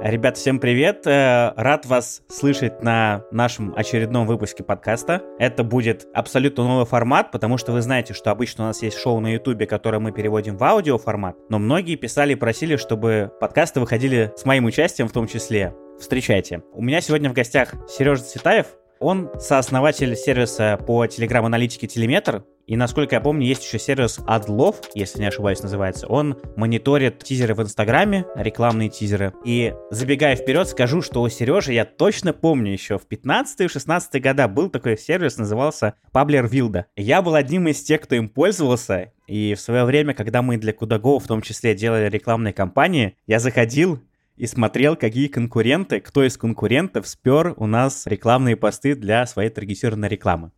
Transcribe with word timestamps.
Ребят, 0.00 0.36
всем 0.36 0.60
привет! 0.60 1.08
Э, 1.08 1.52
рад 1.56 1.84
вас 1.84 2.22
слышать 2.28 2.84
на 2.84 3.24
нашем 3.32 3.74
очередном 3.76 4.28
выпуске 4.28 4.62
подкаста. 4.62 5.22
Это 5.40 5.64
будет 5.64 6.06
абсолютно 6.14 6.62
новый 6.68 6.86
формат, 6.86 7.32
потому 7.32 7.58
что 7.58 7.72
вы 7.72 7.82
знаете, 7.82 8.14
что 8.14 8.30
обычно 8.30 8.62
у 8.62 8.66
нас 8.68 8.80
есть 8.80 8.96
шоу 8.96 9.18
на 9.18 9.32
ютубе, 9.32 9.66
которое 9.66 9.98
мы 9.98 10.12
переводим 10.12 10.56
в 10.56 10.62
аудиоформат, 10.62 11.36
но 11.48 11.58
многие 11.58 11.96
писали 11.96 12.34
и 12.34 12.36
просили, 12.36 12.76
чтобы 12.76 13.32
подкасты 13.40 13.80
выходили 13.80 14.32
с 14.36 14.44
моим 14.44 14.66
участием 14.66 15.08
в 15.08 15.12
том 15.12 15.26
числе. 15.26 15.74
Встречайте. 15.98 16.62
У 16.72 16.80
меня 16.80 17.00
сегодня 17.00 17.28
в 17.28 17.32
гостях 17.32 17.74
Сережа 17.88 18.22
Цветаев, 18.22 18.66
он 19.00 19.30
сооснователь 19.38 20.16
сервиса 20.16 20.78
по 20.86 21.06
телеграм-аналитике 21.06 21.86
Телеметр, 21.86 22.44
и 22.68 22.76
насколько 22.76 23.14
я 23.14 23.22
помню, 23.22 23.46
есть 23.46 23.64
еще 23.64 23.78
сервис 23.78 24.18
AdLove, 24.18 24.90
если 24.94 25.20
не 25.20 25.28
ошибаюсь, 25.28 25.62
называется. 25.62 26.06
Он 26.06 26.36
мониторит 26.54 27.24
тизеры 27.24 27.54
в 27.54 27.62
Инстаграме, 27.62 28.26
рекламные 28.36 28.90
тизеры. 28.90 29.32
И 29.42 29.72
забегая 29.90 30.36
вперед, 30.36 30.68
скажу, 30.68 31.00
что 31.00 31.22
у 31.22 31.28
Сережи 31.30 31.72
я 31.72 31.86
точно 31.86 32.34
помню 32.34 32.72
еще 32.72 32.98
в 32.98 33.06
15-16 33.08 34.20
года 34.20 34.48
был 34.48 34.68
такой 34.68 34.98
сервис, 34.98 35.38
назывался 35.38 35.94
Паблер 36.12 36.46
Вилда. 36.46 36.84
Я 36.94 37.22
был 37.22 37.36
одним 37.36 37.68
из 37.68 37.82
тех, 37.82 38.02
кто 38.02 38.16
им 38.16 38.28
пользовался, 38.28 39.12
и 39.26 39.54
в 39.54 39.60
свое 39.60 39.84
время, 39.84 40.12
когда 40.12 40.42
мы 40.42 40.58
для 40.58 40.74
Кудаго 40.74 41.18
в 41.18 41.26
том 41.26 41.40
числе 41.40 41.74
делали 41.74 42.10
рекламные 42.10 42.52
кампании, 42.52 43.16
я 43.26 43.38
заходил 43.38 44.00
и 44.38 44.46
смотрел, 44.46 44.96
какие 44.96 45.26
конкуренты, 45.28 46.00
кто 46.00 46.24
из 46.24 46.36
конкурентов 46.36 47.08
спер 47.08 47.54
у 47.56 47.66
нас 47.66 48.06
рекламные 48.06 48.56
посты 48.56 48.94
для 48.94 49.26
своей 49.26 49.50
таргетированной 49.50 50.08
рекламы. 50.08 50.52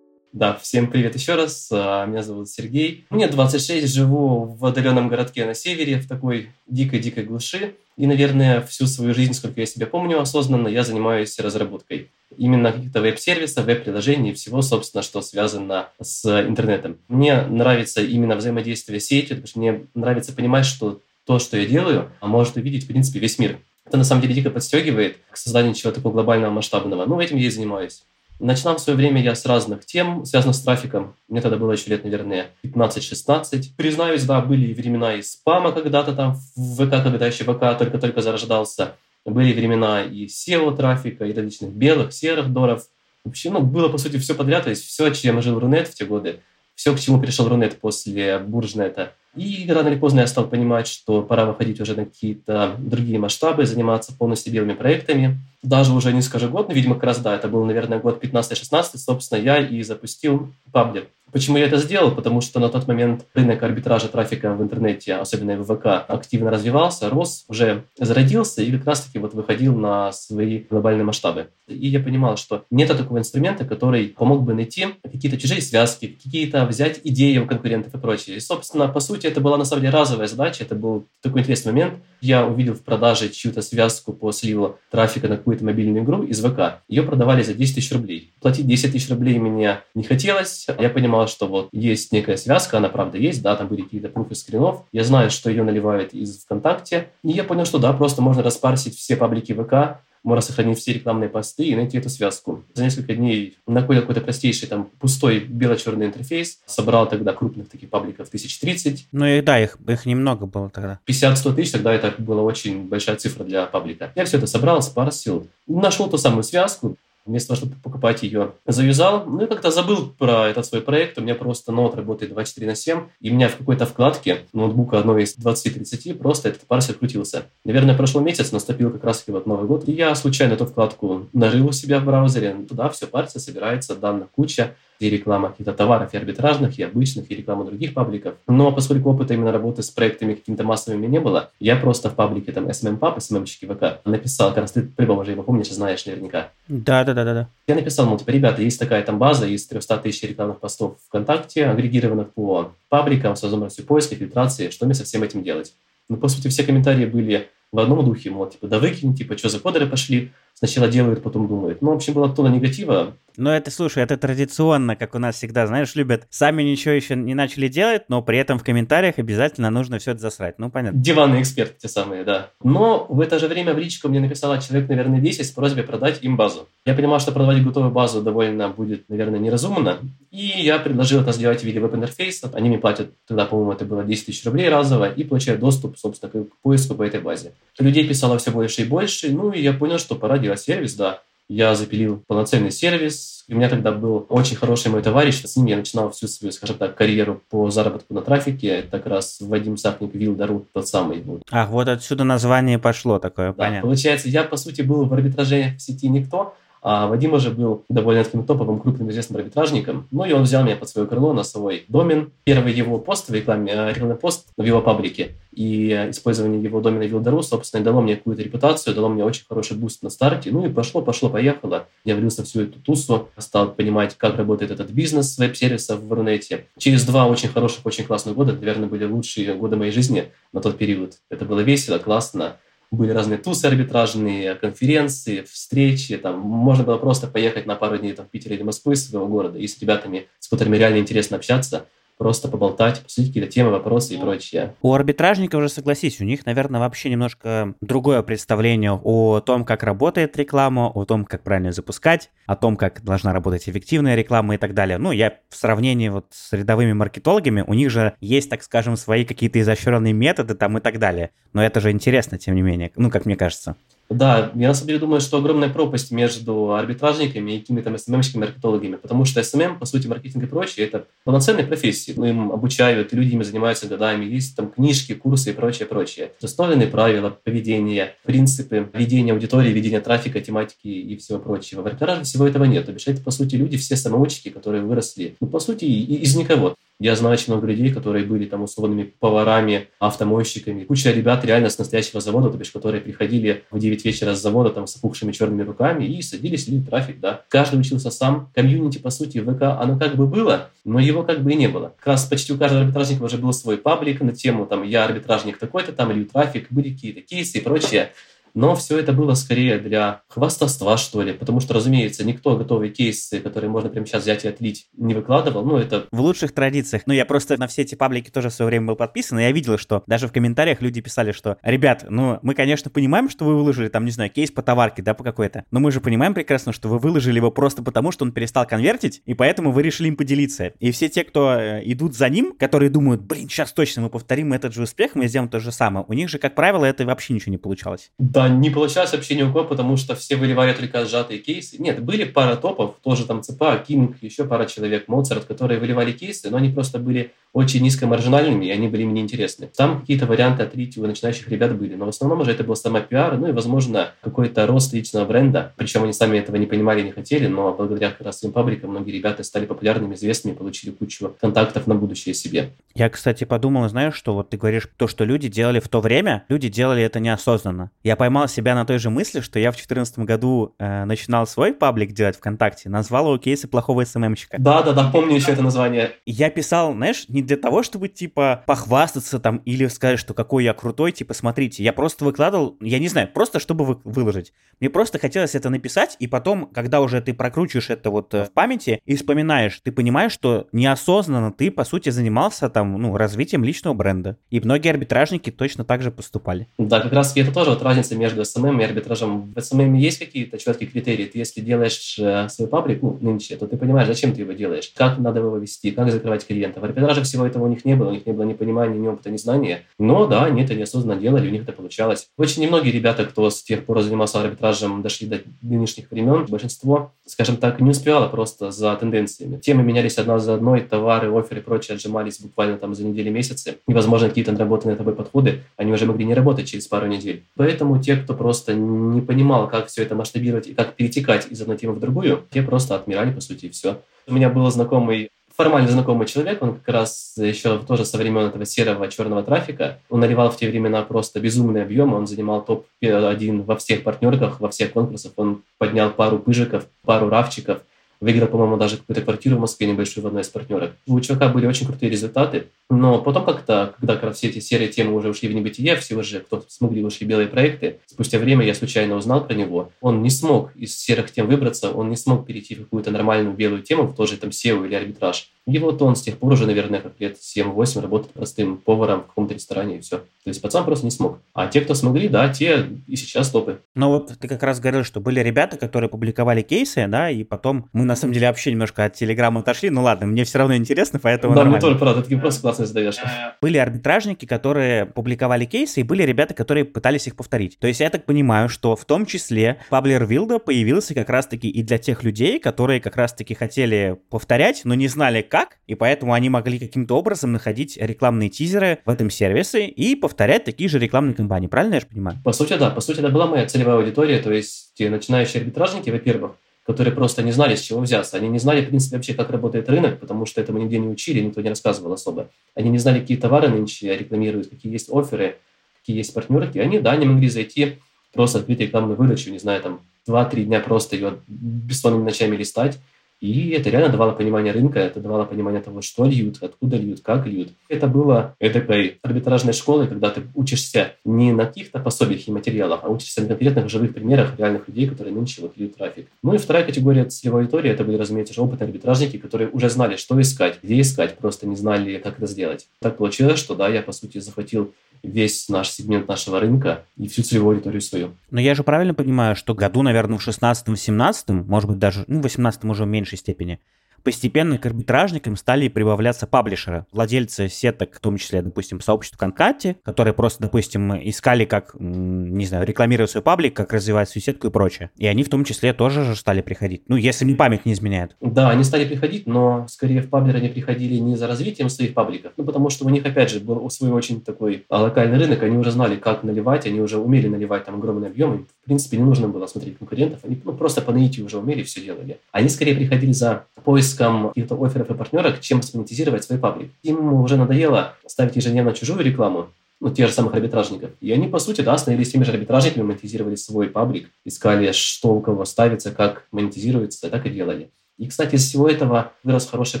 Да, 0.32 0.54
всем 0.54 0.88
привет 0.88 1.16
еще 1.16 1.34
раз. 1.34 1.68
А, 1.72 2.06
меня 2.06 2.22
зовут 2.22 2.48
Сергей. 2.48 3.04
Мне 3.10 3.26
26, 3.26 3.92
живу 3.92 4.44
в 4.44 4.64
отдаленном 4.64 5.08
городке 5.08 5.44
на 5.44 5.54
севере, 5.54 5.98
в 5.98 6.06
такой 6.06 6.50
дикой-дикой 6.68 7.24
глуши. 7.24 7.74
И, 7.96 8.06
наверное, 8.06 8.60
всю 8.62 8.86
свою 8.86 9.12
жизнь, 9.12 9.34
сколько 9.34 9.60
я 9.60 9.66
себя 9.66 9.86
помню 9.86 10.20
осознанно, 10.20 10.68
я 10.68 10.84
занимаюсь 10.84 11.36
разработкой. 11.40 12.12
Именно 12.36 12.70
каких-то 12.70 13.00
веб-сервисов, 13.00 13.66
веб-приложений 13.66 14.34
всего, 14.34 14.62
собственно, 14.62 15.02
что 15.02 15.20
связано 15.20 15.88
с 16.00 16.24
интернетом. 16.46 16.98
Мне 17.08 17.42
нравится 17.42 18.00
именно 18.00 18.36
взаимодействие 18.36 19.00
с 19.00 19.06
сетью, 19.06 19.36
потому 19.36 19.48
что 19.48 19.58
мне 19.58 19.86
нравится 19.94 20.32
понимать, 20.32 20.64
что 20.64 21.00
то, 21.26 21.38
что 21.38 21.56
я 21.56 21.66
делаю, 21.66 22.10
может 22.20 22.56
увидеть, 22.56 22.84
в 22.84 22.88
принципе, 22.88 23.18
весь 23.18 23.38
мир. 23.38 23.58
Это, 23.86 23.96
на 23.96 24.04
самом 24.04 24.22
деле, 24.22 24.34
дико 24.34 24.50
подстегивает 24.50 25.18
к 25.30 25.36
созданию 25.36 25.74
чего-то 25.74 25.96
такого 25.96 26.12
глобального, 26.12 26.52
масштабного. 26.52 27.06
Ну, 27.06 27.20
этим 27.20 27.36
я 27.36 27.46
и 27.46 27.50
занимаюсь. 27.50 28.04
Начинал 28.38 28.76
в 28.76 28.80
свое 28.80 28.96
время 28.96 29.22
я 29.22 29.34
с 29.34 29.44
разных 29.44 29.84
тем, 29.84 30.24
связанных 30.24 30.56
с 30.56 30.60
трафиком. 30.60 31.14
Мне 31.28 31.42
тогда 31.42 31.58
было 31.58 31.72
еще 31.72 31.90
лет, 31.90 32.04
наверное, 32.04 32.50
15-16. 32.64 33.64
Признаюсь, 33.76 34.22
да, 34.24 34.40
были 34.40 34.72
времена 34.72 35.14
и 35.14 35.22
спама 35.22 35.72
когда-то 35.72 36.14
там 36.14 36.38
в 36.56 36.76
ВК, 36.76 37.02
когда 37.02 37.26
еще 37.26 37.44
ВК 37.44 37.76
только-только 37.78 38.22
зарождался. 38.22 38.96
Были 39.26 39.52
времена 39.52 40.02
и 40.02 40.26
SEO-трафика, 40.26 41.26
и 41.26 41.34
различных 41.34 41.70
белых, 41.70 42.14
серых 42.14 42.50
доров. 42.50 42.86
Вообще, 43.24 43.50
ну, 43.50 43.60
было, 43.60 43.88
по 43.88 43.98
сути, 43.98 44.16
все 44.16 44.34
подряд. 44.34 44.64
То 44.64 44.70
есть 44.70 44.86
все, 44.86 45.10
чем 45.10 45.42
жил 45.42 45.58
Рунет 45.58 45.88
в 45.88 45.94
те 45.94 46.06
годы, 46.06 46.40
все, 46.74 46.96
к 46.96 47.00
чему 47.00 47.20
пришел 47.20 47.46
Рунет 47.48 47.78
после 47.78 48.38
Буржнета– 48.38 49.12
и 49.36 49.70
рано 49.70 49.88
или 49.88 49.98
поздно 49.98 50.20
я 50.20 50.26
стал 50.26 50.46
понимать, 50.46 50.88
что 50.88 51.22
пора 51.22 51.44
выходить 51.44 51.80
уже 51.80 51.94
на 51.94 52.04
какие-то 52.04 52.74
другие 52.78 53.18
масштабы, 53.18 53.64
заниматься 53.64 54.12
полностью 54.12 54.52
белыми 54.52 54.74
проектами. 54.74 55.38
Даже 55.62 55.92
уже 55.92 56.12
не 56.12 56.22
скажу 56.22 56.48
год, 56.48 56.68
но, 56.68 56.74
видимо, 56.74 56.94
как 56.94 57.04
раз 57.04 57.18
да, 57.18 57.34
это 57.34 57.46
был, 57.46 57.64
наверное, 57.64 58.00
год 58.00 58.22
15-16, 58.22 58.96
собственно, 58.96 59.38
я 59.38 59.58
и 59.58 59.82
запустил 59.82 60.52
Паблер. 60.72 61.06
Почему 61.32 61.58
я 61.58 61.66
это 61.66 61.78
сделал? 61.78 62.10
Потому 62.12 62.40
что 62.40 62.60
на 62.60 62.68
тот 62.68 62.86
момент 62.88 63.26
рынок 63.34 63.62
арбитража 63.62 64.08
трафика 64.08 64.52
в 64.54 64.62
интернете, 64.62 65.14
особенно 65.14 65.56
в 65.56 65.64
ВК, 65.64 65.86
активно 66.08 66.50
развивался, 66.50 67.08
рос, 67.08 67.44
уже 67.48 67.84
зародился 67.98 68.62
и 68.62 68.72
как 68.72 68.86
раз-таки 68.86 69.18
вот 69.18 69.34
выходил 69.34 69.74
на 69.74 70.12
свои 70.12 70.64
глобальные 70.70 71.04
масштабы. 71.04 71.48
И 71.68 71.88
я 71.88 72.00
понимал, 72.00 72.36
что 72.36 72.64
нет 72.70 72.88
такого 72.88 73.18
инструмента, 73.18 73.64
который 73.64 74.08
помог 74.08 74.42
бы 74.42 74.54
найти 74.54 74.86
какие-то 75.02 75.38
чужие 75.38 75.62
связки, 75.62 76.18
какие-то 76.22 76.66
взять 76.66 77.00
идеи 77.04 77.38
у 77.38 77.46
конкурентов 77.46 77.94
и 77.94 77.98
прочее. 77.98 78.36
И, 78.36 78.40
собственно, 78.40 78.88
по 78.88 79.00
сути, 79.00 79.26
это 79.26 79.40
была 79.40 79.56
на 79.56 79.64
самом 79.64 79.82
деле 79.82 79.94
разовая 79.94 80.26
задача, 80.26 80.64
это 80.64 80.74
был 80.74 81.06
такой 81.22 81.42
интересный 81.42 81.72
момент. 81.72 81.94
Я 82.20 82.46
увидел 82.46 82.74
в 82.74 82.82
продаже 82.82 83.28
чью-то 83.30 83.62
связку 83.62 84.12
по 84.12 84.32
сливу 84.32 84.78
трафика 84.90 85.28
на 85.28 85.36
какую-то 85.36 85.64
мобильную 85.64 86.04
игру 86.04 86.22
из 86.22 86.42
ВК. 86.44 86.82
Ее 86.88 87.02
продавали 87.02 87.42
за 87.42 87.54
10 87.54 87.76
тысяч 87.76 87.92
рублей. 87.92 88.32
Платить 88.40 88.66
10 88.66 88.92
тысяч 88.92 89.08
рублей 89.08 89.38
мне 89.38 89.80
не 89.94 90.02
хотелось. 90.02 90.66
Я 90.78 90.90
понимал, 90.90 91.19
понимал, 91.20 91.28
что 91.28 91.46
вот 91.46 91.68
есть 91.72 92.12
некая 92.12 92.36
связка, 92.36 92.78
она 92.78 92.88
правда 92.88 93.18
есть, 93.18 93.42
да, 93.42 93.56
там 93.56 93.68
были 93.68 93.82
какие-то 93.82 94.08
пруфы 94.08 94.34
скринов. 94.34 94.84
Я 94.92 95.04
знаю, 95.04 95.30
что 95.30 95.50
ее 95.50 95.62
наливают 95.62 96.14
из 96.14 96.42
ВКонтакте. 96.44 97.08
И 97.22 97.30
я 97.30 97.44
понял, 97.44 97.64
что 97.64 97.78
да, 97.78 97.92
просто 97.92 98.22
можно 98.22 98.42
распарсить 98.42 98.96
все 98.96 99.16
паблики 99.16 99.52
ВК, 99.52 100.00
можно 100.22 100.42
сохранить 100.42 100.78
все 100.78 100.92
рекламные 100.92 101.30
посты 101.30 101.64
и 101.64 101.74
найти 101.74 101.96
эту 101.96 102.10
связку. 102.10 102.62
За 102.74 102.84
несколько 102.84 103.14
дней 103.14 103.56
накопил 103.66 104.02
какой-то 104.02 104.20
простейший 104.20 104.68
там 104.68 104.90
пустой 105.00 105.40
бело-черный 105.40 106.06
интерфейс, 106.06 106.58
собрал 106.66 107.08
тогда 107.08 107.32
крупных 107.32 107.70
таких 107.70 107.88
пабликов 107.88 108.28
1030. 108.28 109.08
Ну 109.12 109.24
и 109.24 109.40
да, 109.40 109.58
их, 109.58 109.78
их 109.88 110.06
немного 110.06 110.44
было 110.44 110.68
тогда. 110.68 110.98
50-100 111.06 111.54
тысяч, 111.54 111.72
тогда 111.72 111.94
это 111.94 112.12
была 112.18 112.42
очень 112.42 112.86
большая 112.86 113.16
цифра 113.16 113.44
для 113.44 113.64
паблика. 113.66 114.12
Я 114.14 114.24
все 114.26 114.36
это 114.36 114.46
собрал, 114.46 114.82
спарсил, 114.82 115.46
нашел 115.66 116.10
ту 116.10 116.18
самую 116.18 116.42
связку, 116.42 116.96
вместо 117.26 117.48
того, 117.48 117.58
чтобы 117.58 117.80
покупать 117.82 118.22
ее, 118.22 118.52
завязал. 118.66 119.24
Ну 119.26 119.44
и 119.44 119.46
как-то 119.46 119.70
забыл 119.70 120.08
про 120.18 120.48
этот 120.48 120.66
свой 120.66 120.80
проект. 120.80 121.18
У 121.18 121.22
меня 121.22 121.34
просто 121.34 121.72
ноут 121.72 121.94
работает 121.94 122.32
24 122.32 122.66
на 122.66 122.74
7, 122.74 123.00
и 123.20 123.30
у 123.30 123.34
меня 123.34 123.48
в 123.48 123.56
какой-то 123.56 123.86
вкладке 123.86 124.40
ноутбука 124.52 124.98
одной 124.98 125.24
из 125.24 125.36
20-30 125.36 126.14
просто 126.14 126.48
этот 126.48 126.62
парсер 126.62 126.94
крутился. 126.94 127.44
Наверное, 127.64 127.96
прошлый 127.96 128.24
месяц 128.24 128.52
наступил 128.52 128.90
как 128.90 129.04
раз-таки 129.04 129.32
вот 129.32 129.46
Новый 129.46 129.66
год, 129.66 129.88
и 129.88 129.92
я 129.92 130.14
случайно 130.14 130.54
эту 130.54 130.66
вкладку 130.66 131.28
нажил 131.32 131.68
у 131.68 131.72
себя 131.72 132.00
в 132.00 132.04
браузере. 132.04 132.56
Туда 132.68 132.88
все 132.88 133.06
парсится, 133.06 133.40
собирается, 133.40 133.94
данных 133.94 134.30
куча 134.30 134.74
и 135.00 135.08
реклама 135.08 135.48
каких-то 135.48 135.72
товаров 135.72 136.12
и 136.12 136.16
арбитражных, 136.16 136.78
и 136.78 136.82
обычных, 136.82 137.30
и 137.30 137.34
реклама 137.34 137.64
других 137.64 137.94
пабликов. 137.94 138.34
Но 138.46 138.70
поскольку 138.70 139.10
опыта 139.10 139.34
именно 139.34 139.50
работы 139.50 139.82
с 139.82 139.90
проектами 139.90 140.34
какими-то 140.34 140.62
массовыми 140.62 141.06
не 141.06 141.18
было, 141.18 141.50
я 141.58 141.76
просто 141.76 142.10
в 142.10 142.14
паблике 142.14 142.52
там 142.52 142.68
SMM-пап, 142.68 143.18
SMM-чики 143.18 143.66
ВК 143.66 144.06
написал, 144.06 144.50
как 144.50 144.58
раз 144.58 144.72
ты 144.72 144.82
по-любому 144.82 145.22
уже 145.22 145.32
его 145.32 145.42
помнишь, 145.42 145.70
знаешь 145.70 146.04
наверняка. 146.04 146.50
Да, 146.68 147.02
да, 147.04 147.14
да, 147.14 147.24
да. 147.24 147.48
Я 147.66 147.74
написал, 147.74 148.06
мол, 148.06 148.18
типа, 148.18 148.30
ребята, 148.30 148.62
есть 148.62 148.78
такая 148.78 149.02
там 149.02 149.18
база 149.18 149.46
из 149.46 149.66
300 149.66 149.96
тысяч 149.98 150.22
рекламных 150.22 150.60
постов 150.60 150.98
ВКонтакте, 151.08 151.66
агрегированных 151.66 152.32
по 152.34 152.72
пабликам 152.90 153.36
с 153.36 153.42
возможностью 153.42 153.86
поиска, 153.86 154.14
фильтрации, 154.14 154.68
что 154.68 154.84
мне 154.84 154.94
со 154.94 155.04
всем 155.04 155.22
этим 155.22 155.42
делать? 155.42 155.74
Ну, 156.10 156.18
по 156.18 156.28
сути, 156.28 156.48
все 156.48 156.64
комментарии 156.64 157.06
были 157.06 157.48
в 157.72 157.78
одном 157.78 158.04
духе, 158.04 158.30
мол, 158.30 158.48
типа, 158.48 158.66
да 158.66 158.78
выкинь, 158.78 159.14
типа, 159.14 159.38
что 159.38 159.48
за 159.48 159.60
кодеры 159.60 159.86
пошли, 159.86 160.32
сначала 160.60 160.88
делают, 160.88 161.22
потом 161.22 161.48
думают. 161.48 161.82
Ну, 161.82 161.92
в 161.92 161.96
общем, 161.96 162.12
была 162.12 162.28
тонна 162.28 162.54
негатива. 162.54 163.14
Но 163.36 163.54
это, 163.54 163.70
слушай, 163.70 164.02
это 164.02 164.18
традиционно, 164.18 164.96
как 164.96 165.14
у 165.14 165.18
нас 165.18 165.36
всегда, 165.36 165.66
знаешь, 165.66 165.94
любят. 165.94 166.26
Сами 166.28 166.62
ничего 166.62 166.92
еще 166.92 167.16
не 167.16 167.34
начали 167.34 167.68
делать, 167.68 168.02
но 168.08 168.20
при 168.22 168.36
этом 168.36 168.58
в 168.58 168.64
комментариях 168.64 169.18
обязательно 169.18 169.70
нужно 169.70 169.98
все 169.98 170.10
это 170.10 170.20
засрать. 170.20 170.58
Ну, 170.58 170.70
понятно. 170.70 171.00
Диванные 171.00 171.40
эксперты 171.40 171.74
те 171.78 171.88
самые, 171.88 172.24
да. 172.24 172.50
Но 172.62 173.06
в 173.08 173.20
это 173.20 173.38
же 173.38 173.48
время 173.48 173.72
в 173.72 173.78
личку 173.78 174.08
мне 174.08 174.20
написала 174.20 174.60
человек, 174.60 174.88
наверное, 174.90 175.20
10 175.20 175.46
с 175.46 175.50
просьбой 175.50 175.84
продать 175.84 176.22
им 176.22 176.36
базу. 176.36 176.68
Я 176.84 176.94
понимал, 176.94 177.20
что 177.20 177.32
продавать 177.32 177.64
готовую 177.64 177.92
базу 177.92 178.20
довольно 178.20 178.68
будет, 178.68 179.08
наверное, 179.08 179.38
неразумно. 179.38 179.98
И 180.30 180.46
я 180.62 180.78
предложил 180.78 181.20
это 181.20 181.32
сделать 181.32 181.60
в 181.60 181.64
виде 181.64 181.80
веб-интерфейса. 181.80 182.50
Они 182.52 182.68
мне 182.68 182.78
платят, 182.78 183.12
тогда, 183.26 183.46
по-моему, 183.46 183.72
это 183.72 183.84
было 183.84 184.04
10 184.04 184.26
тысяч 184.26 184.44
рублей 184.44 184.68
разово, 184.68 185.08
и 185.08 185.24
получают 185.24 185.60
доступ, 185.60 185.96
собственно, 185.98 186.30
к 186.30 186.46
поиску 186.62 186.94
по 186.94 187.02
этой 187.02 187.20
базе. 187.20 187.52
Людей 187.78 188.06
писало 188.06 188.38
все 188.38 188.50
больше 188.50 188.82
и 188.82 188.84
больше, 188.84 189.30
ну, 189.32 189.52
и 189.52 189.60
я 189.60 189.72
понял, 189.72 189.98
что 189.98 190.14
пора 190.14 190.38
делать 190.38 190.49
сервис, 190.56 190.94
да 190.94 191.22
я 191.50 191.74
запилил 191.74 192.22
полноценный 192.28 192.70
сервис. 192.70 193.44
У 193.48 193.56
меня 193.56 193.68
тогда 193.68 193.90
был 193.90 194.24
очень 194.28 194.54
хороший 194.54 194.92
мой 194.92 195.02
товарищ, 195.02 195.42
с 195.42 195.56
ним 195.56 195.66
я 195.66 195.76
начинал 195.76 196.12
всю 196.12 196.28
свою, 196.28 196.52
скажем 196.52 196.78
так, 196.78 196.94
карьеру 196.94 197.42
по 197.50 197.68
заработку 197.70 198.14
на 198.14 198.22
трафике. 198.22 198.68
Это 198.68 198.98
как 198.98 199.06
раз 199.06 199.38
Вадим 199.40 199.76
Сахник 199.76 200.14
Вилдару, 200.14 200.68
тот 200.72 200.86
самый. 200.86 201.22
Вот. 201.22 201.42
Ах, 201.50 201.68
вот 201.70 201.88
отсюда 201.88 202.22
название 202.22 202.78
пошло 202.78 203.18
такое, 203.18 203.48
да, 203.48 203.52
понятно. 203.54 203.82
Получается, 203.82 204.28
я, 204.28 204.44
по 204.44 204.56
сути, 204.56 204.82
был 204.82 205.06
в 205.06 205.12
арбитраже 205.12 205.74
в 205.76 205.82
сети 205.82 206.08
никто, 206.08 206.54
а 206.82 207.06
Вадим 207.06 207.34
уже 207.34 207.50
был 207.50 207.84
довольно 207.88 208.24
таким 208.24 208.44
топовым, 208.44 208.80
крупным, 208.80 209.10
известным 209.10 209.38
арбитражником. 209.38 210.06
Ну 210.10 210.24
и 210.24 210.32
он 210.32 210.42
взял 210.42 210.64
меня 210.64 210.76
под 210.76 210.88
свое 210.88 211.06
крыло 211.06 211.32
на 211.32 211.42
свой 211.42 211.84
домен. 211.88 212.32
Первый 212.44 212.72
его 212.72 212.98
пост 212.98 213.28
в 213.28 213.34
рекламе, 213.34 213.72
э, 213.72 213.92
рекламный 213.92 214.16
пост 214.16 214.48
в 214.56 214.62
его 214.62 214.80
паблике. 214.80 215.32
И 215.52 215.90
использование 216.10 216.62
его 216.62 216.80
домена 216.80 217.02
Вилдару, 217.02 217.42
собственно, 217.42 217.84
дало 217.84 218.00
мне 218.00 218.16
какую-то 218.16 218.42
репутацию, 218.42 218.94
дало 218.94 219.08
мне 219.08 219.24
очень 219.24 219.44
хороший 219.48 219.76
буст 219.76 220.02
на 220.02 220.10
старте. 220.10 220.50
Ну 220.50 220.64
и 220.64 220.72
пошло, 220.72 221.02
пошло, 221.02 221.28
поехало. 221.28 221.86
Я 222.04 222.16
влился 222.16 222.42
в 222.42 222.46
всю 222.46 222.62
эту 222.62 222.78
тусу, 222.78 223.28
стал 223.36 223.72
понимать, 223.72 224.16
как 224.16 224.36
работает 224.36 224.70
этот 224.70 224.90
бизнес 224.90 225.36
веб-сервисов 225.38 226.00
в 226.00 226.12
Рунете. 226.12 226.66
Через 226.78 227.04
два 227.04 227.26
очень 227.26 227.48
хороших, 227.48 227.84
очень 227.84 228.04
классных 228.04 228.34
года, 228.34 228.52
наверное, 228.52 228.88
были 228.88 229.04
лучшие 229.04 229.54
годы 229.54 229.76
моей 229.76 229.92
жизни 229.92 230.32
на 230.52 230.60
тот 230.60 230.78
период. 230.78 231.14
Это 231.28 231.44
было 231.44 231.60
весело, 231.60 231.98
классно 231.98 232.56
были 232.90 233.12
разные 233.12 233.38
тусы 233.38 233.66
арбитражные, 233.66 234.56
конференции, 234.56 235.42
встречи, 235.42 236.16
там 236.16 236.40
можно 236.40 236.84
было 236.84 236.98
просто 236.98 237.28
поехать 237.28 237.66
на 237.66 237.76
пару 237.76 237.98
дней 237.98 238.12
там, 238.12 238.26
в 238.26 238.30
Питер 238.30 238.52
или 238.52 238.62
Москву 238.62 238.92
из 238.92 239.08
своего 239.08 239.28
города 239.28 239.58
и 239.58 239.66
с 239.68 239.78
ребятами, 239.80 240.26
с 240.40 240.48
которыми 240.48 240.76
реально 240.76 240.98
интересно 240.98 241.36
общаться, 241.36 241.86
просто 242.20 242.48
поболтать, 242.48 243.00
обсудить 243.00 243.30
какие-то 243.30 243.50
темы, 243.50 243.70
вопросы 243.70 244.14
и 244.14 244.18
прочее. 244.18 244.74
У 244.82 244.92
арбитражников 244.92 245.62
же, 245.62 245.70
согласись, 245.70 246.20
у 246.20 246.24
них, 246.24 246.44
наверное, 246.44 246.78
вообще 246.78 247.08
немножко 247.08 247.74
другое 247.80 248.20
представление 248.20 248.92
о 248.92 249.40
том, 249.40 249.64
как 249.64 249.82
работает 249.82 250.36
реклама, 250.36 250.92
о 250.94 251.06
том, 251.06 251.24
как 251.24 251.42
правильно 251.42 251.72
запускать, 251.72 252.30
о 252.46 252.56
том, 252.56 252.76
как 252.76 253.02
должна 253.02 253.32
работать 253.32 253.66
эффективная 253.66 254.16
реклама 254.16 254.56
и 254.56 254.58
так 254.58 254.74
далее. 254.74 254.98
Ну, 254.98 255.12
я 255.12 255.38
в 255.48 255.56
сравнении 255.56 256.10
вот 256.10 256.26
с 256.28 256.52
рядовыми 256.52 256.92
маркетологами, 256.92 257.64
у 257.66 257.72
них 257.72 257.88
же 257.88 258.12
есть, 258.20 258.50
так 258.50 258.62
скажем, 258.62 258.98
свои 258.98 259.24
какие-то 259.24 259.58
изощренные 259.58 260.12
методы 260.12 260.54
там 260.54 260.76
и 260.76 260.82
так 260.82 260.98
далее. 260.98 261.30
Но 261.54 261.64
это 261.64 261.80
же 261.80 261.90
интересно, 261.90 262.36
тем 262.36 262.54
не 262.54 262.60
менее, 262.60 262.92
ну, 262.96 263.08
как 263.08 263.24
мне 263.24 263.36
кажется. 263.36 263.76
Да, 264.10 264.50
я 264.56 264.68
на 264.68 264.74
самом 264.74 264.88
деле 264.88 264.98
думаю, 264.98 265.20
что 265.20 265.38
огромная 265.38 265.68
пропасть 265.68 266.10
между 266.10 266.72
арбитражниками 266.72 267.52
и 267.52 267.60
какими-то 267.60 267.96
СММщиками, 267.96 268.40
маркетологами, 268.40 268.96
потому 268.96 269.24
что 269.24 269.40
СММ, 269.40 269.78
по 269.78 269.86
сути, 269.86 270.08
маркетинг 270.08 270.42
и 270.42 270.46
прочее, 270.48 270.86
это 270.86 271.06
полноценные 271.22 271.64
профессии. 271.64 272.12
Ну, 272.16 272.24
им 272.24 272.50
обучают, 272.50 273.12
люди 273.12 273.34
ими 273.34 273.44
занимаются 273.44 273.86
годами, 273.86 274.24
есть 274.24 274.56
там 274.56 274.68
книжки, 274.68 275.14
курсы 275.14 275.50
и 275.50 275.52
прочее, 275.52 275.86
прочее. 275.86 276.32
Установленные 276.42 276.88
правила 276.88 277.30
поведения, 277.30 278.16
принципы 278.24 278.90
ведения 278.92 279.32
аудитории, 279.32 279.70
ведения 279.70 280.00
трафика, 280.00 280.40
тематики 280.40 280.88
и 280.88 281.16
всего 281.16 281.38
прочего. 281.38 281.82
В 281.82 281.86
арбитраже 281.86 282.24
всего 282.24 282.48
этого 282.48 282.64
нет. 282.64 282.86
То 282.86 282.92
бишь, 282.92 283.06
это, 283.06 283.20
по 283.20 283.30
сути, 283.30 283.54
люди, 283.54 283.78
все 283.78 283.94
самоучки, 283.94 284.48
которые 284.48 284.82
выросли, 284.82 285.36
ну, 285.40 285.46
по 285.46 285.60
сути, 285.60 285.84
из 285.84 286.34
никого. 286.34 286.74
Я 287.00 287.16
знаю 287.16 287.32
очень 287.32 287.50
много 287.50 287.66
людей, 287.66 287.90
которые 287.94 288.26
были 288.26 288.44
там 288.44 288.62
условными 288.62 289.04
поварами, 289.18 289.88
автомойщиками. 290.00 290.84
Куча 290.84 291.10
ребят 291.12 291.42
реально 291.46 291.70
с 291.70 291.78
настоящего 291.78 292.20
завода, 292.20 292.50
то 292.50 292.58
бишь, 292.58 292.70
которые 292.70 293.00
приходили 293.00 293.64
в 293.70 293.78
9 293.78 294.04
вечера 294.04 294.34
с 294.34 294.42
завода 294.42 294.68
там 294.68 294.86
с 294.86 294.96
опухшими 294.96 295.32
черными 295.32 295.62
руками 295.62 296.04
и 296.04 296.20
садились, 296.20 296.68
лили 296.68 296.84
трафик, 296.84 297.18
да. 297.18 297.42
Каждый 297.48 297.80
учился 297.80 298.10
сам. 298.10 298.50
Комьюнити, 298.54 298.98
по 298.98 299.08
сути, 299.08 299.40
ВК, 299.40 299.62
оно 299.80 299.98
как 299.98 300.14
бы 300.14 300.26
было, 300.26 300.68
но 300.84 301.00
его 301.00 301.22
как 301.22 301.42
бы 301.42 301.52
и 301.52 301.56
не 301.56 301.68
было. 301.68 301.94
Как 301.96 302.08
раз 302.08 302.26
почти 302.26 302.52
у 302.52 302.58
каждого 302.58 302.82
арбитражника 302.82 303.22
уже 303.22 303.38
был 303.38 303.54
свой 303.54 303.78
паблик 303.78 304.20
на 304.20 304.32
тему, 304.32 304.66
там, 304.66 304.82
я 304.82 305.06
арбитражник 305.06 305.56
такой-то, 305.56 305.92
там, 305.92 306.12
лью 306.12 306.26
трафик, 306.26 306.66
были 306.70 306.90
какие-то 306.92 307.22
кейсы 307.22 307.58
и 307.58 307.60
прочее. 307.62 308.12
Но 308.54 308.74
все 308.74 308.98
это 308.98 309.12
было 309.12 309.34
скорее 309.34 309.78
для 309.78 310.22
хвастовства, 310.28 310.96
что 310.96 311.22
ли, 311.22 311.32
потому 311.32 311.60
что, 311.60 311.74
разумеется, 311.74 312.24
никто 312.24 312.56
готовые 312.56 312.90
кейсы, 312.90 313.40
которые 313.40 313.70
можно 313.70 313.90
прямо 313.90 314.06
сейчас 314.06 314.22
взять 314.22 314.44
и 314.44 314.48
отлить, 314.48 314.88
не 314.96 315.14
выкладывал. 315.14 315.64
Ну, 315.64 315.76
это... 315.76 316.06
В 316.10 316.20
лучших 316.20 316.52
традициях. 316.52 317.02
Ну, 317.06 317.14
я 317.14 317.24
просто 317.24 317.56
на 317.56 317.66
все 317.66 317.82
эти 317.82 317.94
паблики 317.94 318.30
тоже 318.30 318.48
в 318.48 318.52
свое 318.52 318.68
время 318.68 318.88
был 318.88 318.96
подписан, 318.96 319.38
и 319.38 319.42
я 319.42 319.52
видел, 319.52 319.78
что 319.78 320.02
даже 320.06 320.28
в 320.28 320.32
комментариях 320.32 320.80
люди 320.82 321.00
писали, 321.00 321.32
что, 321.32 321.56
ребят, 321.62 322.06
ну, 322.08 322.38
мы, 322.42 322.54
конечно, 322.54 322.90
понимаем, 322.90 323.28
что 323.28 323.44
вы 323.44 323.56
выложили 323.56 323.88
там, 323.88 324.04
не 324.04 324.10
знаю, 324.10 324.30
кейс 324.30 324.50
по 324.50 324.62
товарке, 324.62 325.02
да, 325.02 325.14
по 325.14 325.24
какой-то, 325.24 325.64
но 325.70 325.80
мы 325.80 325.92
же 325.92 326.00
понимаем 326.00 326.34
прекрасно, 326.34 326.72
что 326.72 326.88
вы 326.88 326.98
выложили 326.98 327.36
его 327.36 327.50
просто 327.50 327.82
потому, 327.82 328.12
что 328.12 328.24
он 328.24 328.32
перестал 328.32 328.66
конвертить, 328.66 329.22
и 329.26 329.34
поэтому 329.34 329.72
вы 329.72 329.82
решили 329.82 330.08
им 330.08 330.16
поделиться. 330.16 330.72
И 330.78 330.90
все 330.90 331.08
те, 331.08 331.24
кто 331.24 331.54
э, 331.54 331.82
идут 331.84 332.14
за 332.14 332.28
ним, 332.28 332.54
которые 332.58 332.90
думают, 332.90 333.22
блин, 333.22 333.48
сейчас 333.48 333.72
точно 333.72 334.02
мы 334.02 334.10
повторим 334.10 334.52
этот 334.52 334.74
же 334.74 334.82
успех, 334.82 335.14
мы 335.14 335.26
сделаем 335.28 335.50
то 335.50 335.60
же 335.60 335.72
самое, 335.72 336.04
у 336.08 336.12
них 336.12 336.28
же, 336.28 336.38
как 336.38 336.54
правило, 336.54 336.84
это 336.84 337.04
вообще 337.04 337.34
ничего 337.34 337.52
не 337.52 337.58
получалось. 337.58 338.10
Да, 338.18 338.39
да, 338.40 338.48
не 338.48 338.70
получалось 338.70 339.12
вообще 339.12 339.34
ни 339.34 339.42
у 339.42 339.52
кого, 339.52 339.64
потому 339.64 339.96
что 339.96 340.14
все 340.14 340.36
выливали 340.36 340.72
только 340.72 341.04
сжатые 341.04 341.40
кейсы. 341.40 341.76
Нет, 341.78 342.02
были 342.02 342.24
пара 342.24 342.56
топов, 342.56 342.94
тоже 343.02 343.26
там 343.26 343.42
ЦПА, 343.42 343.84
Кинг, 343.86 344.16
еще 344.22 344.44
пара 344.44 344.64
человек, 344.64 345.08
Моцарт, 345.08 345.44
которые 345.44 345.78
выливали 345.78 346.12
кейсы, 346.12 346.48
но 346.50 346.56
они 346.56 346.70
просто 346.70 346.98
были 346.98 347.32
очень 347.52 347.82
низкомаржинальными, 347.82 348.66
и 348.66 348.70
они 348.70 348.88
были 348.88 349.04
мне 349.04 349.20
интересны. 349.20 349.68
Там 349.76 350.00
какие-то 350.00 350.26
варианты 350.26 350.62
отлить 350.62 350.96
у 350.96 351.02
начинающих 351.02 351.48
ребят 351.48 351.76
были, 351.76 351.96
но 351.96 352.06
в 352.06 352.08
основном 352.08 352.40
уже 352.40 352.52
это 352.52 352.62
был 352.62 352.76
самопиар, 352.76 353.36
ну 353.36 353.48
и, 353.48 353.52
возможно, 353.52 354.12
какой-то 354.22 354.66
рост 354.66 354.92
личного 354.92 355.24
бренда. 355.24 355.72
Причем 355.76 356.04
они 356.04 356.12
сами 356.12 356.38
этого 356.38 356.56
не 356.56 356.66
понимали, 356.66 357.02
не 357.02 357.10
хотели, 357.10 357.48
но 357.48 357.74
благодаря 357.74 358.10
как 358.10 358.26
раз 358.26 358.38
своим 358.38 358.52
пабликам 358.52 358.90
многие 358.90 359.10
ребята 359.10 359.42
стали 359.42 359.66
популярными, 359.66 360.14
известными, 360.14 360.54
получили 360.54 360.92
кучу 360.92 361.34
контактов 361.40 361.86
на 361.88 361.94
будущее 361.96 362.34
себе. 362.34 362.70
Я, 362.94 363.10
кстати, 363.10 363.44
подумал, 363.44 363.88
знаешь, 363.88 364.14
что 364.14 364.34
вот 364.34 364.50
ты 364.50 364.56
говоришь, 364.56 364.88
то, 364.96 365.08
что 365.08 365.24
люди 365.24 365.48
делали 365.48 365.80
в 365.80 365.88
то 365.88 366.00
время, 366.00 366.44
люди 366.48 366.68
делали 366.68 367.02
это 367.02 367.18
неосознанно. 367.18 367.90
Я 368.04 368.14
поймал 368.14 368.29
себя 368.48 368.74
на 368.74 368.84
той 368.84 368.98
же 368.98 369.10
мысли, 369.10 369.40
что 369.40 369.58
я 369.58 369.70
в 369.70 369.74
2014 369.74 370.20
году 370.20 370.74
э, 370.78 371.04
начинал 371.04 371.46
свой 371.46 371.72
паблик 371.72 372.12
делать 372.12 372.36
ВКонтакте, 372.36 372.88
назвал 372.88 373.26
его 373.26 373.38
кейсы 373.38 373.68
плохого 373.68 374.04
СММщика. 374.04 374.56
Да-да-да, 374.58 375.10
помню 375.10 375.36
еще 375.36 375.52
это 375.52 375.62
название. 375.62 376.12
Я 376.26 376.50
писал, 376.50 376.92
знаешь, 376.92 377.28
не 377.28 377.42
для 377.42 377.56
того, 377.56 377.82
чтобы, 377.82 378.08
типа, 378.08 378.64
похвастаться 378.66 379.38
там 379.38 379.58
или 379.58 379.86
сказать, 379.86 380.18
что 380.18 380.34
какой 380.34 380.64
я 380.64 380.74
крутой, 380.74 381.12
типа, 381.12 381.34
смотрите, 381.34 381.82
я 381.82 381.92
просто 381.92 382.24
выкладывал, 382.24 382.76
я 382.80 382.98
не 382.98 383.08
знаю, 383.08 383.28
просто 383.32 383.58
чтобы 383.58 383.84
вы, 383.84 384.00
выложить. 384.04 384.52
Мне 384.80 384.90
просто 384.90 385.18
хотелось 385.18 385.54
это 385.54 385.68
написать, 385.70 386.16
и 386.18 386.26
потом, 386.26 386.66
когда 386.66 387.00
уже 387.00 387.20
ты 387.20 387.34
прокручиваешь 387.34 387.90
это 387.90 388.10
вот 388.10 388.32
э, 388.34 388.44
в 388.44 388.52
памяти 388.52 389.00
и 389.04 389.16
вспоминаешь, 389.16 389.80
ты 389.82 389.92
понимаешь, 389.92 390.32
что 390.32 390.68
неосознанно 390.72 391.52
ты, 391.52 391.70
по 391.70 391.84
сути, 391.84 392.10
занимался 392.10 392.70
там, 392.70 393.00
ну, 393.00 393.16
развитием 393.16 393.64
личного 393.64 393.94
бренда. 393.94 394.36
И 394.50 394.60
многие 394.60 394.90
арбитражники 394.90 395.50
точно 395.50 395.84
так 395.84 396.02
же 396.02 396.10
поступали. 396.10 396.68
Да, 396.78 397.00
как 397.00 397.12
раз 397.12 397.36
это 397.36 397.52
тоже 397.52 397.70
вот 397.70 397.82
разница 397.82 398.14
между 398.20 398.44
СММ 398.44 398.80
и 398.80 398.84
арбитражем. 398.84 399.52
В 399.54 399.60
СММ 399.60 399.94
есть 399.94 400.18
какие-то 400.18 400.58
четкие 400.58 400.88
критерии. 400.88 401.24
Ты 401.24 401.38
если 401.38 401.60
делаешь 401.60 402.18
э, 402.18 402.48
свой 402.48 402.68
паблик, 402.68 403.02
ну, 403.02 403.18
нынче, 403.20 403.56
то 403.56 403.66
ты 403.66 403.76
понимаешь, 403.76 404.06
зачем 404.06 404.32
ты 404.32 404.42
его 404.42 404.52
делаешь, 404.52 404.92
как 404.94 405.18
надо 405.18 405.40
его 405.40 405.56
вести, 405.56 405.90
как 405.90 406.12
закрывать 406.12 406.46
клиента. 406.46 406.80
В 406.80 406.84
арбитраже 406.84 407.22
всего 407.22 407.46
этого 407.46 407.66
них 407.66 407.84
не 407.84 407.94
было, 407.96 408.10
у 408.10 408.12
них 408.12 408.26
не 408.26 408.32
было 408.32 408.44
ни 408.44 408.52
понимания, 408.52 408.98
ни 408.98 409.08
опыта, 409.08 409.30
ни 409.30 409.38
знания. 409.38 409.82
Но 409.98 410.26
да, 410.26 410.44
они 410.44 410.62
это 410.62 410.74
неосознанно 410.74 411.18
делали, 411.18 411.48
у 411.48 411.50
них 411.50 411.62
это 411.62 411.72
получалось. 411.72 412.28
Очень 412.36 412.62
немногие 412.62 412.92
ребята, 412.92 413.24
кто 413.24 413.48
с 413.48 413.62
тех 413.62 413.84
пор 413.86 414.02
занимался 414.02 414.40
арбитражем, 414.40 415.02
дошли 415.02 415.26
до 415.26 415.40
нынешних 415.62 416.10
времен. 416.10 416.46
Большинство, 416.48 417.12
скажем 417.26 417.56
так, 417.56 417.80
не 417.80 417.90
успевало 417.90 418.28
просто 418.28 418.70
за 418.70 418.94
тенденциями. 418.96 419.58
Темы 419.58 419.82
менялись 419.82 420.18
одна 420.18 420.38
за 420.38 420.54
одной, 420.54 420.82
товары, 420.82 421.32
оферы 421.32 421.60
и 421.60 421.64
прочее 421.64 421.94
отжимались 421.94 422.40
буквально 422.40 422.76
там 422.76 422.94
за 422.94 423.04
недели, 423.04 423.30
месяцы. 423.30 423.78
Невозможно 423.86 424.28
какие-то 424.28 424.52
наработанные 424.52 424.96
тобой 424.96 425.14
подходы, 425.14 425.62
они 425.76 425.92
уже 425.92 426.06
могли 426.06 426.24
не 426.24 426.34
работать 426.34 426.68
через 426.68 426.86
пару 426.86 427.06
недель. 427.06 427.44
Поэтому 427.56 428.00
те, 428.02 428.09
кто 428.16 428.34
просто 428.34 428.74
не 428.74 429.20
понимал, 429.20 429.68
как 429.68 429.86
все 429.86 430.02
это 430.02 430.14
масштабировать 430.14 430.68
и 430.68 430.74
как 430.74 430.94
перетекать 430.94 431.46
из 431.50 431.60
одной 431.60 431.76
темы 431.76 431.94
в 431.94 432.00
другую, 432.00 432.44
те 432.50 432.62
просто 432.62 432.94
отмирали, 432.94 433.32
по 433.32 433.40
сути, 433.40 433.66
и 433.66 433.70
все. 433.70 434.00
У 434.26 434.34
меня 434.34 434.48
был 434.48 434.70
знакомый 434.70 435.30
формально 435.60 435.90
знакомый 435.90 436.26
человек, 436.26 436.62
он 436.62 436.76
как 436.76 436.88
раз 436.88 437.34
еще 437.36 437.78
тоже 437.80 438.06
со 438.06 438.16
времен 438.16 438.46
этого 438.46 438.64
серого 438.64 439.08
черного 439.08 439.42
трафика, 439.42 439.98
он 440.08 440.20
наливал 440.20 440.50
в 440.50 440.56
те 440.56 440.66
времена 440.66 441.02
просто 441.02 441.38
безумные 441.38 441.82
объемы, 441.82 442.16
он 442.16 442.26
занимал 442.26 442.64
топ-1 442.64 443.64
во 443.64 443.76
всех 443.76 444.02
партнерках, 444.02 444.58
во 444.58 444.70
всех 444.70 444.92
конкурсах, 444.92 445.32
он 445.36 445.62
поднял 445.76 446.10
пару 446.12 446.38
пыжиков, 446.38 446.86
пару 447.04 447.28
равчиков, 447.28 447.82
Выиграл, 448.20 448.48
по-моему, 448.48 448.76
даже 448.76 448.98
какую-то 448.98 449.22
квартиру 449.22 449.56
в 449.56 449.60
Москве 449.60 449.86
небольшую 449.86 450.22
в 450.22 450.26
одной 450.26 450.42
из 450.42 450.48
партнерок. 450.48 450.92
У 451.06 451.18
чувака 451.20 451.48
были 451.48 451.66
очень 451.66 451.86
крутые 451.86 452.10
результаты, 452.10 452.66
но 452.90 453.18
потом 453.22 453.46
как-то, 453.46 453.94
когда 453.98 454.14
как 454.14 454.24
раз 454.24 454.36
все 454.36 454.48
эти 454.48 454.58
серые 454.58 454.88
темы 454.88 455.14
уже 455.14 455.30
ушли 455.30 455.48
в 455.48 455.54
небытие, 455.54 455.96
все 455.96 456.16
уже, 456.16 456.40
кто 456.40 456.62
смогли, 456.68 457.02
ушли 457.02 457.26
белые 457.26 457.48
проекты, 457.48 458.00
спустя 458.06 458.38
время 458.38 458.66
я 458.66 458.74
случайно 458.74 459.16
узнал 459.16 459.46
про 459.46 459.54
него. 459.54 459.90
Он 460.02 460.22
не 460.22 460.28
смог 460.28 460.76
из 460.76 460.98
серых 460.98 461.32
тем 461.32 461.46
выбраться, 461.46 461.90
он 461.90 462.10
не 462.10 462.16
смог 462.16 462.46
перейти 462.46 462.74
в 462.74 462.82
какую-то 462.84 463.10
нормальную 463.10 463.56
белую 463.56 463.82
тему, 463.82 464.04
в 464.04 464.14
тоже 464.14 464.36
там 464.36 464.50
SEO 464.50 464.86
или 464.86 464.94
арбитраж. 464.94 465.50
И 465.70 465.78
вот 465.78 466.02
он 466.02 466.16
с 466.16 466.22
тех 466.22 466.36
пор 466.38 466.52
уже, 466.52 466.66
наверное, 466.66 467.00
как 467.00 467.12
лет 467.20 467.36
7-8 467.36 468.00
работает 468.00 468.32
простым 468.32 468.76
поваром 468.76 469.20
в 469.22 469.26
каком-то 469.26 469.54
ресторане 469.54 469.98
и 469.98 470.00
все. 470.00 470.18
То 470.18 470.48
есть 470.48 470.62
пацан 470.62 470.84
просто 470.84 471.04
не 471.04 471.10
смог. 471.10 471.38
А 471.52 471.66
те, 471.66 471.82
кто 471.82 471.94
смогли, 471.94 472.28
да, 472.28 472.48
те 472.48 472.86
и 473.06 473.16
сейчас 473.16 473.50
топы. 473.50 473.80
Но 473.94 474.10
вот 474.10 474.32
ты 474.38 474.48
как 474.48 474.62
раз 474.62 474.80
говорил, 474.80 475.04
что 475.04 475.20
были 475.20 475.40
ребята, 475.40 475.76
которые 475.76 476.08
публиковали 476.08 476.62
кейсы, 476.62 477.06
да, 477.06 477.30
и 477.30 477.44
потом 477.44 477.88
мы 477.92 478.04
на 478.04 478.16
самом 478.16 478.32
деле 478.32 478.46
вообще 478.48 478.72
немножко 478.72 479.04
от 479.04 479.14
Телеграма 479.14 479.60
отошли. 479.60 479.90
Ну 479.90 480.02
ладно, 480.02 480.26
мне 480.26 480.44
все 480.44 480.58
равно 480.58 480.74
интересно, 480.76 481.18
поэтому 481.22 481.54
Да, 481.54 481.60
нормально. 481.60 481.76
мне 481.76 481.80
тоже, 481.80 481.98
правда, 481.98 482.22
ты 482.22 482.38
просто 482.38 482.62
классно 482.62 482.86
задаешь. 482.86 483.16
Были 483.60 483.76
арбитражники, 483.76 484.46
которые 484.46 485.06
публиковали 485.06 485.66
кейсы, 485.66 486.00
и 486.00 486.02
были 486.02 486.22
ребята, 486.22 486.54
которые 486.54 486.84
пытались 486.86 487.26
их 487.26 487.36
повторить. 487.36 487.78
То 487.78 487.86
есть 487.86 488.00
я 488.00 488.08
так 488.10 488.24
понимаю, 488.24 488.68
что 488.68 488.96
в 488.96 489.04
том 489.04 489.26
числе 489.26 489.78
Паблер 489.90 490.24
Вилда 490.24 490.58
появился 490.58 491.14
как 491.14 491.28
раз-таки 491.28 491.68
и 491.68 491.82
для 491.82 491.98
тех 491.98 492.24
людей, 492.24 492.58
которые 492.58 493.00
как 493.00 493.16
раз-таки 493.16 493.54
хотели 493.54 494.16
повторять, 494.30 494.82
но 494.84 494.94
не 494.94 495.08
знали 495.08 495.42
как, 495.42 495.59
и 495.86 495.94
поэтому 495.94 496.32
они 496.32 496.48
могли 496.48 496.78
каким-то 496.78 497.16
образом 497.16 497.52
находить 497.52 497.96
рекламные 497.96 498.48
тизеры 498.48 498.98
в 499.04 499.10
этом 499.10 499.30
сервисе 499.30 499.86
и 499.86 500.14
повторять 500.14 500.64
такие 500.64 500.88
же 500.88 500.98
рекламные 500.98 501.34
кампании. 501.34 501.66
Правильно 501.68 501.94
я 501.94 502.00
же 502.00 502.06
понимаю? 502.06 502.38
По 502.44 502.52
сути, 502.52 502.76
да. 502.76 502.90
По 502.90 503.00
сути, 503.00 503.18
это 503.18 503.28
была 503.30 503.46
моя 503.46 503.66
целевая 503.66 503.96
аудитория, 503.96 504.38
то 504.38 504.52
есть 504.52 504.94
начинающие 504.98 505.60
арбитражники, 505.60 506.10
во-первых, 506.10 506.52
которые 506.86 507.14
просто 507.14 507.42
не 507.42 507.52
знали, 507.52 507.76
с 507.76 507.80
чего 507.80 508.00
взяться. 508.00 508.36
Они 508.36 508.48
не 508.48 508.58
знали, 508.58 508.84
в 508.84 508.88
принципе, 508.88 509.16
вообще, 509.16 509.34
как 509.34 509.50
работает 509.50 509.88
рынок, 509.88 510.18
потому 510.18 510.46
что 510.46 510.60
этому 510.60 510.78
нигде 510.78 510.98
не 510.98 511.08
учили, 511.08 511.40
никто 511.40 511.60
не 511.60 511.68
рассказывал 511.68 512.12
особо. 512.12 512.50
Они 512.74 512.90
не 512.90 512.98
знали, 512.98 513.20
какие 513.20 513.36
товары 513.36 513.68
нынче 513.68 514.16
рекламируют, 514.16 514.68
какие 514.68 514.92
есть 514.92 515.08
оферы, 515.12 515.58
какие 516.00 516.16
есть 516.16 516.34
партнерки. 516.34 516.78
Они, 516.78 516.98
да, 516.98 517.14
не 517.16 517.26
могли 517.26 517.48
зайти, 517.48 517.98
просто 518.32 518.58
открыть 518.58 518.80
рекламную 518.80 519.16
выдачу, 519.16 519.50
не 519.50 519.58
знаю, 519.58 519.82
там, 519.82 520.00
2-3 520.26 520.64
дня 520.64 520.80
просто 520.80 521.16
ее 521.16 521.38
бессонными 521.48 522.24
ночами 522.24 522.56
листать, 522.56 522.98
И 523.40 523.70
это 523.70 523.90
реально 523.90 524.10
давало 524.10 524.32
понимание 524.32 524.72
рынка, 524.72 524.98
это 524.98 525.20
давало 525.20 525.44
понимание 525.44 525.80
того, 525.80 526.02
что 526.02 526.24
льют, 526.24 526.58
откуда 526.60 526.96
льют, 526.96 527.20
как 527.20 527.46
льют. 527.46 527.70
Это 527.88 528.06
было 528.06 528.54
такой 528.58 529.18
арбитражной 529.22 529.72
школой, 529.72 530.08
когда 530.08 530.30
ты 530.30 530.42
учишься 530.54 531.14
не 531.24 531.52
на 531.52 531.66
каких-то 531.66 532.00
пособиях 532.00 532.46
и 532.46 532.52
материалах, 532.52 533.00
а 533.02 533.08
учишься 533.08 533.42
на 533.42 533.48
конкретных 533.48 533.88
живых 533.88 534.14
примерах 534.14 534.58
реальных 534.58 534.88
людей, 534.88 535.08
которые 535.08 535.34
нынче 535.34 535.62
вот 535.62 535.76
льют 535.76 535.96
трафик. 535.96 536.28
Ну 536.42 536.54
и 536.54 536.58
вторая 536.58 536.84
категория 536.84 537.24
целевой 537.24 537.62
аудитории, 537.62 537.90
это 537.90 538.04
были, 538.04 538.16
разумеется, 538.16 538.54
же 538.54 538.60
опытные 538.60 538.86
арбитражники, 538.86 539.38
которые 539.38 539.70
уже 539.70 539.88
знали, 539.88 540.16
что 540.16 540.40
искать, 540.40 540.78
где 540.82 541.00
искать, 541.00 541.36
просто 541.38 541.66
не 541.66 541.76
знали, 541.76 542.18
как 542.18 542.36
это 542.38 542.46
сделать. 542.46 542.88
Так 543.00 543.16
получилось, 543.16 543.58
что 543.58 543.74
да, 543.74 543.88
я, 543.88 544.02
по 544.02 544.12
сути, 544.12 544.38
захватил 544.38 544.92
весь 545.22 545.68
наш 545.68 545.90
сегмент 545.90 546.28
нашего 546.28 546.60
рынка 546.60 547.04
и 547.16 547.28
всю 547.28 547.42
целевую 547.42 547.74
аудиторию 547.74 548.00
свою. 548.00 548.30
Но 548.50 548.60
я 548.60 548.74
же 548.74 548.82
правильно 548.82 549.14
понимаю, 549.14 549.56
что 549.56 549.74
году, 549.74 550.02
наверное, 550.02 550.38
в 550.38 550.46
16-17, 550.46 551.64
может 551.64 551.90
быть, 551.90 551.98
даже, 551.98 552.24
ну, 552.26 552.40
в 552.40 552.42
18 552.42 552.84
уже 552.84 553.04
в 553.04 553.08
меньшей 553.08 553.38
степени, 553.38 553.80
постепенно 554.22 554.78
к 554.78 554.86
арбитражникам 554.86 555.56
стали 555.56 555.88
прибавляться 555.88 556.46
паблишеры, 556.46 557.06
владельцы 557.12 557.68
сеток, 557.68 558.16
в 558.16 558.20
том 558.20 558.36
числе, 558.36 558.62
допустим, 558.62 559.00
сообщества 559.00 559.36
ВКонтакте, 559.36 559.96
которые 560.02 560.34
просто, 560.34 560.62
допустим, 560.62 561.14
искали, 561.28 561.64
как, 561.64 561.94
не 561.98 562.64
знаю, 562.66 562.86
рекламировать 562.86 563.30
свой 563.30 563.42
паблик, 563.42 563.74
как 563.74 563.92
развивать 563.92 564.28
свою 564.28 564.42
сетку 564.42 564.68
и 564.68 564.70
прочее. 564.70 565.10
И 565.16 565.26
они 565.26 565.44
в 565.44 565.48
том 565.48 565.64
числе 565.64 565.92
тоже 565.92 566.24
же 566.24 566.36
стали 566.36 566.60
приходить. 566.60 567.02
Ну, 567.08 567.16
если 567.16 567.44
мне 567.44 567.54
память 567.54 567.86
не 567.86 567.92
изменяет. 567.92 568.36
Да, 568.40 568.70
они 568.70 568.84
стали 568.84 569.04
приходить, 569.06 569.46
но 569.46 569.86
скорее 569.88 570.22
в 570.22 570.28
паблеры 570.28 570.58
они 570.58 570.68
приходили 570.68 571.16
не 571.16 571.36
за 571.36 571.46
развитием 571.46 571.88
своих 571.88 572.14
пабликов, 572.14 572.52
ну, 572.56 572.64
потому 572.64 572.90
что 572.90 573.06
у 573.06 573.08
них, 573.08 573.24
опять 573.24 573.50
же, 573.50 573.60
был 573.60 573.88
свой 573.90 574.10
очень 574.10 574.40
такой 574.40 574.84
локальный 574.88 575.38
рынок, 575.38 575.62
они 575.62 575.76
уже 575.76 575.90
знали, 575.90 576.16
как 576.16 576.42
наливать, 576.42 576.86
они 576.86 577.00
уже 577.00 577.18
умели 577.18 577.48
наливать 577.48 577.84
там 577.84 577.96
огромный 577.96 578.28
объем, 578.28 578.54
им, 578.54 578.66
в 578.82 578.84
принципе, 578.84 579.16
не 579.16 579.24
нужно 579.24 579.48
было 579.48 579.66
смотреть 579.66 579.98
конкурентов, 579.98 580.40
они 580.44 580.60
ну, 580.64 580.72
просто 580.72 581.00
по 581.00 581.12
наитию 581.12 581.46
уже 581.46 581.58
умели, 581.58 581.82
все 581.82 582.00
делали. 582.00 582.38
Они 582.52 582.68
скорее 582.68 582.94
приходили 582.94 583.32
за 583.32 583.64
поиск 583.84 584.09
поиском 584.10 584.48
каких-то 584.48 584.82
офферов 584.82 585.10
и 585.10 585.14
партнерок, 585.14 585.60
чем 585.60 585.82
смонетизировать 585.82 586.44
свой 586.44 586.58
паблик. 586.58 586.90
Им 587.02 587.32
уже 587.34 587.56
надоело 587.56 588.14
ставить 588.26 588.56
ежедневно 588.56 588.92
чужую 588.92 589.20
рекламу, 589.20 589.68
ну, 590.00 590.10
тех 590.10 590.28
же 590.28 590.34
самых 590.34 590.54
арбитражников. 590.54 591.10
И 591.20 591.30
они, 591.32 591.48
по 591.48 591.58
сути, 591.58 591.82
да, 591.82 591.96
становились 591.98 592.32
теми 592.32 592.44
же 592.44 592.52
арбитражниками, 592.52 593.02
монетизировали 593.02 593.56
свой 593.56 593.88
паблик, 593.88 594.30
искали, 594.44 594.92
что 594.92 595.34
у 595.34 595.40
кого 595.40 595.64
ставится, 595.64 596.10
как 596.10 596.46
монетизируется, 596.52 597.30
так 597.30 597.46
и 597.46 597.50
делали. 597.50 597.90
И, 598.18 598.26
кстати, 598.26 598.56
из 598.56 598.66
всего 598.66 598.88
этого 598.88 599.32
вырос 599.44 599.68
хороший 599.70 600.00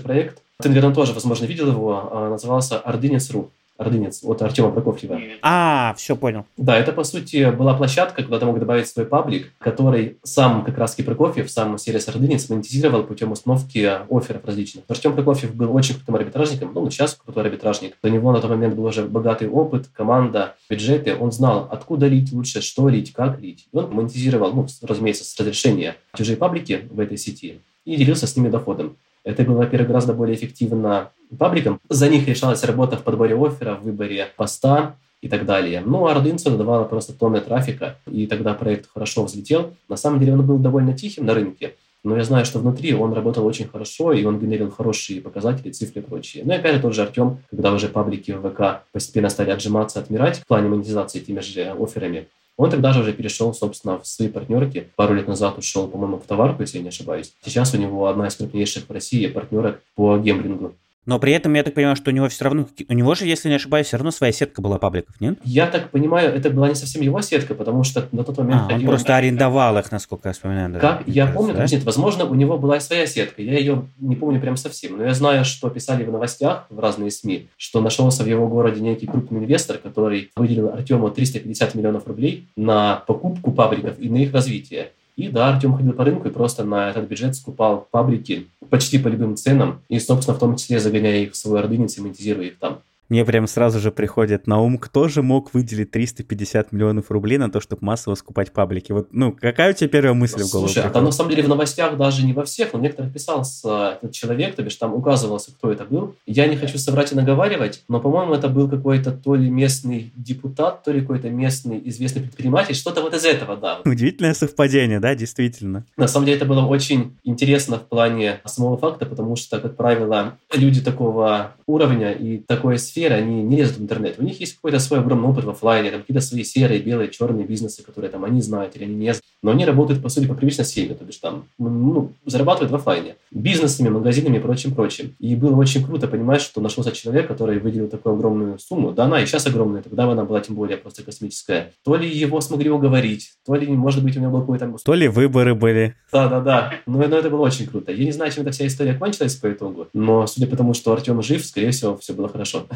проект. 0.00 0.42
Ты, 0.62 0.68
наверное, 0.68 0.94
тоже, 0.94 1.12
возможно, 1.12 1.46
видел 1.46 1.68
его. 1.68 2.10
А, 2.12 2.30
назывался 2.30 2.78
Ордынец.ру 2.78 3.50
ордынец 3.80 4.20
от 4.22 4.42
Артема 4.42 4.70
Прокофьева. 4.70 5.18
А, 5.42 5.94
все 5.96 6.14
понял. 6.14 6.44
Да, 6.56 6.76
это, 6.76 6.92
по 6.92 7.02
сути, 7.02 7.50
была 7.50 7.74
площадка, 7.74 8.22
куда 8.22 8.38
ты 8.38 8.46
мог 8.46 8.58
добавить 8.58 8.86
свой 8.88 9.06
паблик, 9.06 9.52
который 9.58 10.18
сам 10.22 10.64
как 10.64 10.78
раз 10.78 10.94
Прокофьев, 10.94 11.50
сам 11.50 11.78
сервис 11.78 12.08
Ордынец 12.08 12.48
монетизировал 12.50 13.04
путем 13.04 13.32
установки 13.32 13.90
офферов 14.10 14.44
различных. 14.44 14.84
Артем 14.88 15.14
Прокофьев 15.14 15.54
был 15.54 15.74
очень 15.74 15.94
крутым 15.94 16.16
арбитражником, 16.16 16.72
ну, 16.74 16.90
сейчас 16.90 17.14
крутой 17.14 17.44
арбитражник. 17.44 17.96
У 18.02 18.08
него 18.08 18.32
на 18.32 18.40
тот 18.40 18.50
момент 18.50 18.74
был 18.74 18.84
уже 18.84 19.04
богатый 19.04 19.48
опыт, 19.48 19.88
команда, 19.92 20.56
бюджеты. 20.68 21.16
Он 21.18 21.32
знал, 21.32 21.68
откуда 21.70 22.06
лить 22.06 22.32
лучше, 22.32 22.60
что 22.60 22.88
лить, 22.88 23.12
как 23.14 23.40
лить. 23.40 23.66
И 23.72 23.76
он 23.76 23.90
монетизировал, 23.90 24.52
ну, 24.52 24.66
разумеется, 24.82 25.24
с 25.24 25.38
разрешения 25.38 25.96
чужие 26.14 26.36
паблики 26.36 26.86
в 26.90 27.00
этой 27.00 27.16
сети 27.16 27.60
и 27.84 27.96
делился 27.96 28.26
с 28.26 28.36
ними 28.36 28.48
доходом. 28.48 28.96
Это 29.24 29.42
было, 29.44 29.58
во-первых, 29.58 29.88
гораздо 29.88 30.14
более 30.14 30.36
эффективно 30.36 31.10
пабликам. 31.38 31.80
За 31.88 32.08
них 32.08 32.26
решалась 32.26 32.64
работа 32.64 32.96
в 32.96 33.02
подборе 33.02 33.34
оффера, 33.36 33.74
в 33.74 33.82
выборе 33.82 34.28
поста 34.36 34.96
и 35.20 35.28
так 35.28 35.44
далее. 35.44 35.82
Ну, 35.84 36.06
а 36.06 36.14
Родинцу 36.14 36.56
давала 36.56 36.84
просто 36.84 37.12
тонны 37.12 37.40
трафика, 37.40 37.96
и 38.10 38.26
тогда 38.26 38.54
проект 38.54 38.88
хорошо 38.92 39.24
взлетел. 39.24 39.74
На 39.88 39.96
самом 39.96 40.20
деле 40.20 40.32
он 40.32 40.46
был 40.46 40.58
довольно 40.58 40.96
тихим 40.96 41.26
на 41.26 41.34
рынке, 41.34 41.74
но 42.02 42.16
я 42.16 42.24
знаю, 42.24 42.46
что 42.46 42.58
внутри 42.58 42.94
он 42.94 43.12
работал 43.12 43.44
очень 43.44 43.68
хорошо, 43.68 44.12
и 44.12 44.24
он 44.24 44.40
генерил 44.40 44.70
хорошие 44.70 45.20
показатели, 45.20 45.70
цифры 45.70 46.00
и 46.00 46.04
прочее. 46.04 46.44
Ну 46.46 46.52
и 46.52 46.56
опять 46.56 46.76
же 46.76 46.80
тот 46.80 46.94
же 46.94 47.02
Артем, 47.02 47.38
когда 47.50 47.72
уже 47.74 47.88
паблики 47.88 48.32
в 48.32 48.48
ВК 48.48 48.86
постепенно 48.92 49.28
стали 49.28 49.50
отжиматься, 49.50 50.00
отмирать 50.00 50.38
в 50.38 50.46
плане 50.46 50.70
монетизации 50.70 51.20
теми 51.20 51.40
же 51.40 51.64
офферами, 51.78 52.28
он 52.60 52.68
тогда 52.68 52.92
же 52.92 53.00
уже 53.00 53.14
перешел, 53.14 53.54
собственно, 53.54 53.98
в 53.98 54.06
свои 54.06 54.28
партнерки. 54.28 54.90
Пару 54.94 55.14
лет 55.14 55.26
назад 55.26 55.56
ушел, 55.56 55.88
по-моему, 55.88 56.18
в 56.18 56.26
товарку, 56.26 56.60
если 56.60 56.76
я 56.76 56.82
не 56.82 56.90
ошибаюсь. 56.90 57.32
Сейчас 57.42 57.72
у 57.72 57.78
него 57.78 58.06
одна 58.06 58.26
из 58.26 58.36
крупнейших 58.36 58.86
в 58.86 58.92
России 58.92 59.26
партнерок 59.28 59.80
по 59.94 60.18
гемблингу. 60.18 60.74
Но 61.06 61.18
при 61.18 61.32
этом 61.32 61.54
я 61.54 61.62
так 61.62 61.74
понимаю, 61.74 61.96
что 61.96 62.10
у 62.10 62.14
него 62.14 62.28
все 62.28 62.44
равно, 62.44 62.68
у 62.88 62.92
него 62.92 63.14
же, 63.14 63.26
если 63.26 63.48
не 63.48 63.54
ошибаюсь, 63.54 63.86
все 63.86 63.96
равно 63.96 64.10
своя 64.10 64.32
сетка 64.32 64.60
была 64.60 64.78
пабликов, 64.78 65.18
нет? 65.20 65.38
Я 65.44 65.66
так 65.66 65.90
понимаю, 65.90 66.34
это 66.34 66.50
была 66.50 66.68
не 66.68 66.74
совсем 66.74 67.02
его 67.02 67.20
сетка, 67.22 67.54
потому 67.54 67.84
что 67.84 68.06
на 68.12 68.22
тот 68.22 68.36
момент... 68.38 68.62
А, 68.70 68.74
он 68.74 68.84
просто 68.84 69.16
арендовал 69.16 69.78
их, 69.78 69.90
насколько 69.90 70.28
я 70.28 70.32
вспоминаю. 70.34 70.78
Как 70.78 71.02
я 71.06 71.26
помню, 71.26 71.54
да? 71.54 71.66
нет, 71.66 71.84
возможно, 71.84 72.26
у 72.26 72.34
него 72.34 72.58
была 72.58 72.76
и 72.76 72.80
своя 72.80 73.06
сетка, 73.06 73.40
я 73.42 73.58
ее 73.58 73.86
не 73.98 74.14
помню 74.14 74.40
прям 74.40 74.56
совсем, 74.56 74.98
но 74.98 75.04
я 75.04 75.14
знаю, 75.14 75.44
что 75.44 75.70
писали 75.70 76.04
в 76.04 76.12
новостях 76.12 76.66
в 76.68 76.78
разные 76.78 77.10
СМИ, 77.10 77.48
что 77.56 77.80
нашелся 77.80 78.22
в 78.22 78.26
его 78.26 78.46
городе 78.46 78.80
некий 78.80 79.06
крупный 79.06 79.40
инвестор, 79.40 79.78
который 79.78 80.30
выделил 80.36 80.68
Артему 80.68 81.10
350 81.10 81.74
миллионов 81.74 82.06
рублей 82.06 82.48
на 82.56 82.96
покупку 83.06 83.52
пабликов 83.52 83.98
и 83.98 84.08
на 84.08 84.18
их 84.18 84.32
развитие. 84.32 84.90
И 85.16 85.28
да, 85.28 85.48
Артем 85.48 85.76
ходил 85.76 85.92
по 85.92 86.04
рынку 86.04 86.28
и 86.28 86.32
просто 86.32 86.64
на 86.64 86.90
этот 86.90 87.08
бюджет 87.08 87.34
скупал 87.36 87.86
паблики 87.90 88.48
почти 88.70 88.98
по 88.98 89.08
любым 89.08 89.36
ценам, 89.36 89.82
и, 89.88 89.98
собственно, 89.98 90.36
в 90.36 90.40
том 90.40 90.56
числе 90.56 90.80
загоняя 90.80 91.18
их 91.18 91.32
в 91.32 91.36
свой 91.36 91.60
ордынец 91.60 91.98
и 91.98 92.00
монетизируя 92.00 92.46
их 92.46 92.58
там. 92.58 92.80
Мне 93.10 93.24
прям 93.24 93.48
сразу 93.48 93.80
же 93.80 93.90
приходит 93.90 94.46
на 94.46 94.60
ум, 94.60 94.78
кто 94.78 95.08
же 95.08 95.22
мог 95.22 95.52
выделить 95.52 95.90
350 95.90 96.70
миллионов 96.70 97.10
рублей 97.10 97.38
на 97.38 97.50
то, 97.50 97.60
чтобы 97.60 97.84
массово 97.84 98.14
скупать 98.14 98.52
паблики? 98.52 98.92
Вот, 98.92 99.08
ну, 99.10 99.32
какая 99.32 99.72
у 99.72 99.74
тебя 99.74 99.88
первая 99.88 100.14
мысль 100.14 100.44
в 100.44 100.52
голову? 100.52 100.68
Слушай, 100.68 100.84
а 100.84 100.90
там 100.90 101.02
на 101.02 101.10
самом 101.10 101.30
деле 101.30 101.42
в 101.42 101.48
новостях 101.48 101.96
даже 101.96 102.24
не 102.24 102.32
во 102.32 102.44
всех, 102.44 102.72
но 102.72 102.78
в 102.78 102.82
некоторых 102.82 103.12
писался 103.12 103.98
этот 104.00 104.12
человек, 104.12 104.54
то 104.54 104.62
бишь 104.62 104.76
там 104.76 104.94
указывался, 104.94 105.50
кто 105.50 105.72
это 105.72 105.84
был. 105.84 106.14
Я 106.24 106.46
не 106.46 106.56
хочу 106.56 106.78
соврать 106.78 107.10
и 107.10 107.16
наговаривать, 107.16 107.82
но, 107.88 107.98
по-моему, 107.98 108.34
это 108.34 108.48
был 108.48 108.70
какой-то 108.70 109.10
то 109.10 109.34
ли 109.34 109.50
местный 109.50 110.12
депутат, 110.14 110.84
то 110.84 110.92
ли 110.92 111.00
какой-то 111.00 111.30
местный 111.30 111.82
известный 111.86 112.22
предприниматель, 112.22 112.76
что-то 112.76 113.02
вот 113.02 113.12
из 113.12 113.24
этого, 113.24 113.56
да. 113.56 113.80
Удивительное 113.84 114.34
совпадение, 114.34 115.00
да, 115.00 115.16
действительно. 115.16 115.84
На 115.96 116.06
самом 116.06 116.26
деле 116.26 116.36
это 116.36 116.46
было 116.46 116.64
очень 116.64 117.16
интересно 117.24 117.78
в 117.78 117.88
плане 117.88 118.40
самого 118.44 118.76
факта, 118.76 119.04
потому 119.04 119.34
что, 119.34 119.58
как 119.58 119.74
правило, 119.74 120.38
люди 120.54 120.80
такого 120.80 121.54
уровня 121.66 122.12
и 122.12 122.38
такой 122.38 122.78
сферы 122.78 122.99
сферы, 123.00 123.14
они 123.14 123.42
не 123.42 123.56
лезут 123.56 123.78
в 123.78 123.82
интернет. 123.82 124.16
У 124.18 124.22
них 124.22 124.40
есть 124.40 124.56
какой-то 124.56 124.78
свой 124.78 125.00
огромный 125.00 125.28
опыт 125.28 125.44
в 125.44 125.50
офлайне, 125.50 125.90
там 125.90 126.00
какие-то 126.00 126.20
свои 126.20 126.44
серые, 126.44 126.80
белые, 126.80 127.08
черные 127.08 127.46
бизнесы, 127.46 127.82
которые 127.82 128.10
там 128.10 128.24
они 128.24 128.42
знают 128.42 128.76
или 128.76 128.84
они 128.84 128.94
не 128.94 129.04
знают. 129.04 129.22
Но 129.42 129.52
они 129.52 129.64
работают, 129.64 130.02
по 130.02 130.10
сути, 130.10 130.26
по 130.26 130.34
привычной 130.34 130.66
схеме, 130.66 130.94
то 130.94 131.06
есть 131.06 131.20
там 131.22 131.44
ну, 131.58 132.12
зарабатывают 132.26 132.70
в 132.70 132.74
офлайне. 132.74 133.16
Бизнесами, 133.30 133.88
магазинами 133.88 134.36
и 134.36 134.40
прочим, 134.40 134.74
прочим. 134.74 135.14
И 135.18 135.34
было 135.34 135.56
очень 135.56 135.82
круто 135.82 136.08
понимать, 136.08 136.42
что 136.42 136.60
нашелся 136.60 136.92
человек, 136.92 137.26
который 137.26 137.58
выделил 137.58 137.88
такую 137.88 138.16
огромную 138.16 138.58
сумму. 138.58 138.92
Да, 138.92 139.04
она 139.04 139.22
и 139.22 139.26
сейчас 139.26 139.46
огромная, 139.46 139.82
тогда 139.82 140.04
она 140.04 140.24
была 140.24 140.40
тем 140.40 140.56
более 140.56 140.76
просто 140.76 141.02
космическая. 141.02 141.72
То 141.84 141.96
ли 141.96 142.06
его 142.06 142.40
смогли 142.42 142.68
уговорить, 142.68 143.32
то 143.46 143.54
ли, 143.54 143.66
может 143.68 144.04
быть, 144.04 144.16
у 144.18 144.20
него 144.20 144.32
был 144.32 144.40
какой-то... 144.40 144.76
То 144.84 144.94
ли 144.94 145.08
выборы 145.08 145.54
были. 145.54 145.94
Да-да-да. 146.12 146.74
Но, 146.84 146.98
но 146.98 147.16
это 147.16 147.30
было 147.30 147.40
очень 147.40 147.66
круто. 147.66 147.92
Я 147.92 148.04
не 148.04 148.12
знаю, 148.12 148.30
чем 148.30 148.42
эта 148.42 148.52
вся 148.52 148.66
история 148.66 148.92
кончилась 148.92 149.36
по 149.36 149.50
итогу, 149.50 149.88
но 149.94 150.26
судя 150.26 150.46
по 150.46 150.56
тому, 150.56 150.74
что 150.74 150.92
Артем 150.92 151.22
жив, 151.22 151.44
скорее 151.44 151.70
всего, 151.70 151.96
все 151.96 152.12
было 152.12 152.28
хорошо. 152.28 152.66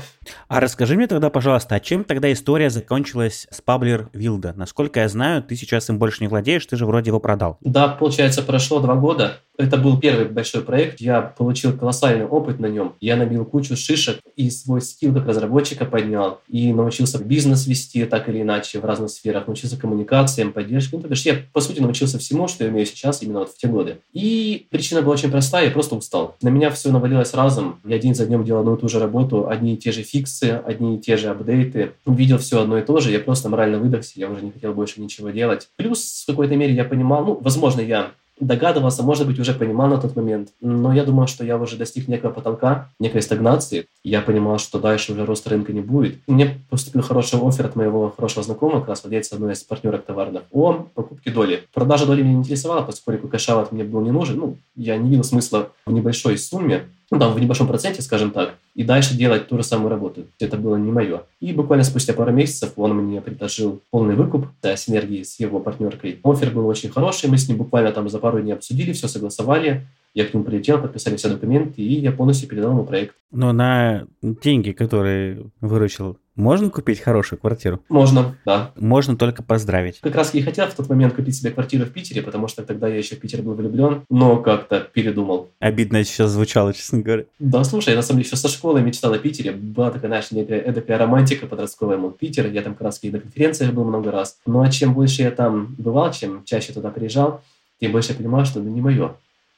А 0.48 0.60
расскажи 0.60 0.96
мне 0.96 1.06
тогда, 1.06 1.30
пожалуйста, 1.30 1.74
а 1.74 1.80
чем 1.80 2.04
тогда 2.04 2.32
история 2.32 2.70
закончилась 2.70 3.46
с 3.50 3.60
Паблер 3.60 4.08
Вилда? 4.12 4.54
Насколько 4.56 5.00
я 5.00 5.08
знаю, 5.08 5.42
ты 5.42 5.56
сейчас 5.56 5.88
им 5.90 5.98
больше 5.98 6.22
не 6.22 6.28
владеешь, 6.28 6.66
ты 6.66 6.76
же 6.76 6.86
вроде 6.86 7.08
его 7.10 7.20
продал. 7.20 7.58
Да, 7.60 7.88
получается, 7.88 8.42
прошло 8.42 8.80
два 8.80 8.94
года. 8.94 9.38
Это 9.56 9.76
был 9.76 10.00
первый 10.00 10.26
большой 10.26 10.62
проект. 10.62 11.00
Я 11.00 11.22
получил 11.22 11.76
колоссальный 11.76 12.26
опыт 12.26 12.58
на 12.58 12.66
нем. 12.66 12.94
Я 13.00 13.16
набил 13.16 13.44
кучу 13.44 13.76
шишек 13.76 14.18
и 14.34 14.50
свой 14.50 14.80
скилл 14.80 15.14
как 15.14 15.28
разработчика 15.28 15.84
поднял. 15.84 16.40
И 16.48 16.72
научился 16.72 17.22
бизнес 17.22 17.66
вести 17.66 18.04
так 18.04 18.28
или 18.28 18.42
иначе 18.42 18.80
в 18.80 18.84
разных 18.84 19.10
сферах. 19.10 19.46
Научился 19.46 19.76
коммуникациям, 19.76 20.52
поддержке. 20.52 20.96
Ну, 20.96 21.02
то 21.02 21.10
есть 21.10 21.24
я, 21.24 21.36
по 21.52 21.60
сути, 21.60 21.78
научился 21.80 22.18
всему, 22.18 22.48
что 22.48 22.64
я 22.64 22.70
умею 22.70 22.86
сейчас, 22.86 23.22
именно 23.22 23.40
вот 23.40 23.50
в 23.50 23.56
те 23.56 23.68
годы. 23.68 23.98
И 24.12 24.66
причина 24.70 25.02
была 25.02 25.14
очень 25.14 25.30
простая. 25.30 25.66
Я 25.66 25.70
просто 25.70 25.94
устал. 25.94 26.36
На 26.42 26.48
меня 26.48 26.70
все 26.70 26.90
навалилось 26.90 27.32
разом. 27.32 27.78
Я 27.84 28.00
день 28.00 28.14
за 28.16 28.26
днем 28.26 28.44
делал 28.44 28.60
одну 28.62 28.74
и 28.74 28.80
ту 28.80 28.88
же 28.88 28.98
работу, 28.98 29.48
одни 29.48 29.74
и 29.74 29.76
те 29.76 29.92
же 29.92 30.02
фиксы, 30.04 30.62
одни 30.64 30.96
и 30.96 31.00
те 31.00 31.16
же 31.16 31.28
апдейты. 31.28 31.92
Увидел 32.06 32.38
все 32.38 32.62
одно 32.62 32.78
и 32.78 32.82
то 32.82 33.00
же. 33.00 33.10
Я 33.10 33.20
просто 33.20 33.48
морально 33.48 33.78
выдохся. 33.78 34.12
Я 34.16 34.30
уже 34.30 34.42
не 34.42 34.50
хотел 34.50 34.72
больше 34.72 35.00
ничего 35.00 35.30
делать. 35.30 35.68
Плюс 35.76 36.22
в 36.22 36.26
какой-то 36.26 36.54
мере 36.56 36.74
я 36.74 36.84
понимал, 36.84 37.24
ну, 37.24 37.38
возможно, 37.40 37.80
я 37.80 38.12
догадывался, 38.40 39.02
может 39.02 39.26
быть, 39.26 39.38
уже 39.38 39.54
понимал 39.54 39.88
на 39.88 40.00
тот 40.00 40.16
момент, 40.16 40.50
но 40.60 40.92
я 40.92 41.04
думал, 41.04 41.26
что 41.26 41.44
я 41.44 41.56
уже 41.56 41.76
достиг 41.76 42.08
некого 42.08 42.32
потолка, 42.32 42.90
некой 42.98 43.22
стагнации. 43.22 43.86
Я 44.02 44.22
понимал, 44.22 44.58
что 44.58 44.78
дальше 44.80 45.12
уже 45.12 45.24
роста 45.24 45.50
рынка 45.50 45.72
не 45.72 45.80
будет. 45.80 46.16
Мне 46.26 46.58
поступил 46.68 47.02
хороший 47.02 47.38
оффер 47.40 47.66
от 47.66 47.76
моего 47.76 48.10
хорошего 48.10 48.42
знакомого, 48.42 48.80
как 48.80 48.90
раз 48.90 49.04
владельца 49.04 49.36
одной 49.36 49.52
из 49.52 49.62
партнерок 49.62 50.04
товарных, 50.04 50.42
о 50.50 50.72
покупке 50.94 51.30
доли. 51.30 51.64
Продажа 51.72 52.06
доли 52.06 52.22
меня 52.22 52.34
не 52.34 52.40
интересовала, 52.40 52.82
поскольку 52.82 53.28
cash-out 53.28 53.72
мне 53.72 53.84
был 53.84 54.00
не 54.00 54.10
нужен. 54.10 54.38
Ну, 54.38 54.56
я 54.74 54.96
не 54.96 55.10
видел 55.10 55.24
смысла 55.24 55.70
в 55.86 55.92
небольшой 55.92 56.36
сумме, 56.36 56.88
ну, 57.14 57.20
там, 57.20 57.34
в 57.34 57.40
небольшом 57.40 57.68
проценте, 57.68 58.02
скажем 58.02 58.30
так, 58.32 58.54
и 58.74 58.82
дальше 58.82 59.16
делать 59.16 59.46
ту 59.46 59.56
же 59.56 59.62
самую 59.62 59.90
работу. 59.90 60.26
Это 60.40 60.56
было 60.56 60.76
не 60.76 60.90
мое. 60.90 61.22
И 61.40 61.52
буквально 61.52 61.84
спустя 61.84 62.12
пару 62.12 62.32
месяцев 62.32 62.72
он 62.76 62.96
мне 62.96 63.20
предложил 63.20 63.80
полный 63.90 64.16
выкуп 64.16 64.48
да, 64.62 64.76
синергии 64.76 65.22
с 65.22 65.38
его 65.38 65.60
партнеркой. 65.60 66.18
Оффер 66.24 66.50
был 66.50 66.66
очень 66.66 66.90
хороший, 66.90 67.30
мы 67.30 67.38
с 67.38 67.48
ним 67.48 67.58
буквально 67.58 67.92
там 67.92 68.08
за 68.08 68.18
пару 68.18 68.40
дней 68.40 68.52
обсудили, 68.52 68.92
все 68.92 69.06
согласовали. 69.06 69.86
Я 70.12 70.26
к 70.26 70.34
нему 70.34 70.44
прилетел, 70.44 70.80
подписали 70.80 71.16
все 71.16 71.28
документы, 71.28 71.82
и 71.82 71.94
я 72.00 72.12
полностью 72.12 72.48
передал 72.48 72.70
ему 72.70 72.84
проект. 72.84 73.14
Но 73.32 73.52
на 73.52 74.06
деньги, 74.22 74.70
которые 74.72 75.50
выручил, 75.60 76.18
можно 76.36 76.68
купить 76.68 77.00
хорошую 77.00 77.38
квартиру? 77.38 77.80
Можно, 77.88 78.36
да. 78.44 78.72
Можно 78.76 79.16
только 79.16 79.42
поздравить. 79.42 80.00
Как 80.00 80.14
раз 80.16 80.34
я 80.34 80.40
и 80.40 80.42
хотел 80.42 80.66
в 80.66 80.74
тот 80.74 80.88
момент 80.88 81.14
купить 81.14 81.36
себе 81.36 81.52
квартиру 81.52 81.84
в 81.84 81.90
Питере, 81.90 82.22
потому 82.22 82.48
что 82.48 82.64
тогда 82.64 82.88
я 82.88 82.96
еще 82.96 83.14
в 83.14 83.20
Питере 83.20 83.42
был 83.42 83.54
влюблен, 83.54 84.02
но 84.10 84.38
как-то 84.38 84.80
передумал. 84.80 85.50
Обидно 85.60 86.02
сейчас 86.02 86.30
звучало, 86.30 86.74
честно 86.74 87.00
говоря. 87.00 87.24
Да, 87.38 87.62
слушай, 87.62 87.90
я 87.90 87.96
на 87.96 88.02
самом 88.02 88.18
деле 88.18 88.28
еще 88.28 88.36
со 88.36 88.48
школы 88.48 88.80
мечтал 88.80 89.12
о 89.12 89.18
Питере. 89.18 89.52
Была 89.52 89.90
такая, 89.90 90.08
знаешь, 90.08 90.30
некая 90.32 90.58
эдакая 90.60 90.98
романтика 90.98 91.46
подростковая, 91.46 91.98
мол, 91.98 92.10
Питер. 92.10 92.50
Я 92.50 92.62
там 92.62 92.74
как 92.74 92.82
раз 92.82 92.98
и 93.02 93.10
на 93.10 93.20
конференциях 93.20 93.72
был 93.72 93.84
много 93.84 94.10
раз. 94.10 94.38
Ну 94.46 94.60
а 94.62 94.70
чем 94.70 94.94
больше 94.94 95.22
я 95.22 95.30
там 95.30 95.74
бывал, 95.78 96.12
чем 96.12 96.44
чаще 96.44 96.72
туда 96.72 96.90
приезжал, 96.90 97.42
тем 97.80 97.92
больше 97.92 98.10
я 98.12 98.16
понимал, 98.16 98.44
что 98.44 98.60
это 98.60 98.68
не 98.68 98.80
мое 98.80 99.14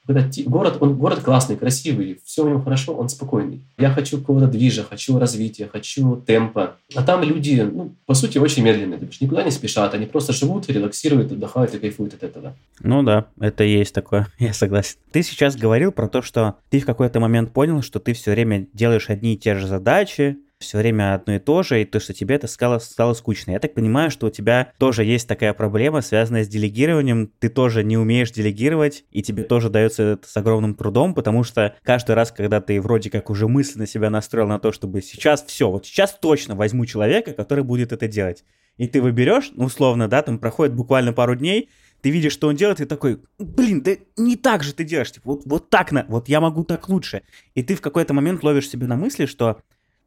когда 0.06 0.28
город, 0.46 0.78
он 0.80 0.96
город 0.96 1.20
классный, 1.20 1.56
красивый, 1.56 2.20
все 2.24 2.44
у 2.44 2.48
него 2.48 2.60
хорошо, 2.60 2.94
он 2.94 3.08
спокойный. 3.08 3.62
Я 3.78 3.90
хочу 3.90 4.18
какого-то 4.18 4.46
движа, 4.46 4.84
хочу 4.84 5.18
развития, 5.18 5.68
хочу 5.70 6.16
темпа. 6.16 6.76
А 6.94 7.02
там 7.02 7.22
люди, 7.22 7.60
ну, 7.60 7.94
по 8.06 8.14
сути, 8.14 8.38
очень 8.38 8.62
медленные. 8.62 8.98
То 8.98 9.06
есть 9.06 9.20
никуда 9.20 9.42
не 9.42 9.50
спешат, 9.50 9.94
они 9.94 10.06
просто 10.06 10.32
живут, 10.32 10.68
релаксируют, 10.68 11.32
отдыхают 11.32 11.74
и 11.74 11.78
кайфуют 11.78 12.14
от 12.14 12.22
этого. 12.22 12.56
Ну 12.80 13.02
да, 13.02 13.26
это 13.40 13.64
есть 13.64 13.94
такое, 13.94 14.28
я 14.38 14.52
согласен. 14.52 14.98
Ты 15.10 15.22
сейчас 15.22 15.56
говорил 15.56 15.92
про 15.92 16.08
то, 16.08 16.22
что 16.22 16.56
ты 16.70 16.80
в 16.80 16.86
какой-то 16.86 17.20
момент 17.20 17.52
понял, 17.52 17.82
что 17.82 17.98
ты 17.98 18.12
все 18.12 18.32
время 18.32 18.66
делаешь 18.72 19.10
одни 19.10 19.34
и 19.34 19.38
те 19.38 19.56
же 19.56 19.66
задачи, 19.66 20.36
все 20.58 20.78
время 20.78 21.14
одно 21.14 21.34
и 21.34 21.38
то 21.38 21.62
же, 21.62 21.82
и 21.82 21.84
то, 21.84 22.00
что 22.00 22.14
тебе 22.14 22.36
это 22.36 22.46
стало, 22.46 22.78
стало 22.78 23.12
скучно. 23.14 23.50
Я 23.50 23.58
так 23.58 23.74
понимаю, 23.74 24.10
что 24.10 24.26
у 24.26 24.30
тебя 24.30 24.72
тоже 24.78 25.04
есть 25.04 25.28
такая 25.28 25.52
проблема, 25.52 26.00
связанная 26.00 26.44
с 26.44 26.48
делегированием. 26.48 27.30
Ты 27.38 27.48
тоже 27.48 27.84
не 27.84 27.98
умеешь 27.98 28.30
делегировать, 28.30 29.04
и 29.10 29.22
тебе 29.22 29.42
тоже 29.42 29.68
дается 29.68 30.02
это 30.02 30.28
с 30.28 30.36
огромным 30.36 30.74
трудом, 30.74 31.14
потому 31.14 31.44
что 31.44 31.76
каждый 31.82 32.14
раз, 32.14 32.32
когда 32.32 32.60
ты 32.60 32.80
вроде 32.80 33.10
как 33.10 33.28
уже 33.28 33.48
мысленно 33.48 33.86
себя 33.86 34.08
настроил 34.08 34.48
на 34.48 34.58
то, 34.58 34.72
чтобы 34.72 35.02
сейчас 35.02 35.44
все, 35.44 35.70
вот 35.70 35.84
сейчас 35.84 36.16
точно 36.18 36.54
возьму 36.54 36.86
человека, 36.86 37.32
который 37.32 37.64
будет 37.64 37.92
это 37.92 38.08
делать. 38.08 38.44
И 38.78 38.86
ты 38.86 39.00
выберешь, 39.00 39.52
ну, 39.54 39.66
условно, 39.66 40.08
да, 40.08 40.22
там 40.22 40.38
проходит 40.38 40.74
буквально 40.74 41.12
пару 41.12 41.34
дней, 41.34 41.70
ты 42.02 42.10
видишь, 42.10 42.32
что 42.32 42.48
он 42.48 42.56
делает, 42.56 42.80
и 42.80 42.84
такой, 42.84 43.20
блин, 43.38 43.82
да 43.82 43.92
не 44.16 44.36
так 44.36 44.62
же 44.62 44.74
ты 44.74 44.84
делаешь, 44.84 45.12
типа, 45.12 45.30
вот, 45.30 45.42
вот 45.46 45.70
так, 45.70 45.92
на, 45.92 46.04
вот 46.08 46.28
я 46.28 46.40
могу 46.40 46.62
так 46.62 46.88
лучше. 46.88 47.22
И 47.54 47.62
ты 47.62 47.74
в 47.74 47.80
какой-то 47.80 48.12
момент 48.12 48.42
ловишь 48.44 48.68
себе 48.68 48.86
на 48.86 48.96
мысли, 48.96 49.26
что 49.26 49.60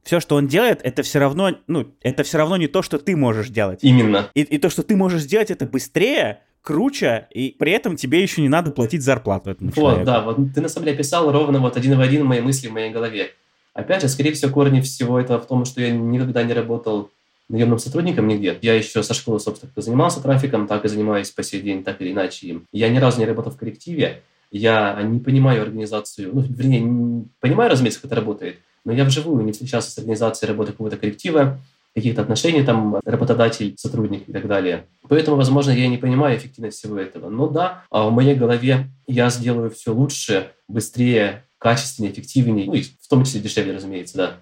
все, 0.03 0.19
что 0.19 0.35
он 0.35 0.47
делает, 0.47 0.79
это 0.83 1.03
все 1.03 1.19
равно, 1.19 1.51
ну, 1.67 1.87
это 2.01 2.23
все 2.23 2.37
равно 2.37 2.57
не 2.57 2.67
то, 2.67 2.81
что 2.81 2.97
ты 2.97 3.15
можешь 3.15 3.49
делать. 3.49 3.79
Именно. 3.83 4.29
И, 4.33 4.41
и 4.41 4.57
то, 4.57 4.69
что 4.69 4.83
ты 4.83 4.95
можешь 4.95 5.21
сделать, 5.23 5.51
это 5.51 5.65
быстрее, 5.65 6.41
круче, 6.61 7.27
и 7.31 7.55
при 7.57 7.71
этом 7.71 7.95
тебе 7.95 8.21
еще 8.21 8.41
не 8.41 8.49
надо 8.49 8.71
платить 8.71 9.01
зарплату 9.01 9.51
этому 9.51 9.69
Вот, 9.69 9.75
человеку. 9.75 10.05
да, 10.05 10.21
вот 10.21 10.37
ты 10.53 10.61
на 10.61 10.69
самом 10.69 10.85
деле 10.85 10.95
описал 10.95 11.31
ровно 11.31 11.59
вот 11.59 11.77
один 11.77 11.97
в 11.97 12.01
один 12.01 12.25
мои 12.25 12.41
мысли 12.41 12.67
в 12.67 12.73
моей 12.73 12.91
голове. 12.91 13.31
Опять 13.73 14.01
же, 14.01 14.09
скорее 14.09 14.33
всего, 14.33 14.51
корни 14.51 14.81
всего 14.81 15.19
этого 15.19 15.39
в 15.39 15.47
том, 15.47 15.65
что 15.65 15.81
я 15.81 15.91
никогда 15.91 16.43
не 16.43 16.53
работал 16.53 17.11
наемным 17.47 17.79
сотрудником 17.79 18.27
нигде. 18.27 18.57
Я 18.61 18.75
еще 18.75 19.01
со 19.03 19.13
школы, 19.13 19.39
собственно, 19.39 19.71
занимался 19.75 20.21
трафиком, 20.21 20.67
так 20.67 20.85
и 20.85 20.87
занимаюсь 20.87 21.31
по 21.31 21.43
сей 21.43 21.61
день, 21.61 21.83
так 21.83 22.01
или 22.01 22.11
иначе 22.11 22.47
им. 22.47 22.65
Я 22.71 22.89
ни 22.89 22.97
разу 22.97 23.19
не 23.19 23.25
работал 23.25 23.51
в 23.51 23.57
коллективе, 23.57 24.21
я 24.51 25.01
не 25.03 25.19
понимаю 25.19 25.61
организацию, 25.63 26.31
ну, 26.33 26.41
вернее, 26.41 26.81
не 26.81 27.27
понимаю, 27.39 27.71
разумеется, 27.71 28.01
как 28.01 28.11
это 28.11 28.19
работает, 28.19 28.57
но 28.89 28.95
я 28.95 29.05
вживую 29.05 29.45
не 29.45 29.51
встречался 29.51 29.91
с 29.91 29.97
организацией 29.99 30.49
работы 30.49 30.71
какого-то 30.71 30.97
коллектива, 30.97 31.59
каких-то 31.93 32.23
отношений, 32.23 32.63
там, 32.63 32.99
работодатель, 33.05 33.75
сотрудник 33.77 34.27
и 34.27 34.33
так 34.33 34.47
далее. 34.47 34.87
Поэтому, 35.07 35.37
возможно, 35.37 35.69
я 35.69 35.87
не 35.87 35.97
понимаю 35.97 36.37
эффективность 36.37 36.79
всего 36.79 36.97
этого. 36.97 37.29
Но 37.29 37.47
да, 37.47 37.83
а 37.91 38.09
в 38.09 38.11
моей 38.11 38.33
голове 38.33 38.87
я 39.05 39.29
сделаю 39.29 39.69
все 39.69 39.93
лучше, 39.93 40.51
быстрее, 40.67 41.45
качественнее, 41.59 42.11
эффективнее, 42.11 42.65
ну 42.65 42.73
и 42.73 42.81
в 42.81 43.07
том 43.07 43.23
числе 43.23 43.41
дешевле, 43.41 43.75
разумеется, 43.75 44.17
да. 44.17 44.37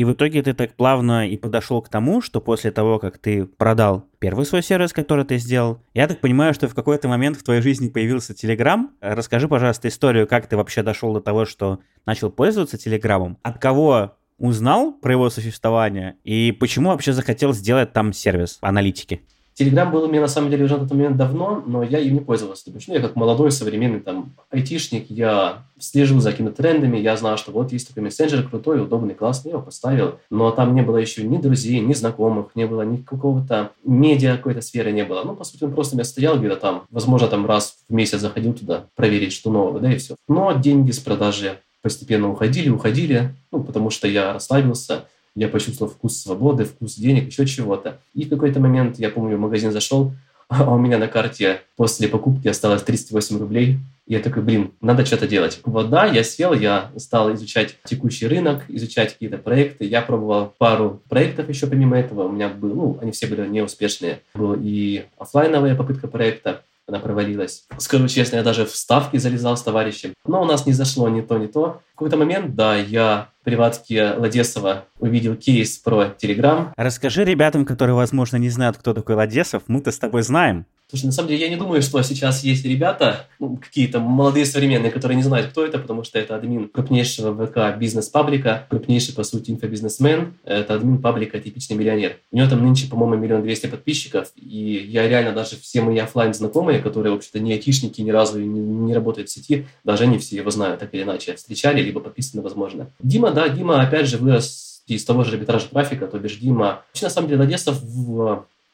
И 0.00 0.04
в 0.04 0.14
итоге 0.14 0.42
ты 0.42 0.54
так 0.54 0.72
плавно 0.76 1.28
и 1.28 1.36
подошел 1.36 1.82
к 1.82 1.90
тому, 1.90 2.22
что 2.22 2.40
после 2.40 2.70
того, 2.70 2.98
как 2.98 3.18
ты 3.18 3.44
продал 3.44 4.06
первый 4.18 4.46
свой 4.46 4.62
сервис, 4.62 4.94
который 4.94 5.26
ты 5.26 5.36
сделал, 5.36 5.82
я 5.92 6.08
так 6.08 6.22
понимаю, 6.22 6.54
что 6.54 6.68
в 6.68 6.74
какой-то 6.74 7.06
момент 7.06 7.36
в 7.36 7.42
твоей 7.42 7.60
жизни 7.60 7.90
появился 7.90 8.32
Telegram. 8.32 8.88
Расскажи, 9.02 9.46
пожалуйста, 9.46 9.88
историю, 9.88 10.26
как 10.26 10.46
ты 10.46 10.56
вообще 10.56 10.82
дошел 10.82 11.12
до 11.12 11.20
того, 11.20 11.44
что 11.44 11.80
начал 12.06 12.30
пользоваться 12.30 12.78
Телеграмом, 12.78 13.36
от 13.42 13.58
кого 13.58 14.16
узнал 14.38 14.94
про 14.94 15.12
его 15.12 15.28
существование 15.28 16.16
и 16.24 16.50
почему 16.50 16.88
вообще 16.88 17.12
захотел 17.12 17.52
сделать 17.52 17.92
там 17.92 18.14
сервис 18.14 18.56
аналитики? 18.62 19.20
Телеграм 19.60 19.92
был 19.92 20.04
у 20.04 20.08
меня 20.08 20.22
на 20.22 20.26
самом 20.26 20.50
деле 20.50 20.64
уже 20.64 20.78
на 20.78 20.88
тот 20.88 20.92
момент 20.92 21.18
давно, 21.18 21.62
но 21.66 21.82
я 21.82 21.98
им 21.98 22.14
не 22.14 22.20
пользовался. 22.20 22.64
Потому 22.64 22.80
что 22.80 22.92
ну, 22.92 22.96
я 22.96 23.02
как 23.02 23.14
молодой 23.14 23.52
современный 23.52 24.00
там 24.00 24.32
айтишник, 24.48 25.10
я 25.10 25.64
слежу 25.78 26.18
за 26.18 26.30
какими-то 26.30 26.62
трендами, 26.62 26.96
я 26.96 27.14
знал, 27.18 27.36
что 27.36 27.52
вот 27.52 27.70
есть 27.70 27.86
такой 27.86 28.04
мессенджер 28.04 28.48
крутой, 28.48 28.80
удобный, 28.80 29.12
классный, 29.12 29.50
я 29.50 29.56
его 29.56 29.62
поставил. 29.62 30.14
Но 30.30 30.50
там 30.50 30.74
не 30.74 30.80
было 30.80 30.96
еще 30.96 31.24
ни 31.24 31.36
друзей, 31.36 31.80
ни 31.80 31.92
знакомых, 31.92 32.52
не 32.54 32.64
было 32.64 32.80
ни 32.80 33.02
какого-то 33.02 33.72
медиа 33.84 34.38
какой-то 34.38 34.62
сферы 34.62 34.92
не 34.92 35.04
было. 35.04 35.24
Ну, 35.24 35.36
по 35.36 35.44
сути, 35.44 35.62
он 35.62 35.74
просто 35.74 35.94
меня 35.94 36.04
стоял 36.04 36.38
где-то 36.38 36.56
там. 36.56 36.84
Возможно, 36.90 37.28
там 37.28 37.44
раз 37.44 37.80
в 37.86 37.92
месяц 37.92 38.18
заходил 38.20 38.54
туда 38.54 38.86
проверить, 38.96 39.34
что 39.34 39.50
нового, 39.50 39.78
да, 39.78 39.92
и 39.92 39.98
все. 39.98 40.16
Но 40.26 40.52
деньги 40.52 40.90
с 40.90 41.00
продажи 41.00 41.58
постепенно 41.82 42.30
уходили, 42.30 42.70
уходили, 42.70 43.34
ну, 43.52 43.62
потому 43.62 43.90
что 43.90 44.08
я 44.08 44.32
расслабился, 44.32 45.04
я 45.34 45.48
почувствовал 45.48 45.92
вкус 45.92 46.18
свободы, 46.18 46.64
вкус 46.64 46.94
денег, 46.96 47.26
еще 47.28 47.46
чего-то. 47.46 48.00
И 48.14 48.24
в 48.24 48.28
какой-то 48.28 48.60
момент, 48.60 48.98
я 48.98 49.10
помню, 49.10 49.36
в 49.36 49.40
магазин 49.40 49.72
зашел, 49.72 50.12
а 50.48 50.72
у 50.74 50.78
меня 50.78 50.98
на 50.98 51.08
карте 51.08 51.62
после 51.76 52.08
покупки 52.08 52.48
осталось 52.48 52.82
38 52.82 53.38
рублей. 53.38 53.78
Я 54.06 54.18
такой, 54.18 54.42
блин, 54.42 54.72
надо 54.80 55.06
что-то 55.06 55.28
делать. 55.28 55.60
Вот 55.64 55.88
да, 55.88 56.04
я 56.04 56.24
сел, 56.24 56.52
я 56.52 56.90
стал 56.96 57.32
изучать 57.34 57.76
текущий 57.84 58.26
рынок, 58.26 58.64
изучать 58.66 59.12
какие-то 59.12 59.38
проекты. 59.38 59.84
Я 59.84 60.02
пробовал 60.02 60.52
пару 60.58 61.00
проектов 61.08 61.48
еще 61.48 61.68
помимо 61.68 61.96
этого. 61.96 62.24
У 62.24 62.32
меня 62.32 62.48
был, 62.48 62.74
ну, 62.74 62.98
они 63.00 63.12
все 63.12 63.28
были 63.28 63.46
неуспешные. 63.46 64.22
Была 64.34 64.56
и 64.60 65.04
офлайновая 65.16 65.76
попытка 65.76 66.08
проекта, 66.08 66.64
она 66.90 66.98
провалилась. 66.98 67.66
Скажу 67.78 68.08
честно, 68.08 68.36
я 68.36 68.42
даже 68.42 68.66
в 68.66 68.74
ставки 68.74 69.16
залезал 69.16 69.56
с 69.56 69.62
товарищем. 69.62 70.12
Но 70.26 70.42
у 70.42 70.44
нас 70.44 70.66
не 70.66 70.72
зашло 70.72 71.08
ни 71.08 71.20
то, 71.20 71.38
ни 71.38 71.46
то. 71.46 71.80
В 71.92 71.94
какой-то 71.94 72.16
момент, 72.16 72.56
да, 72.56 72.76
я 72.76 73.28
приватке 73.50 74.12
Ладесова 74.16 74.84
увидел 75.00 75.34
кейс 75.34 75.76
про 75.78 76.14
Телеграм. 76.16 76.72
Расскажи 76.76 77.24
ребятам, 77.24 77.64
которые, 77.64 77.96
возможно, 77.96 78.36
не 78.36 78.48
знают, 78.48 78.76
кто 78.76 78.94
такой 78.94 79.16
Ладесов, 79.16 79.64
мы-то 79.66 79.90
с 79.90 79.98
тобой 79.98 80.22
знаем. 80.22 80.66
Слушай, 80.90 81.06
на 81.06 81.12
самом 81.12 81.28
деле, 81.28 81.42
я 81.42 81.48
не 81.48 81.54
думаю, 81.54 81.82
что 81.82 82.02
сейчас 82.02 82.42
есть 82.42 82.64
ребята, 82.64 83.28
ну, 83.38 83.56
какие-то 83.56 84.00
молодые 84.00 84.44
современные, 84.44 84.90
которые 84.90 85.14
не 85.14 85.22
знают, 85.22 85.50
кто 85.50 85.64
это, 85.64 85.78
потому 85.78 86.02
что 86.02 86.18
это 86.18 86.34
админ 86.34 86.68
крупнейшего 86.68 87.46
ВК 87.46 87.78
бизнес-паблика, 87.78 88.66
крупнейший, 88.68 89.14
по 89.14 89.22
сути, 89.22 89.52
инфобизнесмен. 89.52 90.34
Это 90.44 90.74
админ 90.74 90.98
паблика 90.98 91.38
«Типичный 91.38 91.76
миллионер». 91.76 92.16
У 92.32 92.36
него 92.36 92.48
там 92.48 92.64
нынче, 92.64 92.88
по-моему, 92.88 93.22
миллион 93.22 93.42
двести 93.44 93.66
подписчиков, 93.66 94.32
и 94.34 94.84
я 94.88 95.08
реально 95.08 95.30
даже 95.30 95.54
все 95.54 95.80
мои 95.80 95.98
офлайн 95.98 96.34
знакомые 96.34 96.80
которые, 96.80 97.12
вообще-то, 97.12 97.38
не 97.38 97.52
айтишники, 97.52 98.00
ни 98.00 98.10
разу 98.10 98.40
не, 98.40 98.60
не 98.60 98.92
работают 98.92 99.28
в 99.28 99.32
сети, 99.32 99.68
даже 99.84 100.04
они 100.04 100.18
все 100.18 100.36
его 100.36 100.50
знают, 100.50 100.80
так 100.80 100.92
или 100.92 101.04
иначе, 101.04 101.36
встречали, 101.36 101.82
либо 101.82 102.00
подписаны, 102.00 102.42
возможно. 102.42 102.90
Дима, 102.98 103.30
да, 103.40 103.48
Дима, 103.48 103.82
опять 103.82 104.06
же, 104.06 104.18
вырос 104.18 104.82
из 104.86 105.04
того 105.04 105.24
же 105.24 105.32
арбитража 105.32 105.66
трафика, 105.66 106.06
то 106.06 106.18
бишь 106.18 106.36
Дима. 106.36 106.82
Вообще, 106.88 107.06
на 107.06 107.10
самом 107.10 107.28
деле, 107.28 107.42
Одессов 107.42 107.82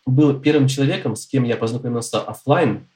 был 0.06 0.40
первым 0.40 0.68
человеком, 0.68 1.16
с 1.16 1.26
кем 1.26 1.44
я 1.44 1.56
познакомился 1.56 2.20
офлайн 2.20 2.86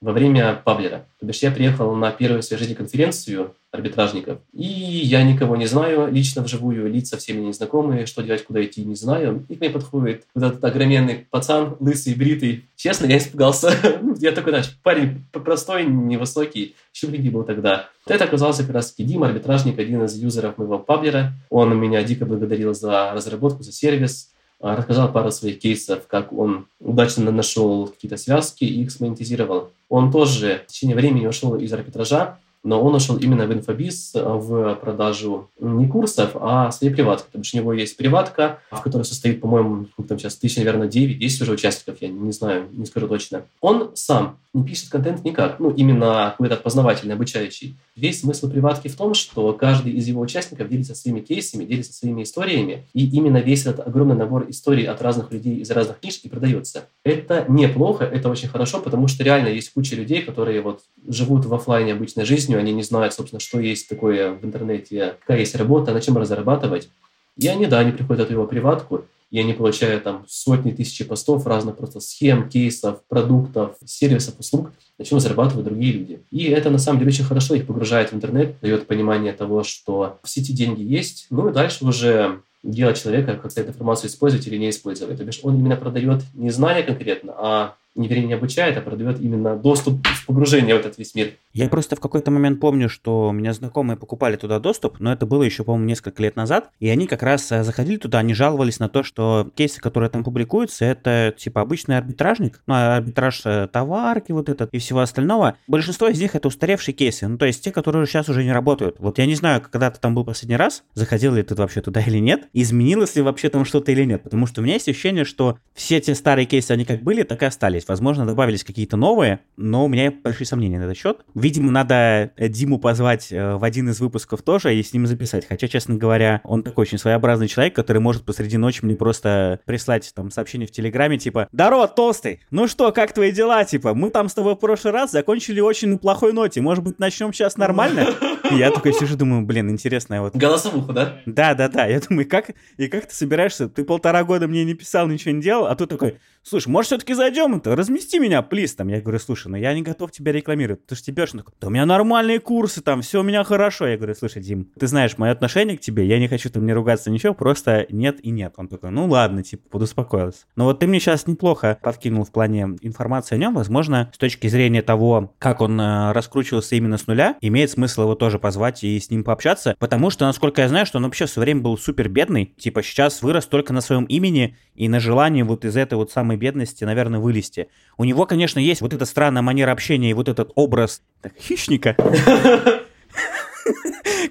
во 0.00 0.12
время 0.12 0.60
паблера. 0.64 1.06
То 1.18 1.26
бишь 1.26 1.42
я 1.42 1.50
приехал 1.50 1.94
на 1.94 2.10
первую 2.10 2.42
в 2.42 2.44
своей 2.44 2.60
жизни 2.60 2.74
конференцию 2.74 3.54
арбитражников, 3.72 4.38
и 4.52 4.64
я 4.64 5.22
никого 5.22 5.56
не 5.56 5.66
знаю 5.66 6.10
лично 6.10 6.42
вживую, 6.42 6.90
лица 6.90 7.16
все 7.16 7.34
мне 7.34 7.48
незнакомые, 7.48 8.06
что 8.06 8.22
делать, 8.22 8.44
куда 8.44 8.64
идти, 8.64 8.84
не 8.84 8.94
знаю. 8.94 9.44
И 9.48 9.56
к 9.56 9.60
мне 9.60 9.70
подходит 9.70 10.24
вот 10.34 10.44
этот 10.44 10.64
огроменный 10.64 11.26
пацан, 11.30 11.76
лысый, 11.80 12.14
бритый. 12.14 12.64
Честно, 12.76 13.06
я 13.06 13.18
испугался. 13.18 13.72
я 14.18 14.32
такой, 14.32 14.52
знаешь, 14.52 14.78
парень 14.82 15.24
простой, 15.32 15.86
невысокий, 15.86 16.74
щупленький 16.92 17.30
был 17.30 17.44
тогда. 17.44 17.88
Это 18.06 18.24
оказался 18.24 18.62
как 18.62 18.74
раз 18.74 18.94
Дима, 18.96 19.26
арбитражник, 19.26 19.78
один 19.78 20.04
из 20.04 20.16
юзеров 20.16 20.58
моего 20.58 20.78
паблера. 20.78 21.32
Он 21.50 21.76
меня 21.78 22.02
дико 22.02 22.24
благодарил 22.24 22.74
за 22.74 23.12
разработку, 23.12 23.62
за 23.62 23.72
сервис. 23.72 24.30
Рассказал 24.58 25.12
пару 25.12 25.30
своих 25.30 25.58
кейсов, 25.58 26.06
как 26.06 26.32
он 26.32 26.66
удачно 26.80 27.30
нашел 27.30 27.88
какие-то 27.88 28.16
связки 28.16 28.64
и 28.64 28.82
их 28.82 28.90
смонетизировал. 28.90 29.70
Он 29.88 30.10
тоже 30.10 30.64
в 30.66 30.72
течение 30.72 30.96
времени 30.96 31.26
ушел 31.26 31.56
из 31.56 31.72
арбитража, 31.72 32.38
но 32.66 32.82
он 32.82 32.94
ушел 32.94 33.16
именно 33.16 33.46
в 33.46 33.52
инфобиз, 33.52 34.10
в 34.14 34.74
продажу 34.74 35.48
не 35.60 35.86
курсов, 35.86 36.32
а 36.34 36.70
своей 36.72 36.92
приватки. 36.92 37.26
Потому 37.26 37.44
что 37.44 37.56
у 37.56 37.60
него 37.60 37.72
есть 37.72 37.96
приватка, 37.96 38.58
в 38.70 38.82
которой 38.82 39.04
состоит, 39.04 39.40
по-моему, 39.40 39.86
там 40.08 40.18
сейчас 40.18 40.36
тысяч, 40.36 40.56
наверное, 40.56 40.88
9, 40.88 41.18
10 41.18 41.42
уже 41.42 41.52
участников, 41.52 41.98
я 42.00 42.08
не 42.08 42.32
знаю, 42.32 42.68
не 42.72 42.84
скажу 42.84 43.08
точно. 43.08 43.44
Он 43.60 43.92
сам 43.94 44.38
не 44.52 44.64
пишет 44.64 44.88
контент 44.88 45.22
никак, 45.24 45.60
ну, 45.60 45.70
именно 45.70 46.30
какой-то 46.30 46.56
познавательный, 46.56 47.14
обучающий. 47.14 47.76
Весь 47.94 48.20
смысл 48.20 48.50
приватки 48.50 48.88
в 48.88 48.96
том, 48.96 49.14
что 49.14 49.52
каждый 49.52 49.92
из 49.92 50.06
его 50.08 50.20
участников 50.22 50.68
делится 50.68 50.94
своими 50.94 51.20
кейсами, 51.20 51.64
делится 51.64 51.92
своими 51.92 52.22
историями, 52.22 52.86
и 52.94 53.06
именно 53.06 53.38
весь 53.38 53.66
этот 53.66 53.86
огромный 53.86 54.16
набор 54.16 54.46
историй 54.48 54.84
от 54.84 55.02
разных 55.02 55.30
людей 55.30 55.58
из 55.58 55.70
разных 55.70 56.02
ниш 56.02 56.20
и 56.22 56.28
продается. 56.28 56.88
Это 57.04 57.44
неплохо, 57.48 58.04
это 58.04 58.30
очень 58.30 58.48
хорошо, 58.48 58.80
потому 58.80 59.08
что 59.08 59.22
реально 59.24 59.48
есть 59.48 59.72
куча 59.72 59.94
людей, 59.94 60.22
которые 60.22 60.62
вот 60.62 60.80
живут 61.06 61.44
в 61.44 61.54
офлайне 61.54 61.92
обычной 61.92 62.24
жизнью, 62.24 62.55
они 62.58 62.72
не 62.72 62.82
знают, 62.82 63.14
собственно, 63.14 63.40
что 63.40 63.60
есть 63.60 63.88
такое 63.88 64.32
в 64.32 64.44
интернете, 64.44 65.16
какая 65.20 65.40
есть 65.40 65.54
работа, 65.54 65.92
на 65.92 66.00
чем 66.00 66.16
разрабатывать. 66.16 66.88
И 67.36 67.48
они, 67.48 67.66
да, 67.66 67.80
они 67.80 67.92
приходят 67.92 68.28
в 68.28 68.32
его 68.32 68.46
приватку, 68.46 69.04
и 69.30 69.40
они 69.40 69.52
получают 69.52 70.04
там 70.04 70.24
сотни 70.28 70.70
тысяч 70.70 71.06
постов 71.06 71.46
разных 71.46 71.76
просто 71.76 72.00
схем, 72.00 72.48
кейсов, 72.48 73.02
продуктов, 73.08 73.76
сервисов, 73.84 74.38
услуг, 74.38 74.72
на 74.98 75.04
чем 75.04 75.20
зарабатывают 75.20 75.66
другие 75.66 75.92
люди. 75.92 76.22
И 76.30 76.44
это 76.44 76.70
на 76.70 76.78
самом 76.78 77.00
деле 77.00 77.10
очень 77.10 77.24
хорошо 77.24 77.54
их 77.54 77.66
погружает 77.66 78.12
в 78.12 78.14
интернет, 78.14 78.54
дает 78.62 78.86
понимание 78.86 79.32
того, 79.32 79.64
что 79.64 80.18
в 80.22 80.28
сети 80.28 80.52
деньги 80.52 80.82
есть, 80.82 81.26
ну 81.30 81.48
и 81.48 81.52
дальше 81.52 81.84
уже 81.84 82.40
дело 82.62 82.94
человека, 82.94 83.36
как 83.36 83.52
эту 83.56 83.70
информацию 83.70 84.10
использовать 84.10 84.46
или 84.46 84.56
не 84.56 84.70
использовать. 84.70 85.18
То 85.18 85.24
бишь 85.24 85.40
он 85.42 85.58
именно 85.58 85.76
продает 85.76 86.22
не 86.34 86.50
знания 86.50 86.82
конкретно, 86.82 87.34
а 87.36 87.76
не, 87.96 88.08
вернее, 88.08 88.26
не 88.26 88.34
обучает, 88.34 88.76
а 88.76 88.80
продает 88.80 89.20
именно 89.20 89.56
доступ 89.56 90.06
в 90.06 90.26
погружение 90.26 90.76
в 90.76 90.78
этот 90.78 90.98
весь 90.98 91.14
мир. 91.14 91.32
Я 91.52 91.68
просто 91.68 91.96
в 91.96 92.00
какой-то 92.00 92.30
момент 92.30 92.60
помню, 92.60 92.88
что 92.88 93.28
у 93.28 93.32
меня 93.32 93.52
знакомые 93.52 93.96
покупали 93.96 94.36
туда 94.36 94.58
доступ, 94.58 95.00
но 95.00 95.12
это 95.12 95.24
было 95.24 95.42
еще, 95.42 95.64
по-моему, 95.64 95.86
несколько 95.86 96.22
лет 96.22 96.36
назад, 96.36 96.70
и 96.80 96.88
они 96.88 97.06
как 97.06 97.22
раз 97.22 97.50
э, 97.50 97.64
заходили 97.64 97.96
туда, 97.96 98.18
они 98.18 98.34
жаловались 98.34 98.78
на 98.78 98.88
то, 98.88 99.02
что 99.02 99.50
кейсы, 99.54 99.80
которые 99.80 100.10
там 100.10 100.22
публикуются, 100.22 100.84
это 100.84 101.34
типа 101.36 101.62
обычный 101.62 101.96
арбитражник, 101.96 102.60
ну, 102.66 102.74
а 102.74 102.96
арбитраж 102.96 103.40
э, 103.46 103.68
товарки 103.72 104.32
вот 104.32 104.48
этот 104.50 104.70
и 104.72 104.78
всего 104.78 105.00
остального. 105.00 105.56
Большинство 105.66 106.08
из 106.08 106.20
них 106.20 106.34
это 106.34 106.48
устаревшие 106.48 106.94
кейсы, 106.94 107.26
ну, 107.26 107.38
то 107.38 107.46
есть 107.46 107.64
те, 107.64 107.72
которые 107.72 108.06
сейчас 108.06 108.28
уже 108.28 108.44
не 108.44 108.52
работают. 108.52 108.96
Вот 108.98 109.18
я 109.18 109.26
не 109.26 109.34
знаю, 109.34 109.62
когда 109.62 109.90
ты 109.90 109.98
там 109.98 110.14
был 110.14 110.24
последний 110.24 110.56
раз, 110.56 110.84
заходил 110.92 111.34
ли 111.34 111.42
ты 111.42 111.54
вообще 111.54 111.80
туда 111.80 112.02
или 112.02 112.18
нет, 112.18 112.48
изменилось 112.52 113.16
ли 113.16 113.22
вообще 113.22 113.48
там 113.48 113.64
что-то 113.64 113.92
или 113.92 114.04
нет, 114.04 114.22
потому 114.22 114.46
что 114.46 114.60
у 114.60 114.64
меня 114.64 114.74
есть 114.74 114.88
ощущение, 114.88 115.24
что 115.24 115.58
все 115.74 116.00
те 116.00 116.14
старые 116.14 116.44
кейсы, 116.44 116.72
они 116.72 116.84
как 116.84 117.02
были, 117.02 117.22
так 117.22 117.42
и 117.42 117.46
остались. 117.46 117.85
Возможно, 117.86 118.26
добавились 118.26 118.64
какие-то 118.64 118.96
новые, 118.96 119.40
но 119.56 119.84
у 119.84 119.88
меня 119.88 120.12
большие 120.12 120.46
сомнения 120.46 120.78
на 120.78 120.84
этот 120.84 120.96
счет. 120.96 121.18
Видимо, 121.34 121.70
надо 121.70 122.32
э, 122.36 122.48
Диму 122.48 122.78
позвать 122.78 123.30
э, 123.30 123.56
в 123.56 123.64
один 123.64 123.88
из 123.90 124.00
выпусков 124.00 124.42
тоже 124.42 124.74
и 124.74 124.82
с 124.82 124.92
ним 124.92 125.06
записать. 125.06 125.46
Хотя, 125.46 125.68
честно 125.68 125.94
говоря, 125.96 126.40
он 126.44 126.62
такой 126.62 126.82
очень 126.82 126.98
своеобразный 126.98 127.48
человек, 127.48 127.74
который 127.74 127.98
может 127.98 128.24
посреди 128.24 128.56
ночи 128.56 128.80
мне 128.82 128.96
просто 128.96 129.60
прислать 129.64 130.12
там 130.14 130.30
сообщение 130.30 130.66
в 130.66 130.70
Телеграме, 130.70 131.18
типа 131.18 131.48
«Здорово, 131.52 131.88
толстый! 131.88 132.40
Ну 132.50 132.68
что, 132.68 132.92
как 132.92 133.12
твои 133.12 133.32
дела? 133.32 133.64
Типа, 133.64 133.94
мы 133.94 134.10
там 134.10 134.28
с 134.28 134.34
тобой 134.34 134.54
в 134.54 134.58
прошлый 134.58 134.92
раз 134.92 135.12
закончили 135.12 135.60
очень 135.60 135.88
на 135.88 135.98
плохой 135.98 136.32
ноте. 136.32 136.60
Может 136.60 136.84
быть, 136.84 136.98
начнем 136.98 137.32
сейчас 137.32 137.56
нормально?» 137.56 138.06
И 138.50 138.54
я 138.56 138.70
такой 138.70 138.92
сижу, 138.92 139.16
думаю, 139.16 139.42
блин, 139.42 139.70
интересная 139.70 140.20
вот... 140.20 140.36
Голосовуху, 140.36 140.92
да? 140.92 141.18
Да, 141.26 141.54
да, 141.54 141.68
да. 141.68 141.86
Я 141.86 142.00
думаю, 142.00 142.28
как, 142.28 142.50
и 142.76 142.88
как 142.88 143.06
ты 143.06 143.14
собираешься? 143.14 143.68
Ты 143.68 143.84
полтора 143.84 144.24
года 144.24 144.46
мне 144.46 144.64
не 144.64 144.74
писал, 144.74 145.08
ничего 145.08 145.32
не 145.34 145.42
делал, 145.42 145.66
а 145.66 145.74
тут 145.74 145.90
такой, 145.90 146.18
слушай, 146.42 146.68
может, 146.68 146.86
все-таки 146.86 147.14
зайдем? 147.14 147.60
Размести 147.76 148.18
меня, 148.18 148.40
плиз. 148.40 148.74
Там 148.74 148.88
я 148.88 149.02
говорю, 149.02 149.18
слушай, 149.18 149.48
ну 149.48 149.56
я 149.58 149.74
не 149.74 149.82
готов 149.82 150.10
тебя 150.10 150.32
рекламировать. 150.32 150.86
Ты 150.86 150.94
же 150.94 151.02
тебе 151.02 151.26
такой, 151.26 151.52
да 151.60 151.66
у 151.66 151.70
меня 151.70 151.84
нормальные 151.84 152.40
курсы, 152.40 152.80
там 152.80 153.02
все 153.02 153.20
у 153.20 153.22
меня 153.22 153.44
хорошо. 153.44 153.86
Я 153.86 153.98
говорю, 153.98 154.14
слушай, 154.14 154.42
Дим, 154.42 154.70
ты 154.78 154.86
знаешь 154.86 155.18
мое 155.18 155.32
отношение 155.32 155.76
к 155.76 155.82
тебе, 155.82 156.06
я 156.06 156.18
не 156.18 156.26
хочу 156.26 156.48
там 156.48 156.64
не 156.64 156.72
ругаться, 156.72 157.10
ничего, 157.10 157.34
просто 157.34 157.86
нет 157.90 158.18
и 158.24 158.30
нет. 158.30 158.54
Он 158.56 158.68
такой, 158.68 158.90
ну 158.90 159.06
ладно, 159.06 159.42
типа, 159.42 159.68
подуспокоился. 159.68 160.46
Но 160.56 160.64
вот 160.64 160.78
ты 160.78 160.86
мне 160.86 161.00
сейчас 161.00 161.26
неплохо 161.26 161.78
подкинул 161.82 162.24
в 162.24 162.32
плане 162.32 162.76
информации 162.80 163.34
о 163.34 163.38
нем. 163.38 163.54
Возможно, 163.54 164.10
с 164.14 164.16
точки 164.16 164.46
зрения 164.46 164.80
того, 164.80 165.34
как 165.38 165.60
он 165.60 165.78
э, 165.78 166.12
раскручивался 166.12 166.76
именно 166.76 166.96
с 166.96 167.06
нуля, 167.06 167.36
имеет 167.42 167.70
смысл 167.70 168.02
его 168.02 168.14
тоже 168.14 168.38
позвать 168.38 168.84
и 168.84 168.98
с 168.98 169.10
ним 169.10 169.22
пообщаться, 169.22 169.76
потому 169.78 170.08
что, 170.08 170.24
насколько 170.24 170.62
я 170.62 170.68
знаю, 170.68 170.86
что 170.86 170.96
он 170.96 171.04
вообще 171.04 171.26
все 171.26 171.42
время 171.42 171.60
был 171.60 171.76
супер 171.76 172.08
бедный, 172.08 172.54
типа 172.56 172.82
сейчас 172.82 173.20
вырос 173.20 173.44
только 173.44 173.74
на 173.74 173.82
своем 173.82 174.04
имени 174.04 174.56
и 174.74 174.88
на 174.88 174.98
желании 174.98 175.42
вот 175.42 175.66
из 175.66 175.76
этой 175.76 175.94
вот 175.94 176.10
самой 176.10 176.36
бедности, 176.38 176.84
наверное, 176.84 177.20
вылезти. 177.20 177.65
У 177.98 178.04
него, 178.04 178.26
конечно, 178.26 178.58
есть 178.58 178.80
вот 178.80 178.92
эта 178.92 179.06
странная 179.06 179.42
манера 179.42 179.72
общения 179.72 180.10
и 180.10 180.14
вот 180.14 180.28
этот 180.28 180.52
образ 180.54 181.02
так, 181.22 181.32
хищника, 181.38 181.96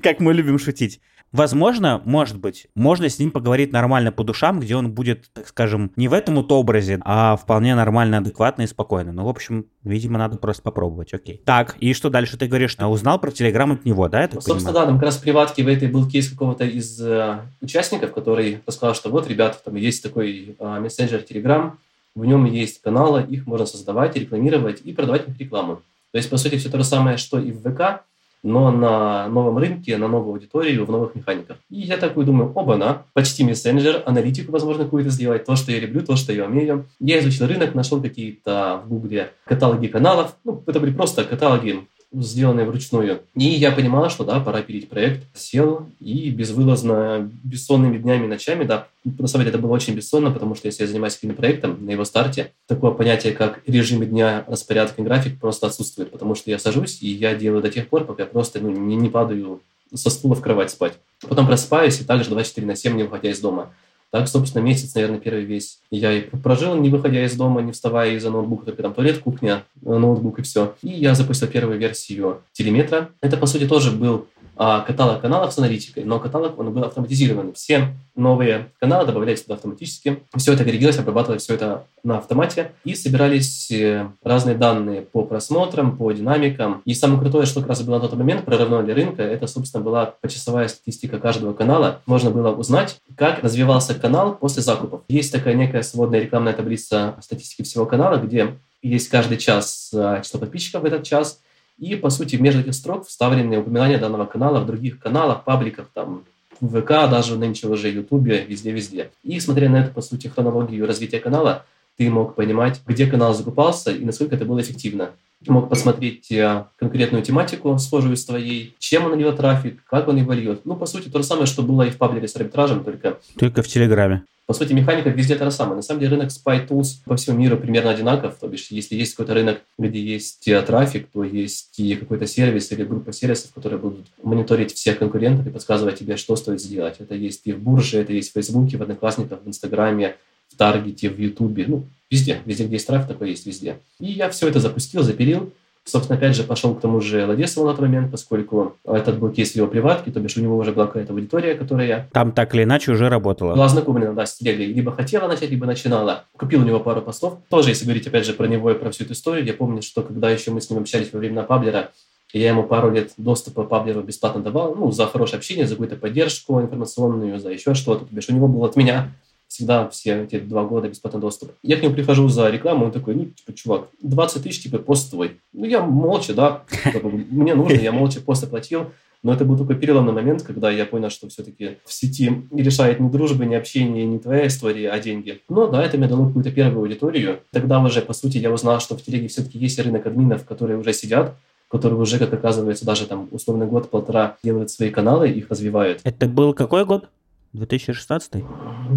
как 0.04 0.19
мы 0.19 0.34
любим 0.34 0.60
шутить. 0.60 1.00
Возможно, 1.36 2.02
может 2.06 2.39
быть, 2.39 2.67
можно 2.76 3.10
с 3.10 3.19
ним 3.19 3.30
поговорить 3.30 3.74
нормально 3.74 4.13
по 4.13 4.24
душам, 4.24 4.62
где 4.62 4.74
он 4.78 4.91
будет, 4.93 5.30
так 5.34 5.50
скажем, 5.50 5.91
не 5.98 6.08
в 6.08 6.13
этом 6.13 6.36
вот 6.36 6.50
образе, 6.54 7.02
а 7.04 7.36
вполне 7.36 7.76
нормально, 7.76 8.19
адекватно 8.19 8.62
и 8.62 8.67
спокойно. 8.67 9.12
Ну, 9.12 9.26
в 9.26 9.28
общем, 9.28 9.65
видимо, 9.84 10.17
надо 10.17 10.38
просто 10.38 10.63
попробовать, 10.63 11.13
окей. 11.13 11.41
Так, 11.43 11.76
и 11.82 11.93
что 11.93 12.10
дальше 12.10 12.38
ты 12.38 12.48
говоришь? 12.48 12.78
Узнал 12.80 13.19
про 13.19 13.32
Телеграм 13.32 13.74
от 13.74 13.84
него, 13.84 14.08
да? 14.08 14.30
Ну, 14.32 14.39
собственно, 14.39 14.60
понимаю? 14.60 14.74
да, 14.74 14.86
там 14.86 14.95
как 14.95 15.06
раз 15.08 15.17
в 15.17 15.21
приватке 15.24 15.63
в 15.63 15.67
этой 15.67 15.89
был 15.89 16.08
кейс 16.08 16.30
какого-то 16.30 16.63
из 16.63 17.02
э, 17.02 17.39
участников, 17.60 18.13
который 18.13 18.62
рассказал, 18.65 18.95
что 18.95 19.10
вот, 19.10 19.28
ребята, 19.28 19.58
там 19.62 19.76
есть 19.76 20.04
такой 20.04 20.56
э, 20.58 20.80
мессенджер 20.80 21.21
Телеграм, 21.21 21.78
в 22.15 22.25
нем 22.25 22.45
есть 22.45 22.82
каналы, 22.82 23.23
их 23.23 23.45
можно 23.45 23.65
создавать, 23.65 24.15
рекламировать 24.15 24.82
и 24.84 24.93
продавать 24.93 25.28
их 25.28 25.38
рекламу. 25.38 25.82
То 26.12 26.17
есть, 26.17 26.30
по 26.30 26.38
сути, 26.38 26.58
все 26.58 26.69
то 26.69 26.78
же 26.78 26.84
самое, 26.84 27.17
что 27.17 27.39
и 27.39 27.51
в 27.51 27.60
ВК, 27.60 28.04
но 28.41 28.71
на 28.71 29.28
новом 29.28 29.58
рынке, 29.58 29.97
на 29.97 30.08
новую 30.08 30.34
аудиторию, 30.34 30.86
в 30.86 30.91
новых 30.91 31.15
механиках. 31.15 31.58
И 31.69 31.82
я 31.82 31.97
такой 31.97 32.25
думаю, 32.25 32.51
оба-на, 32.54 33.01
почти 33.13 33.43
мессенджер, 33.43 34.04
аналитику, 34.06 34.51
возможно, 34.51 34.84
какую-то 34.84 35.10
сделать, 35.10 35.45
то, 35.45 35.56
что 35.56 35.71
я 35.71 35.80
люблю, 35.80 36.04
то, 36.04 36.15
что 36.15 36.32
я 36.32 36.45
умею. 36.45 36.86
Я 36.99 37.19
изучил 37.19 37.47
рынок, 37.47 37.73
нашел 37.73 37.99
какие-то 38.01 38.84
в 38.86 38.89
Гугле 38.89 39.32
каталоги 39.45 39.88
каналов. 39.88 40.36
Ну, 40.43 40.63
это 40.67 40.80
были 40.80 40.93
просто 40.93 41.23
каталоги 41.23 41.88
сделанные 42.21 42.65
вручную. 42.65 43.21
И 43.36 43.45
я 43.45 43.71
понимал, 43.71 44.10
что 44.10 44.23
да, 44.23 44.39
пора 44.39 44.62
пилить 44.62 44.89
проект. 44.89 45.23
Сел 45.34 45.88
и 45.99 46.30
безвылазно, 46.30 47.30
бессонными 47.43 47.97
днями, 47.97 48.28
ночами, 48.28 48.63
да, 48.63 48.88
на 49.04 49.28
самом 49.28 49.45
деле 49.45 49.56
это 49.56 49.62
было 49.62 49.71
очень 49.71 49.93
бессонно, 49.93 50.32
потому 50.32 50.56
что 50.56 50.67
если 50.67 50.84
я 50.84 50.88
занимаюсь 50.88 51.15
каким-то 51.15 51.36
проектом 51.36 51.86
на 51.86 51.91
его 51.91 52.06
старте, 52.06 52.51
такое 52.67 52.91
понятие, 52.91 53.34
как 53.34 53.62
режим 53.67 54.04
дня, 54.06 54.43
распорядок 54.47 54.97
и 54.97 55.04
график 55.04 55.39
просто 55.39 55.67
отсутствует, 55.67 56.12
потому 56.12 56.36
что 56.36 56.49
я 56.49 56.60
сажусь, 56.60 57.01
и 57.01 57.08
я 57.08 57.36
делаю 57.36 57.62
до 57.62 57.69
тех 57.69 57.88
пор, 57.88 58.06
пока 58.06 58.23
я 58.23 58.28
просто 58.28 58.60
ну, 58.60 58.69
не, 58.69 58.95
не 58.95 59.10
падаю 59.10 59.62
со 59.93 60.10
стула 60.10 60.36
в 60.36 60.41
кровать 60.41 60.71
спать. 60.71 60.93
Потом 61.21 61.47
просыпаюсь 61.47 62.01
и 62.01 62.04
также 62.04 62.30
24 62.30 62.65
на 62.65 62.75
7, 62.75 62.95
не 62.95 63.04
выходя 63.04 63.30
из 63.30 63.39
дома. 63.39 63.71
Так, 64.15 64.30
собственно, 64.30 64.63
месяц, 64.63 64.95
наверное, 64.95 65.19
первый 65.19 65.43
весь 65.43 65.82
я 65.91 66.13
и 66.13 66.21
прожил, 66.21 66.73
не 66.75 66.89
выходя 66.89 67.25
из 67.25 67.36
дома, 67.36 67.62
не 67.62 67.73
вставая 67.73 68.12
из-за 68.12 68.30
ноутбука, 68.30 68.67
только 68.67 68.82
там 68.82 68.93
туалет, 68.93 69.19
кухня, 69.19 69.65
ноутбук 69.82 70.39
и 70.39 70.41
все. 70.41 70.73
И 70.84 70.88
я 70.88 71.15
запустил 71.15 71.49
первую 71.49 71.78
версию 71.78 72.41
телеметра. 72.54 73.10
Это, 73.19 73.36
по 73.36 73.45
сути, 73.45 73.67
тоже 73.67 73.91
был 73.91 74.28
каталог 74.55 75.21
каналов 75.21 75.53
с 75.53 75.57
аналитикой, 75.57 76.03
но 76.03 76.19
каталог 76.19 76.57
он 76.57 76.73
был 76.73 76.83
автоматизированный. 76.83 77.53
Все 77.53 77.93
новые 78.15 78.69
каналы 78.79 79.05
добавлялись 79.05 79.41
туда 79.43 79.55
автоматически. 79.55 80.23
Все 80.35 80.53
это 80.53 80.63
агрегировалось, 80.63 80.99
обрабатывалось 80.99 81.43
все 81.43 81.55
это 81.55 81.85
на 82.03 82.17
автомате. 82.19 82.71
И 82.83 82.95
собирались 82.95 83.69
э, 83.71 84.07
разные 84.23 84.55
данные 84.55 85.01
по 85.01 85.23
просмотрам, 85.23 85.97
по 85.97 86.11
динамикам. 86.11 86.81
И 86.85 86.93
самое 86.93 87.19
крутое, 87.19 87.45
что 87.45 87.59
как 87.59 87.69
раз 87.69 87.81
было 87.83 87.99
на 87.99 88.07
тот 88.07 88.17
момент, 88.17 88.45
прорывной 88.45 88.83
для 88.83 88.95
рынка, 88.95 89.23
это, 89.23 89.47
собственно, 89.47 89.83
была 89.83 90.13
почасовая 90.21 90.67
статистика 90.67 91.19
каждого 91.19 91.53
канала. 91.53 92.01
Можно 92.05 92.31
было 92.31 92.51
узнать, 92.51 92.99
как 93.17 93.43
развивался 93.43 93.95
канал 93.95 94.35
после 94.35 94.61
закупов. 94.61 95.01
Есть 95.07 95.31
такая 95.31 95.55
некая 95.55 95.83
сводная 95.83 96.21
рекламная 96.21 96.53
таблица 96.53 97.15
статистики 97.21 97.63
всего 97.63 97.85
канала, 97.85 98.17
где 98.17 98.55
есть 98.81 99.09
каждый 99.09 99.37
час 99.37 99.91
э, 99.93 100.21
число 100.23 100.39
подписчиков 100.39 100.83
в 100.83 100.85
этот 100.85 101.03
час, 101.03 101.39
и, 101.77 101.95
по 101.95 102.09
сути, 102.09 102.35
между 102.38 102.61
этих 102.61 102.73
строк 102.73 103.07
вставлены 103.07 103.57
упоминания 103.57 103.97
данного 103.97 104.25
канала 104.25 104.59
в 104.59 104.65
других 104.65 104.99
каналах, 104.99 105.43
пабликах, 105.43 105.89
там, 105.93 106.23
в 106.61 106.81
ВК, 106.81 106.89
даже 107.09 107.38
нынче 107.38 107.67
уже 107.67 107.89
Ютубе, 107.89 108.45
везде-везде. 108.45 109.11
И, 109.23 109.39
смотря 109.39 109.69
на 109.69 109.77
эту, 109.77 109.93
по 109.93 110.01
сути, 110.01 110.27
хронологию 110.27 110.88
развития 110.88 111.19
канала, 111.19 111.65
ты 111.97 112.09
мог 112.09 112.35
понимать, 112.35 112.81
где 112.85 113.07
канал 113.07 113.33
закупался 113.33 113.91
и 113.91 114.03
насколько 114.05 114.35
это 114.35 114.45
было 114.45 114.61
эффективно. 114.61 115.11
Мог 115.47 115.69
посмотреть 115.69 116.31
э, 116.31 116.65
конкретную 116.77 117.23
тематику, 117.23 117.77
схожую 117.77 118.17
с 118.17 118.25
твоей, 118.25 118.75
чем 118.79 119.05
он 119.05 119.17
льет 119.17 119.38
трафик, 119.38 119.84
как 119.86 120.08
он 120.08 120.17
его 120.17 120.34
льет. 120.34 120.62
Ну, 120.65 120.75
по 120.75 120.86
сути, 120.86 121.10
то 121.10 121.19
же 121.19 121.25
самое, 121.25 121.45
что 121.45 121.62
было 121.62 121.84
и 121.84 121.89
в 121.89 121.97
паблике 121.97 122.27
с 122.27 122.36
арбитражем, 122.36 122.84
только... 122.84 123.19
Только 123.38 123.62
в 123.62 123.67
Телеграме. 123.67 124.23
По 124.47 124.53
сути, 124.53 124.73
механика 124.73 125.10
везде 125.10 125.36
та 125.36 125.45
же 125.45 125.51
самая. 125.51 125.75
На 125.75 125.81
самом 125.81 126.01
деле 126.01 126.17
рынок 126.17 126.29
Spy 126.29 126.67
Tools 126.67 126.97
по 127.05 127.15
всему 127.15 127.39
миру 127.39 127.58
примерно 127.58 127.89
одинаков. 127.89 128.36
То 128.39 128.47
бишь, 128.47 128.67
если 128.69 128.95
есть 128.95 129.15
какой-то 129.15 129.34
рынок, 129.34 129.62
где 129.79 129.99
есть 129.99 130.47
э, 130.47 130.62
трафик, 130.62 131.08
то 131.12 131.23
есть 131.23 131.79
и 131.79 131.95
какой-то 131.95 132.27
сервис 132.27 132.71
или 132.71 132.84
группа 132.84 133.12
сервисов, 133.12 133.53
которые 133.53 133.79
будут 133.79 134.05
мониторить 134.21 134.73
всех 134.73 134.99
конкурентов 134.99 135.47
и 135.47 135.49
подсказывать 135.49 135.97
тебе, 135.97 136.15
что 136.15 136.36
стоит 136.36 136.62
сделать. 136.62 136.97
Это 136.99 137.15
есть 137.15 137.41
и 137.45 137.53
в 137.53 137.60
бурже, 137.60 137.97
это 137.97 138.13
есть 138.13 138.29
в 138.29 138.34
Фейсбуке, 138.34 138.77
в 138.77 138.84
Одноклассниках, 138.84 139.39
в 139.43 139.47
Инстаграме, 139.47 140.15
в 140.49 140.58
Таргете, 140.58 141.10
в 141.10 141.19
Ютубе. 141.19 141.65
Ну, 141.67 141.88
везде. 142.09 142.41
Везде, 142.45 142.65
где 142.65 142.75
есть 142.75 142.87
трафик, 142.87 143.07
такой 143.07 143.29
есть 143.29 143.45
везде. 143.45 143.77
И 143.99 144.11
я 144.11 144.29
все 144.29 144.47
это 144.47 144.59
запустил, 144.59 145.03
запилил. 145.03 145.51
Собственно, 145.87 146.17
опять 146.17 146.35
же, 146.35 146.43
пошел 146.43 146.73
к 146.73 146.81
тому 146.81 146.99
же 146.99 147.27
Ладесову 147.27 147.67
на 147.67 147.73
тот 147.73 147.81
момент, 147.81 148.09
поскольку 148.09 148.75
этот 148.85 149.19
был 149.19 149.29
кейс 149.29 149.55
его 149.55 149.67
приватке, 149.67 150.09
то 150.09 150.19
бишь 150.19 150.35
у 150.35 150.41
него 150.41 150.57
уже 150.57 150.71
была 150.71 150.87
какая-то 150.87 151.13
аудитория, 151.13 151.53
которая... 151.53 152.09
Там 152.11 152.31
так 152.31 152.55
или 152.55 152.63
иначе 152.63 152.91
уже 152.91 153.07
работала. 153.07 153.53
Была 153.53 153.69
знакомлена, 153.69 154.13
да, 154.13 154.25
с 154.25 154.33
телегой. 154.35 154.65
Либо 154.65 154.91
хотела 154.91 155.27
начать, 155.27 155.51
либо 155.51 155.67
начинала. 155.67 156.23
Купил 156.37 156.61
у 156.61 156.65
него 156.65 156.79
пару 156.79 157.03
постов. 157.03 157.37
Тоже, 157.49 157.69
если 157.69 157.85
говорить, 157.85 158.07
опять 158.07 158.25
же, 158.25 158.33
про 158.33 158.47
него 158.47 158.71
и 158.71 158.73
про 158.73 158.89
всю 158.89 159.03
эту 159.03 159.13
историю, 159.13 159.45
я 159.45 159.53
помню, 159.53 159.83
что 159.83 160.01
когда 160.01 160.31
еще 160.31 160.49
мы 160.49 160.59
с 160.59 160.71
ним 160.71 160.79
общались 160.79 161.13
во 161.13 161.19
времена 161.19 161.43
Паблера, 161.43 161.91
я 162.33 162.49
ему 162.49 162.63
пару 162.63 162.89
лет 162.89 163.11
доступа 163.17 163.63
Паблеру 163.63 164.01
бесплатно 164.01 164.41
давал, 164.41 164.73
ну, 164.73 164.91
за 164.91 165.05
хорошее 165.05 165.37
общение, 165.37 165.67
за 165.67 165.75
какую-то 165.75 165.97
поддержку 165.97 166.59
информационную, 166.59 167.39
за 167.39 167.51
еще 167.51 167.75
что-то. 167.75 168.05
То 168.05 168.15
бишь 168.15 168.27
у 168.27 168.33
него 168.33 168.47
был 168.47 168.65
от 168.65 168.75
меня 168.75 169.11
всегда 169.55 169.87
все 169.89 170.23
эти 170.23 170.39
два 170.39 170.65
года 170.65 170.89
бесплатный 170.89 171.21
доступ. 171.21 171.51
Я 171.63 171.77
к 171.77 171.81
нему 171.81 171.95
прихожу 171.95 172.27
за 172.27 172.49
рекламу, 172.49 172.85
он 172.85 172.91
такой, 172.91 173.15
ну, 173.15 173.25
типа, 173.25 173.53
чувак, 173.53 173.87
20 174.01 174.43
тысяч, 174.43 174.63
типа, 174.63 174.79
пост 174.79 175.11
твой. 175.11 175.39
Ну, 175.53 175.65
я 175.65 175.81
молча, 175.81 176.33
да, 176.33 176.63
мне 177.03 177.55
нужно, 177.55 177.79
я 177.79 177.91
молча 177.91 178.19
пост 178.19 178.43
оплатил. 178.43 178.87
Но 179.23 179.33
это 179.33 179.43
был 179.43 179.57
такой 179.57 179.75
переломный 179.75 180.13
момент, 180.13 180.43
когда 180.43 180.69
я 180.69 180.85
понял, 180.85 181.09
что 181.09 181.27
все-таки 181.29 181.77
в 181.83 181.91
сети 181.91 182.43
решает 182.51 182.99
не 182.99 183.09
дружба, 183.09 183.45
не 183.45 183.55
общение, 183.55 184.05
не 184.05 184.19
твоя 184.19 184.45
история, 184.45 184.91
а 184.91 184.99
деньги. 184.99 185.41
Но 185.49 185.67
да, 185.67 185.83
это 185.83 185.97
мне 185.97 186.07
дало 186.07 186.27
какую-то 186.27 186.51
первую 186.51 186.83
аудиторию. 186.83 187.39
Тогда 187.51 187.79
уже, 187.81 188.01
по 188.01 188.13
сути, 188.13 188.37
я 188.37 188.51
узнал, 188.51 188.79
что 188.79 188.95
в 188.95 189.01
телеге 189.01 189.27
все-таки 189.27 189.57
есть 189.57 189.79
рынок 189.79 190.05
админов, 190.05 190.45
которые 190.45 190.77
уже 190.77 190.93
сидят, 190.93 191.33
которые 191.69 191.99
уже, 191.99 192.19
как 192.19 192.33
оказывается, 192.33 192.85
даже 192.85 193.07
там 193.07 193.27
условный 193.31 193.65
год-полтора 193.65 194.37
делают 194.43 194.69
свои 194.69 194.91
каналы, 194.91 195.29
их 195.29 195.49
развивают. 195.49 196.01
Это 196.03 196.27
был 196.27 196.53
какой 196.53 196.85
год? 196.85 197.09
2016? 197.55 198.43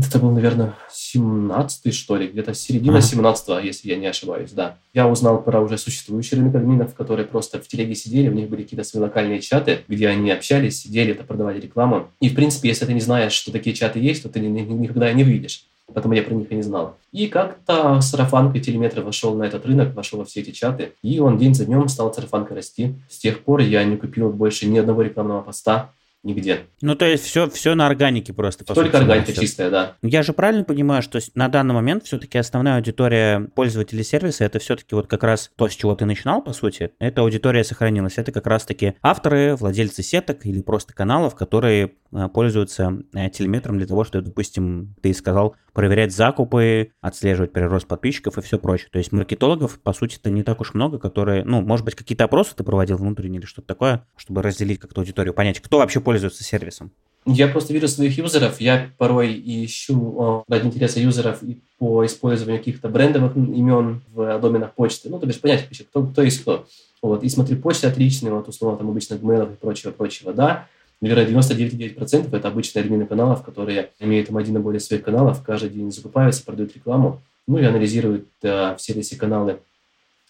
Это 0.04 0.18
был, 0.18 0.30
наверное, 0.30 0.74
17 0.90 1.94
что 1.94 2.16
ли, 2.16 2.28
где-то 2.28 2.54
середина 2.54 2.98
ага. 2.98 3.06
17 3.06 3.64
если 3.64 3.88
я 3.88 3.96
не 3.96 4.06
ошибаюсь, 4.06 4.52
да. 4.52 4.76
Я 4.92 5.08
узнал 5.08 5.40
про 5.42 5.60
уже 5.60 5.78
существующий 5.78 6.36
рынок 6.36 6.56
админов, 6.56 6.94
которые 6.94 7.26
просто 7.26 7.60
в 7.60 7.68
телеге 7.68 7.94
сидели, 7.94 8.28
у 8.28 8.34
них 8.34 8.48
были 8.48 8.62
какие-то 8.62 8.84
свои 8.84 9.02
локальные 9.02 9.40
чаты, 9.40 9.80
где 9.88 10.08
они 10.08 10.30
общались, 10.30 10.82
сидели, 10.82 11.12
это 11.12 11.24
продавали 11.24 11.60
рекламу. 11.60 12.08
И, 12.20 12.28
в 12.28 12.34
принципе, 12.34 12.68
если 12.68 12.84
ты 12.84 12.92
не 12.92 13.00
знаешь, 13.00 13.32
что 13.32 13.52
такие 13.52 13.74
чаты 13.74 13.98
есть, 14.00 14.22
то 14.22 14.28
ты 14.28 14.40
никогда 14.40 15.12
не 15.12 15.24
выйдешь. 15.24 15.64
Поэтому 15.92 16.12
я 16.14 16.22
про 16.22 16.34
них 16.34 16.52
и 16.52 16.54
не 16.54 16.62
знал. 16.62 16.96
И 17.12 17.28
как-то 17.28 18.00
сарафанкой 18.02 18.60
телеметра 18.60 19.00
вошел 19.00 19.34
на 19.34 19.44
этот 19.44 19.64
рынок, 19.64 19.94
вошел 19.94 20.18
во 20.18 20.26
все 20.26 20.40
эти 20.40 20.50
чаты. 20.50 20.92
И 21.02 21.18
он 21.18 21.38
день 21.38 21.54
за 21.54 21.64
днем 21.64 21.88
стал 21.88 22.12
сарафанкой 22.12 22.56
расти. 22.56 22.94
С 23.08 23.16
тех 23.16 23.40
пор 23.40 23.60
я 23.60 23.82
не 23.84 23.96
купил 23.96 24.30
больше 24.30 24.66
ни 24.66 24.76
одного 24.76 25.00
рекламного 25.00 25.40
поста 25.40 25.92
нигде. 26.22 26.66
Ну, 26.82 26.94
то 26.94 27.04
есть 27.04 27.24
все, 27.24 27.48
все 27.48 27.74
на 27.74 27.86
органике 27.86 28.32
просто. 28.32 28.64
По 28.64 28.74
Только 28.74 28.98
сути, 28.98 29.02
органика 29.02 29.32
все. 29.32 29.40
чистая, 29.40 29.70
да. 29.70 29.96
Я 30.02 30.22
же 30.22 30.32
правильно 30.32 30.64
понимаю, 30.64 31.02
что 31.02 31.18
на 31.34 31.48
данный 31.48 31.74
момент 31.74 32.04
все-таки 32.04 32.38
основная 32.38 32.76
аудитория 32.76 33.48
пользователей 33.54 34.04
сервиса 34.04 34.44
это 34.44 34.58
все-таки 34.58 34.94
вот 34.94 35.06
как 35.06 35.22
раз 35.22 35.50
то, 35.56 35.68
с 35.68 35.74
чего 35.74 35.94
ты 35.94 36.04
начинал, 36.04 36.42
по 36.42 36.52
сути, 36.52 36.90
эта 36.98 37.22
аудитория 37.22 37.64
сохранилась. 37.64 38.18
Это 38.18 38.32
как 38.32 38.46
раз-таки 38.46 38.94
авторы, 39.02 39.56
владельцы 39.56 40.02
сеток 40.02 40.44
или 40.44 40.60
просто 40.60 40.92
каналов, 40.92 41.34
которые 41.34 41.92
э, 42.12 42.28
пользуются 42.28 42.98
э, 43.14 43.30
телеметром 43.30 43.78
для 43.78 43.86
того, 43.86 44.04
чтобы, 44.04 44.24
допустим, 44.24 44.94
ты 45.02 45.14
сказал, 45.14 45.56
проверять 45.78 46.12
закупы, 46.12 46.90
отслеживать 47.00 47.52
прирост 47.52 47.86
подписчиков 47.86 48.36
и 48.36 48.40
все 48.40 48.58
прочее. 48.58 48.88
То 48.90 48.98
есть 48.98 49.12
маркетологов, 49.12 49.78
по 49.78 49.92
сути, 49.92 50.16
это 50.16 50.28
не 50.28 50.42
так 50.42 50.60
уж 50.60 50.74
много, 50.74 50.98
которые, 50.98 51.44
ну, 51.44 51.60
может 51.60 51.84
быть, 51.84 51.94
какие-то 51.94 52.24
опросы 52.24 52.56
ты 52.56 52.64
проводил 52.64 52.96
внутренние 52.96 53.38
или 53.38 53.46
что-то 53.46 53.68
такое, 53.68 54.04
чтобы 54.16 54.42
разделить 54.42 54.80
как-то 54.80 55.02
аудиторию, 55.02 55.34
понять, 55.34 55.60
кто 55.60 55.78
вообще 55.78 56.00
пользуется 56.00 56.42
сервисом? 56.42 56.90
Я 57.26 57.46
просто 57.46 57.72
вижу 57.72 57.86
своих 57.86 58.18
юзеров, 58.18 58.60
я 58.60 58.90
порой 58.98 59.40
ищу 59.40 60.42
ради 60.48 60.66
интереса 60.66 60.98
юзеров 60.98 61.44
и 61.44 61.60
по 61.78 62.04
использованию 62.04 62.58
каких-то 62.58 62.88
брендовых 62.88 63.36
имен 63.36 64.02
в 64.12 64.40
доменах 64.40 64.74
почты, 64.74 65.08
ну, 65.08 65.20
то 65.20 65.28
есть 65.28 65.40
понять 65.40 65.68
кто, 65.90 66.02
кто 66.02 66.22
есть 66.22 66.40
кто. 66.40 66.66
Вот, 67.02 67.22
и 67.22 67.28
смотрю, 67.28 67.56
почты 67.56 67.86
отличные, 67.86 68.32
вот, 68.32 68.48
условно, 68.48 68.78
там, 68.78 68.90
обычно 68.90 69.14
Gmail 69.14 69.52
и 69.52 69.56
прочего-прочего, 69.56 70.32
да, 70.32 70.66
наверное, 71.00 71.26
99,9% 71.26 72.36
это 72.36 72.48
обычные 72.48 72.82
админы 72.82 73.06
каналов, 73.06 73.42
которые 73.42 73.90
имеют 74.00 74.28
там 74.28 74.36
один 74.36 74.56
и 74.56 74.60
более 74.60 74.80
своих 74.80 75.02
каналов, 75.02 75.42
каждый 75.42 75.70
день 75.70 75.92
закупаются, 75.92 76.44
продают 76.44 76.74
рекламу, 76.74 77.20
ну 77.46 77.58
и 77.58 77.64
анализируют 77.64 78.28
э, 78.42 78.76
все 78.76 78.92
эти 78.94 79.14
каналы, 79.14 79.60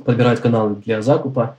подбирают 0.04 0.40
каналы 0.40 0.76
для 0.76 1.02
закупа, 1.02 1.58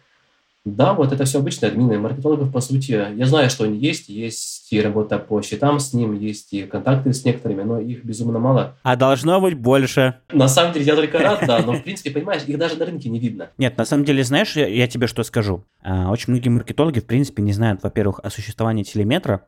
да, 0.76 0.94
вот 0.94 1.12
это 1.12 1.26
все 1.26 1.40
обычные 1.40 1.72
админы. 1.72 1.98
Маркетологов, 1.98 2.52
по 2.52 2.62
сути, 2.62 2.92
я 3.16 3.26
знаю, 3.26 3.50
что 3.50 3.66
они 3.66 3.78
есть. 3.78 4.10
Есть 4.10 4.72
и 4.72 4.82
работа 4.82 5.20
по 5.20 5.42
счетам 5.42 5.80
с 5.80 5.94
ним, 5.94 6.14
есть 6.14 6.54
и 6.54 6.64
контакты 6.64 7.14
с 7.14 7.26
некоторыми, 7.26 7.64
но 7.64 7.80
их 7.80 8.04
безумно 8.04 8.40
мало. 8.40 8.78
А 8.84 8.96
должно 8.96 9.42
быть 9.42 9.56
больше. 9.56 10.16
На 10.32 10.48
самом 10.48 10.74
деле, 10.74 10.86
я 10.86 10.96
только 10.96 11.18
рад, 11.20 11.44
да, 11.46 11.60
но, 11.60 11.74
в 11.74 11.84
принципе, 11.84 12.12
понимаешь, 12.12 12.44
их 12.46 12.58
даже 12.58 12.76
на 12.76 12.86
рынке 12.86 13.10
не 13.10 13.20
видно. 13.20 13.50
Нет, 13.58 13.78
на 13.78 13.86
самом 13.86 14.06
деле, 14.06 14.24
знаешь, 14.24 14.56
я, 14.56 14.68
я 14.68 14.88
тебе 14.88 15.08
что 15.08 15.24
скажу. 15.24 15.64
А, 15.82 16.10
очень 16.12 16.32
многие 16.32 16.50
маркетологи, 16.50 17.00
в 17.00 17.06
принципе, 17.06 17.42
не 17.42 17.54
знают, 17.54 17.84
во-первых, 17.84 18.20
о 18.24 18.30
существовании 18.30 18.84
телеметра, 18.84 19.46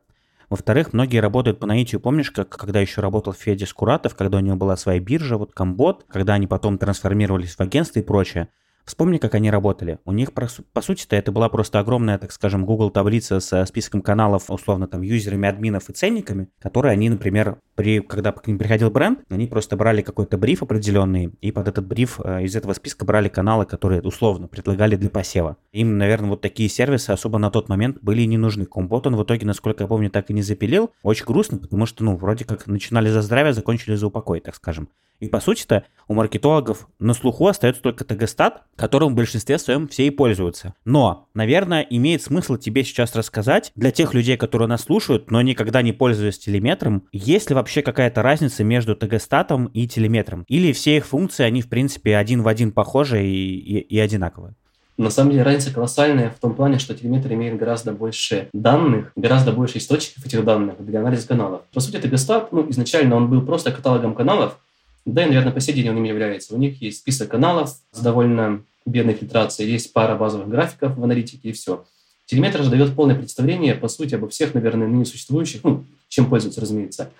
во-вторых, 0.52 0.92
многие 0.92 1.16
работают 1.16 1.60
по 1.60 1.66
наитию. 1.66 1.98
Помнишь, 1.98 2.30
как 2.30 2.50
когда 2.50 2.78
еще 2.78 3.00
работал 3.00 3.32
Федя 3.32 3.64
Скуратов, 3.64 4.14
когда 4.14 4.36
у 4.36 4.40
него 4.42 4.54
была 4.54 4.76
своя 4.76 5.00
биржа, 5.00 5.38
вот 5.38 5.54
Комбот, 5.54 6.04
когда 6.10 6.34
они 6.34 6.46
потом 6.46 6.76
трансформировались 6.76 7.54
в 7.54 7.60
агентство 7.60 8.00
и 8.00 8.02
прочее. 8.02 8.48
Вспомни, 8.84 9.18
как 9.18 9.34
они 9.34 9.50
работали. 9.50 9.98
У 10.04 10.12
них, 10.12 10.32
по 10.32 10.80
сути-то, 10.80 11.14
это 11.14 11.30
была 11.30 11.48
просто 11.48 11.78
огромная, 11.78 12.18
так 12.18 12.32
скажем, 12.32 12.66
Google 12.66 12.90
таблица 12.90 13.38
с 13.38 13.66
списком 13.66 14.02
каналов, 14.02 14.50
условно, 14.50 14.88
там, 14.88 15.02
юзерами, 15.02 15.48
админов 15.48 15.88
и 15.88 15.92
ценниками, 15.92 16.48
которые 16.60 16.92
они, 16.92 17.08
например, 17.08 17.58
при, 17.74 18.00
когда 18.00 18.32
к 18.32 18.46
ним 18.46 18.58
приходил 18.58 18.90
бренд, 18.90 19.20
они 19.30 19.46
просто 19.46 19.76
брали 19.76 20.02
какой-то 20.02 20.36
бриф 20.36 20.62
определенный, 20.62 21.32
и 21.40 21.52
под 21.52 21.68
этот 21.68 21.86
бриф 21.86 22.20
э, 22.22 22.42
из 22.42 22.56
этого 22.56 22.72
списка 22.74 23.04
брали 23.04 23.28
каналы, 23.28 23.64
которые, 23.64 24.02
условно, 24.02 24.48
предлагали 24.48 24.96
для 24.96 25.10
посева. 25.10 25.56
Им, 25.72 25.96
наверное, 25.96 26.30
вот 26.30 26.40
такие 26.40 26.68
сервисы 26.68 27.10
особо 27.10 27.38
на 27.38 27.50
тот 27.50 27.68
момент 27.68 27.98
были 28.02 28.22
не 28.22 28.36
нужны. 28.36 28.66
Компот 28.66 29.06
он 29.06 29.16
в 29.16 29.22
итоге, 29.22 29.46
насколько 29.46 29.84
я 29.84 29.88
помню, 29.88 30.10
так 30.10 30.30
и 30.30 30.34
не 30.34 30.42
запилил. 30.42 30.90
Очень 31.02 31.26
грустно, 31.26 31.58
потому 31.58 31.86
что, 31.86 32.04
ну, 32.04 32.16
вроде 32.16 32.44
как 32.44 32.66
начинали 32.66 33.08
за 33.10 33.22
здравие, 33.22 33.52
закончили 33.52 33.94
за 33.94 34.08
упокой, 34.08 34.40
так 34.40 34.54
скажем. 34.54 34.88
И 35.22 35.28
по 35.28 35.38
сути-то 35.38 35.84
у 36.08 36.14
маркетологов 36.14 36.88
на 36.98 37.14
слуху 37.14 37.46
остается 37.46 37.80
только 37.80 38.04
ТГ-стат, 38.04 38.64
которым 38.74 39.12
в 39.12 39.14
большинстве 39.14 39.56
своем 39.56 39.86
все 39.86 40.08
и 40.08 40.10
пользуются. 40.10 40.74
Но, 40.84 41.28
наверное, 41.32 41.82
имеет 41.82 42.22
смысл 42.22 42.56
тебе 42.56 42.82
сейчас 42.82 43.14
рассказать 43.14 43.70
для 43.76 43.92
тех 43.92 44.14
людей, 44.14 44.36
которые 44.36 44.66
нас 44.66 44.82
слушают, 44.82 45.30
но 45.30 45.40
никогда 45.40 45.80
не 45.80 45.92
пользуются 45.92 46.40
телеметром, 46.40 47.04
есть 47.12 47.50
ли 47.50 47.54
вообще 47.54 47.82
какая-то 47.82 48.20
разница 48.22 48.64
между 48.64 48.96
ТГ-статом 48.96 49.66
и 49.66 49.86
телеметром? 49.86 50.44
Или 50.48 50.72
все 50.72 50.96
их 50.96 51.06
функции, 51.06 51.44
они 51.44 51.62
в 51.62 51.68
принципе 51.68 52.16
один 52.16 52.42
в 52.42 52.48
один 52.48 52.72
похожи 52.72 53.24
и, 53.24 53.28
и, 53.28 53.78
и 53.78 54.00
одинаковые? 54.00 54.54
На 54.96 55.10
самом 55.10 55.30
деле 55.30 55.44
разница 55.44 55.72
колоссальная 55.72 56.30
в 56.30 56.40
том 56.40 56.54
плане, 56.54 56.80
что 56.80 56.96
телеметр 56.96 57.32
имеет 57.34 57.56
гораздо 57.56 57.92
больше 57.92 58.48
данных, 58.52 59.12
гораздо 59.14 59.52
больше 59.52 59.78
источников 59.78 60.26
этих 60.26 60.44
данных 60.44 60.84
для 60.84 60.98
анализа 60.98 61.28
каналов. 61.28 61.62
По 61.72 61.78
сути, 61.78 61.98
ТГ-стат, 61.98 62.50
ну, 62.50 62.68
изначально 62.70 63.14
он 63.14 63.30
был 63.30 63.42
просто 63.42 63.70
каталогом 63.70 64.16
каналов, 64.16 64.58
да 65.04 65.24
и, 65.24 65.26
наверное, 65.26 65.52
по 65.52 65.60
сей 65.60 65.74
день 65.74 65.88
он 65.88 65.98
ими 65.98 66.08
является. 66.08 66.54
У 66.54 66.58
них 66.58 66.80
есть 66.80 66.98
список 66.98 67.30
каналов 67.30 67.70
с 67.90 68.00
довольно 68.00 68.64
бедной 68.86 69.14
фильтрацией, 69.14 69.70
есть 69.70 69.92
пара 69.92 70.16
базовых 70.16 70.48
графиков 70.48 70.96
в 70.96 71.02
аналитике 71.02 71.50
и 71.50 71.52
все. 71.52 71.84
Телеметр 72.26 72.62
же 72.62 72.70
дает 72.70 72.94
полное 72.94 73.16
представление, 73.16 73.74
по 73.74 73.88
сути, 73.88 74.14
обо 74.14 74.28
всех, 74.28 74.54
наверное, 74.54 74.86
ныне 74.86 75.04
существующих, 75.04 75.64
ну, 75.64 75.84
чем 76.08 76.28
пользуются, 76.28 76.60
разумеется, 76.60 77.10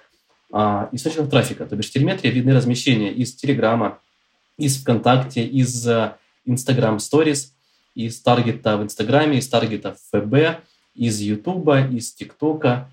а, 0.53 0.89
источников 0.93 1.29
трафика. 1.29 1.67
То 1.67 1.77
бишь 1.77 1.89
в 1.89 1.93
телеметрии 1.93 2.31
видны 2.31 2.55
размещения 2.55 3.13
из 3.13 3.35
Телеграма, 3.35 3.99
из 4.59 4.81
ВКонтакте, 4.81 5.45
из 5.45 5.89
Instagram 6.47 6.97
Stories, 6.97 7.49
из 7.95 8.21
таргета 8.21 8.77
в 8.77 8.83
Инстаграме, 8.85 9.39
из 9.39 9.49
таргета 9.49 9.95
в 9.95 10.21
ФБ, 10.21 10.63
из 10.95 11.21
Ютуба, 11.21 11.87
из 11.87 12.13
ТикТока, 12.13 12.91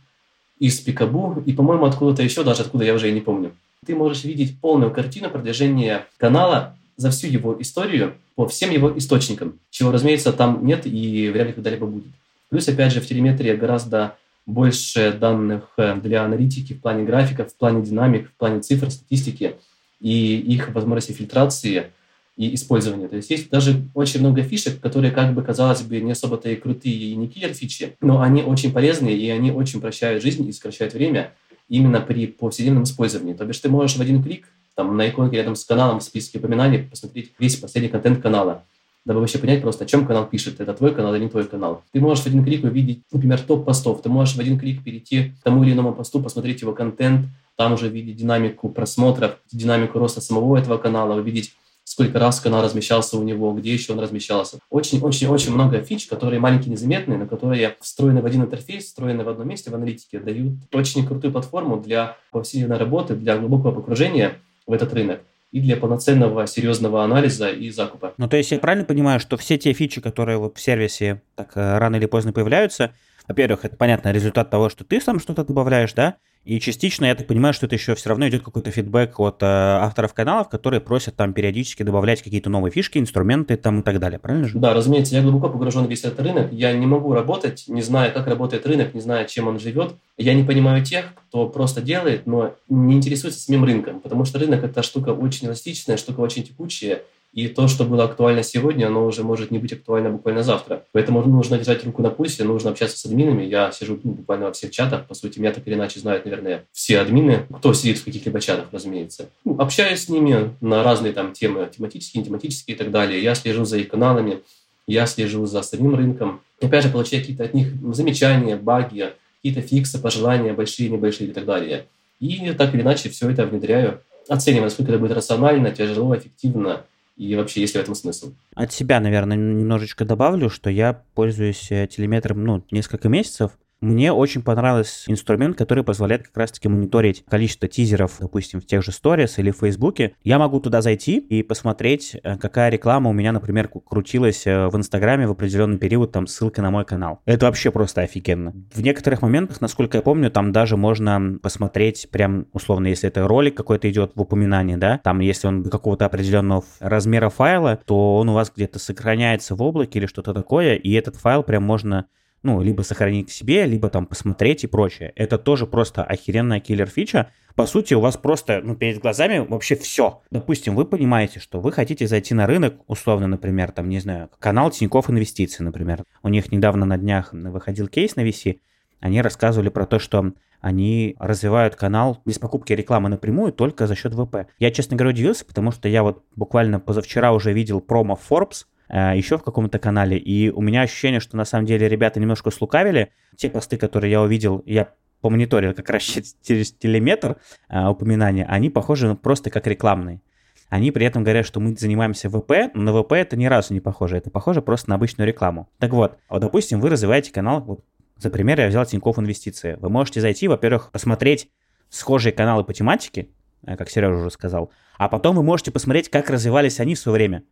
из 0.58 0.80
Пикабу 0.80 1.42
и, 1.46 1.54
по-моему, 1.54 1.86
откуда-то 1.86 2.24
еще, 2.24 2.44
даже 2.44 2.64
откуда 2.64 2.86
я 2.86 2.94
уже 2.94 3.10
и 3.10 3.14
не 3.14 3.22
помню 3.22 3.54
ты 3.86 3.96
можешь 3.96 4.24
видеть 4.24 4.60
полную 4.60 4.92
картину 4.92 5.30
продвижения 5.30 6.06
канала 6.18 6.76
за 6.98 7.12
всю 7.12 7.28
его 7.28 7.56
историю 7.62 8.16
по 8.36 8.48
всем 8.48 8.72
его 8.72 8.98
источникам, 8.98 9.60
чего, 9.70 9.92
разумеется, 9.92 10.34
там 10.34 10.66
нет 10.66 10.86
и 10.86 11.30
вряд 11.30 11.48
ли 11.48 11.54
когда-либо 11.54 11.86
будет. 11.86 12.12
Плюс, 12.50 12.68
опять 12.68 12.94
же, 12.94 13.02
в 13.02 13.08
телеметрии 13.08 13.54
гораздо 13.56 14.16
больше 14.46 15.14
данных 15.14 15.70
э, 15.78 15.96
для 15.96 16.24
аналитики 16.24 16.74
в 16.74 16.82
плане 16.82 17.04
графиков, 17.04 17.52
в 17.52 17.56
плане 17.56 17.86
динамик, 17.86 18.30
в 18.30 18.34
плане 18.34 18.62
цифр, 18.62 18.90
статистики 18.90 19.56
и 20.00 20.38
их 20.38 20.70
возможности 20.74 21.12
фильтрации 21.12 21.92
и 22.36 22.56
использования. 22.56 23.08
То 23.08 23.18
есть 23.18 23.30
есть 23.30 23.50
даже 23.50 23.84
очень 23.94 24.22
много 24.22 24.42
фишек, 24.42 24.80
которые, 24.80 25.12
как 25.12 25.34
бы, 25.34 25.44
казалось 25.44 25.82
бы, 25.82 26.00
не 26.00 26.14
особо-то 26.14 26.50
и 26.50 26.56
крутые 26.56 26.96
и 26.96 27.16
не 27.16 27.28
киллер-фичи, 27.28 27.98
но 28.02 28.22
они 28.22 28.42
очень 28.42 28.72
полезные, 28.72 29.16
и 29.16 29.30
они 29.30 29.52
очень 29.52 29.82
прощают 29.82 30.24
жизнь 30.24 30.48
и 30.48 30.52
сокращают 30.52 30.94
время, 30.94 31.34
именно 31.70 32.02
при 32.02 32.28
повседневном 32.28 32.84
использовании. 32.84 33.34
То 33.34 33.46
бишь 33.46 33.60
ты 33.60 33.70
можешь 33.70 33.96
в 33.96 34.02
один 34.02 34.22
клик 34.22 34.48
там, 34.76 34.96
на 34.96 35.10
иконке 35.10 35.38
рядом 35.38 35.56
с 35.56 35.66
каналом 35.66 36.00
в 36.00 36.04
списке 36.04 36.40
упоминаний 36.40 36.80
посмотреть 36.80 37.34
весь 37.38 37.56
последний 37.58 37.90
контент 37.90 38.22
канала, 38.22 38.64
дабы 39.06 39.20
вообще 39.20 39.38
понять 39.38 39.62
просто, 39.62 39.84
о 39.84 39.88
чем 39.88 40.06
канал 40.06 40.26
пишет, 40.26 40.60
это 40.60 40.74
твой 40.74 40.94
канал 40.94 41.16
или 41.16 41.24
не 41.24 41.30
твой 41.30 41.46
канал. 41.46 41.84
Ты 41.92 42.00
можешь 42.00 42.24
в 42.24 42.28
один 42.28 42.44
клик 42.44 42.64
увидеть, 42.64 43.04
например, 43.12 43.42
топ 43.42 43.66
постов, 43.66 44.02
ты 44.02 44.10
можешь 44.10 44.36
в 44.36 44.40
один 44.40 44.58
клик 44.60 44.84
перейти 44.84 45.32
к 45.32 45.44
тому 45.44 45.64
или 45.64 45.74
иному 45.74 45.94
посту, 45.94 46.22
посмотреть 46.22 46.62
его 46.62 46.74
контент, 46.74 47.28
там 47.58 47.74
уже 47.74 47.90
видеть 47.90 48.16
динамику 48.16 48.70
просмотров, 48.70 49.38
динамику 49.52 50.00
роста 50.00 50.22
самого 50.22 50.58
этого 50.58 50.78
канала, 50.78 51.20
увидеть 51.20 51.54
сколько 51.90 52.20
раз 52.20 52.40
канал 52.40 52.62
размещался 52.62 53.18
у 53.18 53.24
него, 53.24 53.52
где 53.54 53.74
еще 53.74 53.94
он 53.94 54.00
размещался. 54.00 54.60
Очень-очень-очень 54.70 55.52
много 55.52 55.82
фич, 55.82 56.06
которые 56.06 56.40
маленькие, 56.40 56.72
незаметные, 56.72 57.18
но 57.18 57.26
которые 57.26 57.78
встроены 57.82 58.22
в 58.22 58.28
один 58.28 58.44
интерфейс, 58.44 58.86
встроены 58.86 59.24
в 59.24 59.30
одном 59.30 59.48
месте 59.48 59.72
в 59.72 59.74
аналитике, 59.74 60.20
дают 60.20 60.54
очень 60.72 61.08
крутую 61.08 61.32
платформу 61.32 61.78
для 61.78 62.16
повседневной 62.30 62.78
работы, 62.78 63.16
для 63.16 63.38
глубокого 63.38 63.72
погружения 63.72 64.36
в 64.68 64.72
этот 64.72 64.94
рынок 64.94 65.22
и 65.52 65.60
для 65.60 65.78
полноценного 65.78 66.46
серьезного 66.46 67.04
анализа 67.04 67.50
и 67.50 67.72
закупа. 67.72 68.14
Ну, 68.18 68.30
то 68.30 68.38
есть 68.38 68.52
я 68.52 68.60
правильно 68.60 68.86
понимаю, 68.86 69.20
что 69.20 69.36
все 69.36 69.58
те 69.58 69.74
фичи, 69.74 70.00
которые 70.00 70.38
в 70.38 70.54
сервисе 70.58 71.24
так 71.34 71.54
э, 71.56 71.80
рано 71.80 71.96
или 71.96 72.06
поздно 72.06 72.32
появляются, 72.32 72.92
во-первых, 73.28 73.66
это, 73.66 73.76
понятно, 73.76 74.12
результат 74.12 74.52
того, 74.52 74.70
что 74.70 74.84
ты 74.84 75.02
сам 75.02 75.20
что-то 75.20 75.44
добавляешь, 75.44 75.94
да, 75.94 76.18
и 76.46 76.60
частично, 76.60 77.06
я 77.06 77.16
так 77.16 77.28
понимаю, 77.28 77.54
что 77.54 77.66
это 77.66 77.76
еще 77.76 77.96
все 77.96 78.10
равно 78.10 78.28
идет 78.28 78.44
какой-то 78.44 78.72
фидбэк 78.72 79.20
от 79.20 79.44
э, 79.44 79.46
авторов 79.46 80.14
каналов, 80.14 80.50
которые 80.50 80.80
просят 80.80 81.16
там 81.16 81.34
периодически 81.34 81.84
добавлять 81.84 82.22
какие-то 82.22 82.50
новые 82.50 82.72
фишки, 82.72 82.98
инструменты 82.98 83.58
там 83.58 83.82
и 83.82 83.84
так 83.84 84.00
далее, 84.00 84.20
правильно 84.20 84.48
же? 84.48 84.58
Да, 84.58 84.74
разумеется, 84.74 85.16
я 85.16 85.22
глубоко 85.22 85.50
погружен 85.50 85.86
в 85.86 85.90
весь 85.90 86.04
этот 86.06 86.22
рынок. 86.22 86.52
Я 86.52 86.72
не 86.72 86.86
могу 86.86 87.14
работать, 87.14 87.66
не 87.68 87.82
зная, 87.82 88.10
как 88.10 88.28
работает 88.28 88.66
рынок, 88.66 88.94
не 88.94 89.02
зная, 89.02 89.26
чем 89.26 89.48
он 89.48 89.60
живет. 89.60 89.94
Я 90.18 90.34
не 90.34 90.44
понимаю 90.44 90.84
тех, 90.84 91.14
кто 91.14 91.48
просто 91.48 91.82
делает, 91.82 92.26
но 92.26 92.56
не 92.70 92.96
интересуется 92.96 93.42
самим 93.42 93.66
рынком, 93.66 94.00
потому 94.00 94.26
что 94.26 94.40
рынок– 94.40 94.64
это 94.66 94.82
штука 94.82 95.10
очень 95.10 95.48
эластичная, 95.48 95.98
штука 95.98 96.22
очень 96.22 96.44
текучая, 96.44 97.04
и 97.32 97.48
то, 97.48 97.68
что 97.68 97.86
было 97.86 98.06
актуально 98.06 98.42
сегодня, 98.42 98.88
оно 98.88 99.06
уже 99.06 99.24
может 99.24 99.52
не 99.52 99.60
быть 99.60 99.72
актуально 99.72 100.10
буквально 100.10 100.42
завтра. 100.42 100.84
Поэтому 100.94 101.22
нужно 101.22 101.58
держать 101.58 101.86
руку 101.86 102.02
на 102.02 102.10
пульсе, 102.10 102.44
нужно 102.44 102.72
общаться 102.72 102.98
с 102.98 103.06
админами. 103.06 103.44
Я 103.44 103.72
сижу 103.72 104.00
ну, 104.04 104.14
буквально 104.14 104.48
во 104.48 104.52
всех 104.52 104.72
чатах. 104.72 105.06
По 105.06 105.14
сути, 105.14 105.38
меня 105.38 105.52
так 105.52 105.68
или 105.68 105.76
иначе 105.76 106.00
знают, 106.00 106.26
наверное, 106.26 106.66
все 106.72 107.00
админы, 107.00 107.46
кто 107.56 107.74
сидит 107.74 108.00
в 108.00 108.06
каких-либо 108.06 108.42
чатах, 108.42 108.70
разумеется. 108.72 109.30
Ну, 109.46 109.60
общаюсь 109.60 110.06
с 110.06 110.10
ними 110.10 110.56
на 110.60 110.84
разные 110.84 111.14
там 111.14 111.34
темы, 111.34 111.70
тематические, 111.76 112.24
тематические 112.24 112.76
и 112.76 112.78
так 112.78 112.90
далее. 112.90 113.22
Я 113.22 113.36
слежу 113.36 113.64
за 113.64 113.78
их 113.78 113.90
каналами, 113.90 114.40
я 114.88 115.06
слежу 115.06 115.46
за 115.46 115.62
самим 115.62 115.94
рынком. 115.94 116.42
Опять 116.60 116.86
же, 116.86 116.90
получаю 116.90 117.22
какие-то 117.22 117.44
от 117.44 117.54
них 117.54 117.68
замечания, 117.94 118.56
баги, 118.56 119.14
какие-то 119.38 119.62
фиксы, 119.62 120.00
пожелания, 120.00 120.54
большие, 120.54 120.90
небольшие 120.90 121.30
и 121.30 121.34
так 121.34 121.46
далее. 121.46 121.86
И 122.20 122.52
так 122.58 122.74
или 122.74 122.82
иначе 122.82 123.10
все 123.10 123.30
это 123.30 123.46
внедряю, 123.46 124.02
оценивая, 124.28 124.66
насколько 124.66 124.92
это 124.92 125.00
будет 125.00 125.12
рационально, 125.12 125.70
тяжело, 125.70 126.18
эффективно– 126.18 126.82
и 127.20 127.36
вообще, 127.36 127.60
есть 127.60 127.76
ли 127.76 127.82
в 127.82 127.84
этом 127.84 127.96
смысл? 127.96 128.34
От 128.56 128.72
себя, 128.72 129.02
наверное, 129.02 129.36
немножечко 129.36 130.06
добавлю, 130.06 130.50
что 130.50 130.70
я 130.70 131.04
пользуюсь 131.16 131.70
э, 131.70 131.86
телеметром, 131.86 132.46
ну, 132.46 132.64
несколько 132.72 133.10
месяцев, 133.10 133.60
мне 133.82 134.12
очень 134.12 134.42
понравился 134.42 135.10
инструмент, 135.12 135.58
который 135.58 135.84
позволяет 135.84 136.24
как 136.28 136.38
раз-таки 136.38 136.68
мониторить 136.68 137.24
количество 137.30 137.68
тизеров, 137.68 138.18
допустим, 138.20 138.60
в 138.62 138.66
тех 138.66 138.84
же 138.84 138.92
сторис 138.92 139.40
или 139.40 139.52
в 139.52 139.58
Фейсбуке. 139.58 140.16
Я 140.24 140.38
могу 140.40 140.60
туда 140.60 140.82
зайти 140.82 141.18
и 141.18 141.44
посмотреть, 141.44 142.18
э, 142.22 142.38
какая 142.38 142.70
реклама 142.70 143.10
у 143.10 143.14
меня, 143.14 143.32
например, 143.32 143.70
крутилась 143.70 144.46
э, 144.46 144.68
в 144.68 144.76
Инстаграме 144.76 145.28
в 145.28 145.32
определенный 145.32 145.78
период, 145.78 146.12
там 146.12 146.28
ссылка 146.28 146.62
на 146.62 146.72
мой 146.72 146.86
канал. 146.86 147.22
Это 147.26 147.46
вообще 147.46 147.72
просто 147.72 148.02
офигенно. 148.02 148.54
В 148.74 148.82
некоторых 148.82 149.22
моментах, 149.22 149.62
насколько 149.62 149.98
я 149.98 150.02
помню, 150.02 150.30
там 150.30 150.52
даже 150.52 150.76
можно 150.76 151.40
посмотреть 151.42 152.10
прям, 152.12 152.48
условно, 152.54 152.88
если 152.88 153.08
это 153.08 153.28
ролик 153.28 153.56
какой-то 153.56 153.90
идет 153.90 154.12
в 154.16 154.22
упоминании, 154.22 154.76
да, 154.76 155.00
там 155.04 155.20
если 155.20 155.48
он 155.48 155.64
какого-то 155.64 156.06
определенного 156.06 156.64
размера 156.80 157.30
файла, 157.30 157.80
то 157.86 158.18
он 158.18 158.30
у 158.30 158.34
вас 158.34 158.52
где-то 158.54 158.80
сохраняется 158.80 159.56
в 159.56 159.62
облаке 159.62 160.00
или 160.00 160.06
что-то 160.06 160.34
такое, 160.34 160.76
и 160.76 160.92
этот 160.94 161.16
файл 161.16 161.44
прям 161.44 161.64
можно 161.64 162.08
ну, 162.44 162.62
либо 162.62 162.82
сохранить 162.82 163.28
к 163.28 163.32
себе, 163.32 163.66
либо 163.66 163.90
там 163.90 164.06
посмотреть 164.06 164.64
и 164.64 164.68
прочее. 164.68 165.12
Это 165.16 165.38
тоже 165.38 165.68
просто 165.68 166.04
охеренная 166.04 166.60
киллер-фича. 166.60 167.32
По 167.56 167.66
сути, 167.66 167.94
у 167.94 168.00
вас 168.00 168.16
просто, 168.16 168.62
ну, 168.64 168.76
перед 168.76 169.00
глазами 169.00 169.40
вообще 169.40 169.76
все. 169.76 170.22
Допустим, 170.32 170.76
вы 170.76 170.86
понимаете, 170.86 171.40
что 171.40 171.60
вы 171.60 171.72
хотите 171.72 172.08
зайти 172.08 172.34
на 172.34 172.48
рынок, 172.48 172.76
условно, 172.88 173.28
например, 173.28 173.72
там, 173.72 173.90
не 173.90 174.00
знаю, 174.00 174.30
канал 174.40 174.72
Тинькофф 174.72 175.10
Инвестиции, 175.10 175.64
например. 175.64 176.04
У 176.24 176.30
них 176.30 176.52
недавно 176.52 176.86
на 176.86 176.98
днях 176.98 177.34
выходил 177.34 177.88
кейс 177.88 178.16
на 178.16 178.22
VC, 178.22 178.60
они 179.00 179.22
рассказывали 179.22 179.70
про 179.70 179.86
то, 179.86 180.00
что 180.00 180.34
они 180.62 181.16
развивают 181.20 181.76
канал 181.76 182.22
без 182.26 182.38
покупки 182.38 182.74
рекламы 182.74 183.10
напрямую 183.10 183.54
только 183.54 183.88
за 183.88 183.96
счет 183.96 184.14
ВП. 184.14 184.48
Я, 184.60 184.72
честно 184.72 184.98
говоря, 184.98 185.14
удивился, 185.14 185.46
потому 185.46 185.72
что 185.72 185.88
я 185.88 186.04
вот 186.04 186.26
буквально 186.36 186.80
позавчера 186.80 187.32
уже 187.32 187.54
видел 187.54 187.80
промо 187.80 188.20
Forbes, 188.30 188.66
еще 188.90 189.38
в 189.38 189.44
каком-то 189.44 189.78
канале, 189.78 190.18
и 190.18 190.50
у 190.50 190.62
меня 190.62 190.82
ощущение, 190.82 191.20
что 191.20 191.38
на 191.38 191.46
самом 191.46 191.66
деле 191.66 191.88
ребята 191.88 192.20
немножко 192.20 192.50
слукавили. 192.50 193.12
Те 193.36 193.50
посты, 193.50 193.78
которые 193.78 194.12
я 194.12 194.22
увидел, 194.22 194.64
я 194.66 194.94
помониторил 195.22 195.74
как 195.74 195.90
раз 195.90 196.04
через 196.44 196.72
телеметр 196.72 197.38
э, 197.70 197.88
упоминания, 197.88 198.46
они 198.46 198.70
похожи 198.70 199.14
просто 199.16 199.50
как 199.50 199.68
рекламные. 199.68 200.22
Они 200.70 200.92
при 200.92 201.06
этом 201.06 201.24
говорят, 201.24 201.48
что 201.48 201.60
мы 201.60 201.76
занимаемся 201.76 202.30
ВП, 202.30 202.72
но 202.76 202.82
на 202.84 203.02
ВП 203.02 203.14
это 203.14 203.36
ни 203.36 203.46
разу 203.46 203.74
не 203.74 203.80
похоже. 203.80 204.18
Это 204.18 204.30
похоже 204.30 204.62
просто 204.62 204.90
на 204.90 204.96
обычную 204.96 205.28
рекламу. 205.28 205.68
Так 205.80 205.92
вот, 205.94 206.20
вот 206.30 206.42
допустим, 206.42 206.80
вы 206.80 206.90
развиваете 206.90 207.32
канал, 207.32 207.62
вот, 207.62 207.84
за 208.18 208.30
пример 208.30 208.60
я 208.60 208.68
взял 208.68 208.86
Тинькофф 208.86 209.18
Инвестиции. 209.18 209.78
Вы 209.80 209.90
можете 209.90 210.22
зайти, 210.22 210.48
во-первых, 210.48 210.92
посмотреть 210.92 211.50
схожие 211.90 212.34
каналы 212.34 212.64
по 212.64 212.74
тематике, 212.74 213.30
э, 213.66 213.76
как 213.78 213.90
Сережа 213.90 214.14
уже 214.14 214.30
сказал, 214.30 214.72
а 215.00 215.10
потом 215.10 215.36
вы 215.36 215.44
можете 215.44 215.72
посмотреть, 215.72 216.10
как 216.10 216.30
развивались 216.30 216.80
они 216.80 216.94
в 216.94 217.00
свое 217.00 217.16
время. 217.16 217.44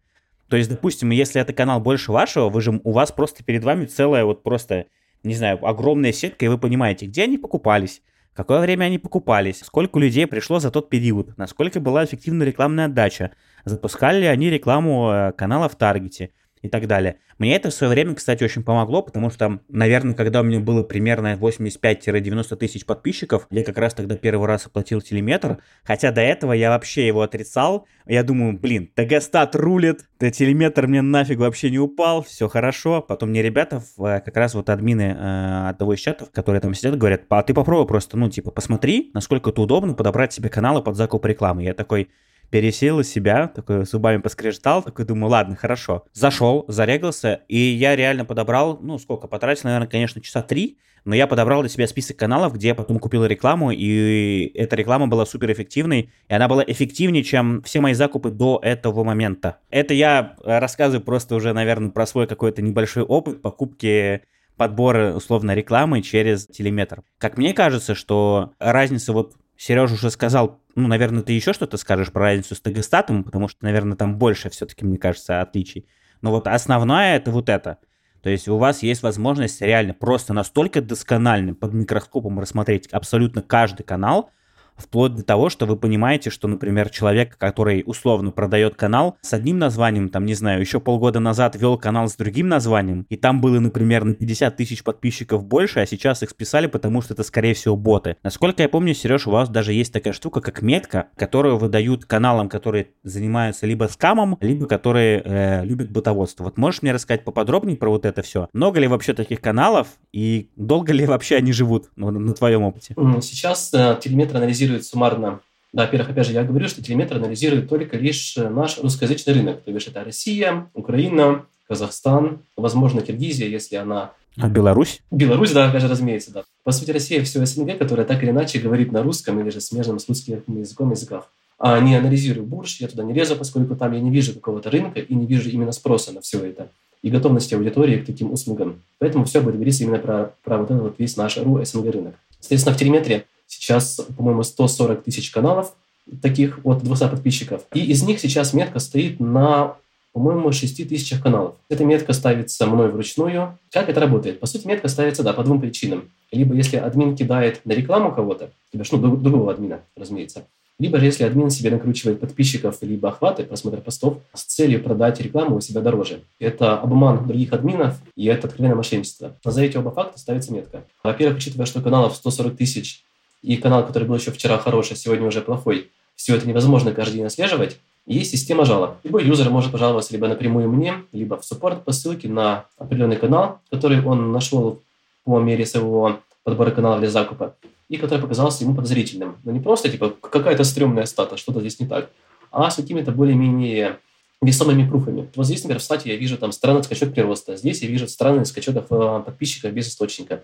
То 0.49 0.55
есть, 0.57 0.69
допустим, 0.69 1.09
если 1.09 1.41
это 1.41 1.53
канал 1.53 1.79
больше 1.79 2.11
вашего, 2.11 2.49
вы 2.49 2.61
же, 2.61 2.79
у 2.83 2.91
вас 2.91 3.11
просто 3.11 3.43
перед 3.43 3.63
вами 3.63 3.85
целая 3.85 4.23
вот 4.23 4.43
просто, 4.43 4.85
не 5.23 5.35
знаю, 5.35 5.65
огромная 5.65 6.13
сетка, 6.13 6.45
и 6.45 6.47
вы 6.47 6.57
понимаете, 6.57 7.05
где 7.05 7.23
они 7.23 7.37
покупались, 7.37 8.01
какое 8.33 8.61
время 8.61 8.85
они 8.85 8.97
покупались, 8.97 9.59
сколько 9.59 9.99
людей 9.99 10.25
пришло 10.25 10.59
за 10.59 10.71
тот 10.71 10.89
период, 10.89 11.37
насколько 11.37 11.79
была 11.79 12.05
эффективна 12.05 12.43
рекламная 12.43 12.85
отдача, 12.85 13.31
запускали 13.65 14.21
ли 14.21 14.25
они 14.27 14.49
рекламу 14.49 15.11
э, 15.11 15.31
канала 15.33 15.67
в 15.67 15.75
Таргете, 15.75 16.31
и 16.61 16.69
так 16.69 16.87
далее. 16.87 17.17
Мне 17.37 17.55
это 17.55 17.69
в 17.69 17.73
свое 17.73 17.91
время, 17.91 18.15
кстати, 18.15 18.43
очень 18.43 18.63
помогло, 18.63 19.01
потому 19.01 19.29
что, 19.29 19.59
наверное, 19.69 20.15
когда 20.15 20.41
у 20.41 20.43
меня 20.43 20.59
было 20.59 20.83
примерно 20.83 21.35
85-90 21.35 22.55
тысяч 22.55 22.85
подписчиков, 22.85 23.47
я 23.49 23.63
как 23.63 23.77
раз 23.77 23.93
тогда 23.93 24.15
первый 24.15 24.47
раз 24.47 24.65
оплатил 24.65 25.01
телеметр, 25.01 25.59
хотя 25.83 26.11
до 26.11 26.21
этого 26.21 26.53
я 26.53 26.69
вообще 26.69 27.05
его 27.07 27.21
отрицал. 27.21 27.87
Я 28.05 28.23
думаю, 28.23 28.57
блин, 28.57 28.89
Тагостат 28.95 29.55
рулит, 29.55 30.05
да 30.19 30.31
телеметр 30.31 30.87
мне 30.87 31.01
нафиг 31.01 31.39
вообще 31.39 31.69
не 31.69 31.79
упал, 31.79 32.23
все 32.23 32.47
хорошо. 32.47 33.01
Потом 33.01 33.29
мне 33.29 33.41
ребята, 33.41 33.83
э, 33.99 34.21
как 34.21 34.35
раз 34.37 34.55
вот 34.55 34.69
админы 34.69 35.15
э, 35.17 35.69
одного 35.69 35.93
из 35.93 35.99
чатов, 35.99 36.31
которые 36.31 36.61
там 36.61 36.73
сидят, 36.73 36.97
говорят, 36.97 37.23
а 37.29 37.43
ты 37.43 37.53
попробуй 37.53 37.85
просто, 37.85 38.17
ну, 38.17 38.29
типа, 38.29 38.51
посмотри, 38.51 39.11
насколько 39.13 39.49
это 39.49 39.61
удобно 39.61 39.93
подобрать 39.93 40.33
себе 40.33 40.49
каналы 40.49 40.81
под 40.81 40.95
закуп 40.95 41.25
рекламы. 41.25 41.63
Я 41.63 41.73
такой, 41.73 42.09
пересел 42.49 42.99
из 42.99 43.09
себя, 43.09 43.47
такой 43.47 43.85
зубами 43.85 44.17
поскрежетал, 44.17 44.83
такой 44.83 45.05
думаю, 45.05 45.31
ладно, 45.31 45.55
хорошо. 45.55 46.05
Зашел, 46.13 46.65
зарегался, 46.67 47.41
и 47.47 47.57
я 47.57 47.95
реально 47.95 48.25
подобрал, 48.25 48.79
ну, 48.81 48.97
сколько, 48.99 49.27
потратил, 49.27 49.61
наверное, 49.65 49.87
конечно, 49.87 50.21
часа 50.21 50.41
три, 50.41 50.77
но 51.05 51.15
я 51.15 51.25
подобрал 51.25 51.61
для 51.61 51.69
себя 51.69 51.87
список 51.87 52.17
каналов, 52.17 52.53
где 52.53 52.69
я 52.69 52.75
потом 52.75 52.99
купил 52.99 53.25
рекламу, 53.25 53.71
и 53.71 54.51
эта 54.55 54.75
реклама 54.75 55.07
была 55.07 55.25
супер 55.25 55.51
эффективной, 55.51 56.11
и 56.27 56.33
она 56.33 56.49
была 56.49 56.63
эффективнее, 56.67 57.23
чем 57.23 57.61
все 57.63 57.79
мои 57.79 57.93
закупы 57.93 58.29
до 58.29 58.59
этого 58.61 59.05
момента. 59.05 59.59
Это 59.69 59.93
я 59.93 60.35
рассказываю 60.43 61.05
просто 61.05 61.35
уже, 61.35 61.53
наверное, 61.53 61.91
про 61.91 62.05
свой 62.05 62.27
какой-то 62.27 62.61
небольшой 62.61 63.03
опыт 63.03 63.41
покупки 63.41 64.21
подбора 64.57 65.13
условно 65.13 65.53
рекламы 65.53 66.01
через 66.01 66.45
телеметр. 66.47 67.03
Как 67.19 67.37
мне 67.37 67.53
кажется, 67.53 67.95
что 67.95 68.51
разница 68.59 69.13
вот 69.13 69.35
Сережа 69.55 69.93
уже 69.93 70.11
сказал, 70.11 70.59
ну, 70.77 70.87
наверное, 70.87 71.23
ты 71.23 71.33
еще 71.33 71.53
что-то 71.53 71.77
скажешь 71.77 72.11
про 72.11 72.21
разницу 72.21 72.53
с 72.55 72.61
Тегостатом, 72.61 73.23
потому 73.23 73.47
что, 73.47 73.65
наверное, 73.65 73.97
там 73.97 74.17
больше 74.17 74.49
все-таки, 74.51 74.85
мне 74.85 74.97
кажется, 74.97 75.41
отличий. 75.41 75.87
Но 76.21 76.31
вот 76.31 76.47
основное 76.47 77.17
это 77.17 77.31
вот 77.31 77.49
это. 77.49 77.79
То 78.21 78.29
есть 78.29 78.47
у 78.47 78.57
вас 78.57 78.83
есть 78.83 79.01
возможность 79.01 79.61
реально 79.61 79.93
просто 79.93 80.33
настолько 80.33 80.81
досконально 80.81 81.55
под 81.55 81.73
микроскопом 81.73 82.39
рассмотреть 82.39 82.87
абсолютно 82.87 83.41
каждый 83.41 83.83
канал, 83.83 84.29
вплоть 84.77 85.15
до 85.15 85.23
того, 85.23 85.49
что 85.49 85.65
вы 85.65 85.75
понимаете, 85.75 86.29
что, 86.29 86.47
например, 86.47 86.89
человек, 86.89 87.37
который 87.37 87.83
условно 87.85 88.31
продает 88.31 88.75
канал 88.75 89.17
с 89.21 89.33
одним 89.33 89.59
названием, 89.59 90.09
там, 90.09 90.25
не 90.25 90.33
знаю, 90.33 90.61
еще 90.61 90.79
полгода 90.79 91.19
назад 91.19 91.55
вел 91.55 91.77
канал 91.77 92.07
с 92.07 92.15
другим 92.15 92.47
названием, 92.47 93.05
и 93.09 93.17
там 93.17 93.41
было, 93.41 93.59
например, 93.59 94.03
на 94.03 94.13
50 94.13 94.55
тысяч 94.55 94.83
подписчиков 94.83 95.45
больше, 95.45 95.79
а 95.79 95.85
сейчас 95.85 96.23
их 96.23 96.29
списали, 96.29 96.67
потому 96.67 97.01
что 97.01 97.13
это, 97.13 97.23
скорее 97.23 97.53
всего, 97.53 97.75
боты. 97.75 98.17
Насколько 98.23 98.63
я 98.63 98.69
помню, 98.69 98.93
Сереж, 98.93 99.27
у 99.27 99.31
вас 99.31 99.49
даже 99.49 99.73
есть 99.73 99.93
такая 99.93 100.13
штука, 100.13 100.41
как 100.41 100.61
метка, 100.61 101.07
которую 101.15 101.57
выдают 101.57 102.05
каналам, 102.05 102.49
которые 102.49 102.89
занимаются 103.03 103.65
либо 103.65 103.85
скамом, 103.85 104.37
либо 104.41 104.67
которые 104.67 105.21
э, 105.23 105.65
любят 105.65 105.91
ботоводство. 105.91 106.45
Вот 106.45 106.57
можешь 106.57 106.81
мне 106.81 106.91
рассказать 106.91 107.23
поподробнее 107.23 107.77
про 107.77 107.89
вот 107.89 108.05
это 108.05 108.21
все? 108.21 108.49
Много 108.53 108.79
ли 108.79 108.87
вообще 108.87 109.13
таких 109.13 109.41
каналов, 109.41 109.87
и 110.11 110.49
долго 110.55 110.93
ли 110.93 111.05
вообще 111.05 111.37
они 111.37 111.51
живут 111.51 111.89
ну, 111.95 112.11
на 112.11 112.33
твоем 112.33 112.63
опыте? 112.63 112.95
Сейчас 113.21 113.73
э, 113.73 113.97
телеметр 114.01 114.37
анализирует 114.37 114.66
анализирует 114.67 114.85
суммарно 114.85 115.39
да, 115.73 115.83
во-первых, 115.83 116.09
опять 116.09 116.25
же, 116.25 116.33
я 116.33 116.43
говорю, 116.43 116.67
что 116.69 116.81
телеметр 116.81 117.17
анализирует 117.17 117.67
только 117.69 117.97
лишь 117.97 118.37
наш 118.37 118.79
русскоязычный 118.79 119.33
рынок. 119.33 119.61
То 119.63 119.69
есть 119.69 119.87
это 119.87 120.03
Россия, 120.03 120.69
Украина, 120.73 121.45
Казахстан, 121.67 122.39
возможно, 122.55 123.01
Киргизия, 123.01 123.47
если 123.47 123.75
она... 123.75 124.13
А 124.37 124.47
Беларусь? 124.47 125.01
Беларусь, 125.11 125.51
да, 125.51 125.67
опять 125.69 125.81
же, 125.81 125.89
разумеется, 125.89 126.31
да. 126.31 126.43
По 126.63 126.71
сути, 126.71 126.91
Россия 126.91 127.21
все 127.23 127.45
СНГ, 127.45 127.77
которая 127.77 128.05
так 128.07 128.23
или 128.23 128.31
иначе 128.31 128.59
говорит 128.59 128.93
на 128.93 129.03
русском 129.03 129.39
или 129.41 129.49
же 129.49 129.59
смежным 129.59 129.99
с 129.99 130.07
русским 130.07 130.41
языком 130.47 130.91
языках. 130.91 131.29
а 131.59 131.79
не 131.81 131.95
анализирую 131.95 132.45
бурж, 132.47 132.77
я 132.79 132.87
туда 132.87 133.03
не 133.03 133.13
лезу, 133.13 133.35
поскольку 133.35 133.75
там 133.75 133.91
я 133.91 133.99
не 133.99 134.09
вижу 134.09 134.33
какого-то 134.33 134.71
рынка 134.71 135.01
и 135.01 135.13
не 135.13 135.27
вижу 135.27 135.49
именно 135.49 135.73
спроса 135.73 136.13
на 136.13 136.21
все 136.21 136.39
это 136.45 136.69
и 137.03 137.09
готовности 137.09 137.53
аудитории 137.53 137.97
к 137.97 138.05
таким 138.05 138.31
услугам. 138.31 138.81
Поэтому 138.99 139.25
все 139.25 139.41
будет 139.41 139.55
говориться 139.55 139.83
именно 139.83 139.99
про, 139.99 140.33
про 140.43 140.57
вот 140.57 140.71
этот 140.71 140.81
вот 140.81 140.95
весь 140.97 141.17
наш 141.17 141.37
РУ 141.37 141.63
СНГ 141.63 141.91
рынок. 141.91 142.15
Соответственно, 142.39 142.75
в 142.75 142.79
телеметре 142.79 143.25
сейчас, 143.47 144.01
по-моему, 144.15 144.43
140 144.43 145.03
тысяч 145.03 145.31
каналов, 145.31 145.73
таких 146.21 146.59
от 146.63 146.83
200 146.83 147.09
подписчиков. 147.09 147.63
И 147.73 147.79
из 147.85 148.03
них 148.03 148.19
сейчас 148.19 148.53
метка 148.53 148.79
стоит 148.79 149.19
на 149.19 149.75
по-моему, 150.13 150.51
6 150.51 150.89
тысячах 150.89 151.21
каналов. 151.21 151.53
Эта 151.69 151.85
метка 151.85 152.11
ставится 152.11 152.65
мной 152.65 152.89
вручную. 152.89 153.59
Как 153.71 153.87
это 153.87 153.99
работает? 153.99 154.39
По 154.39 154.47
сути, 154.47 154.65
метка 154.65 154.87
ставится, 154.87 155.21
да, 155.21 155.31
по 155.31 155.43
двум 155.43 155.61
причинам. 155.61 156.09
Либо 156.31 156.55
если 156.55 156.77
админ 156.77 157.15
кидает 157.15 157.61
на 157.65 157.73
рекламу 157.73 158.11
кого-то, 158.11 158.49
ну, 158.73 158.97
другого 158.97 159.51
админа, 159.51 159.81
разумеется, 159.95 160.45
либо 160.79 160.99
же 160.99 161.05
если 161.05 161.23
админ 161.23 161.49
себе 161.49 161.71
накручивает 161.71 162.19
подписчиков, 162.19 162.77
либо 162.81 163.09
охваты, 163.09 163.43
просмотра 163.43 163.79
постов 163.81 164.19
с 164.33 164.43
целью 164.43 164.83
продать 164.83 165.19
рекламу 165.19 165.57
у 165.57 165.61
себя 165.61 165.81
дороже. 165.81 166.21
Это 166.39 166.77
обман 166.79 167.27
других 167.27 167.53
админов, 167.53 167.95
и 168.15 168.25
это 168.25 168.47
откровенное 168.47 168.75
мошенничество. 168.75 169.35
За 169.43 169.63
эти 169.63 169.77
оба 169.77 169.91
факта 169.91 170.19
ставится 170.19 170.53
метка. 170.53 170.83
Во-первых, 171.03 171.37
учитывая, 171.37 171.65
что 171.65 171.81
каналов 171.81 172.15
140 172.15 172.55
тысяч, 172.57 173.03
и 173.41 173.57
канал, 173.57 173.85
который 173.85 174.07
был 174.07 174.15
еще 174.15 174.31
вчера 174.31 174.57
хороший, 174.57 174.97
сегодня 174.97 175.27
уже 175.27 175.41
плохой, 175.41 175.91
все 176.15 176.35
это 176.35 176.47
невозможно 176.47 176.91
каждый 176.91 177.17
день 177.17 177.25
отслеживать, 177.25 177.77
есть 178.07 178.31
система 178.31 178.65
жалоб. 178.65 178.95
Любой 179.03 179.25
юзер 179.25 179.49
может 179.49 179.71
пожаловаться 179.71 180.13
либо 180.13 180.27
напрямую 180.27 180.69
мне, 180.69 181.03
либо 181.11 181.37
в 181.37 181.45
суппорт 181.45 181.83
по 181.83 181.91
ссылке 181.91 182.29
на 182.29 182.65
определенный 182.77 183.17
канал, 183.17 183.59
который 183.69 184.03
он 184.03 184.31
нашел 184.31 184.81
по 185.25 185.39
мере 185.39 185.65
своего 185.65 186.19
подбора 186.43 186.71
канала 186.71 186.97
для 186.99 187.09
закупа 187.09 187.55
и 187.89 187.97
который 187.97 188.21
показался 188.21 188.63
ему 188.63 188.75
подозрительным. 188.75 189.35
Но 189.43 189.51
не 189.51 189.59
просто, 189.59 189.89
типа, 189.89 190.09
какая-то 190.21 190.63
стрёмная 190.63 191.05
стата, 191.05 191.35
что-то 191.35 191.59
здесь 191.59 191.81
не 191.81 191.87
так, 191.87 192.09
а 192.49 192.71
с 192.71 192.75
какими-то 192.75 193.11
более-менее 193.11 193.99
весомыми 194.41 194.87
пруфами. 194.87 195.29
Вот 195.35 195.45
здесь, 195.45 195.63
например, 195.63 195.81
в 195.81 195.83
стате 195.83 196.09
я 196.11 196.15
вижу 196.15 196.37
там 196.37 196.53
странный 196.53 196.83
скачок 196.83 197.13
прироста, 197.13 197.57
здесь 197.57 197.81
я 197.81 197.89
вижу 197.89 198.07
странный 198.07 198.45
скачок 198.45 198.77
э, 198.77 199.23
подписчиков 199.25 199.73
без 199.73 199.89
источника. 199.89 200.43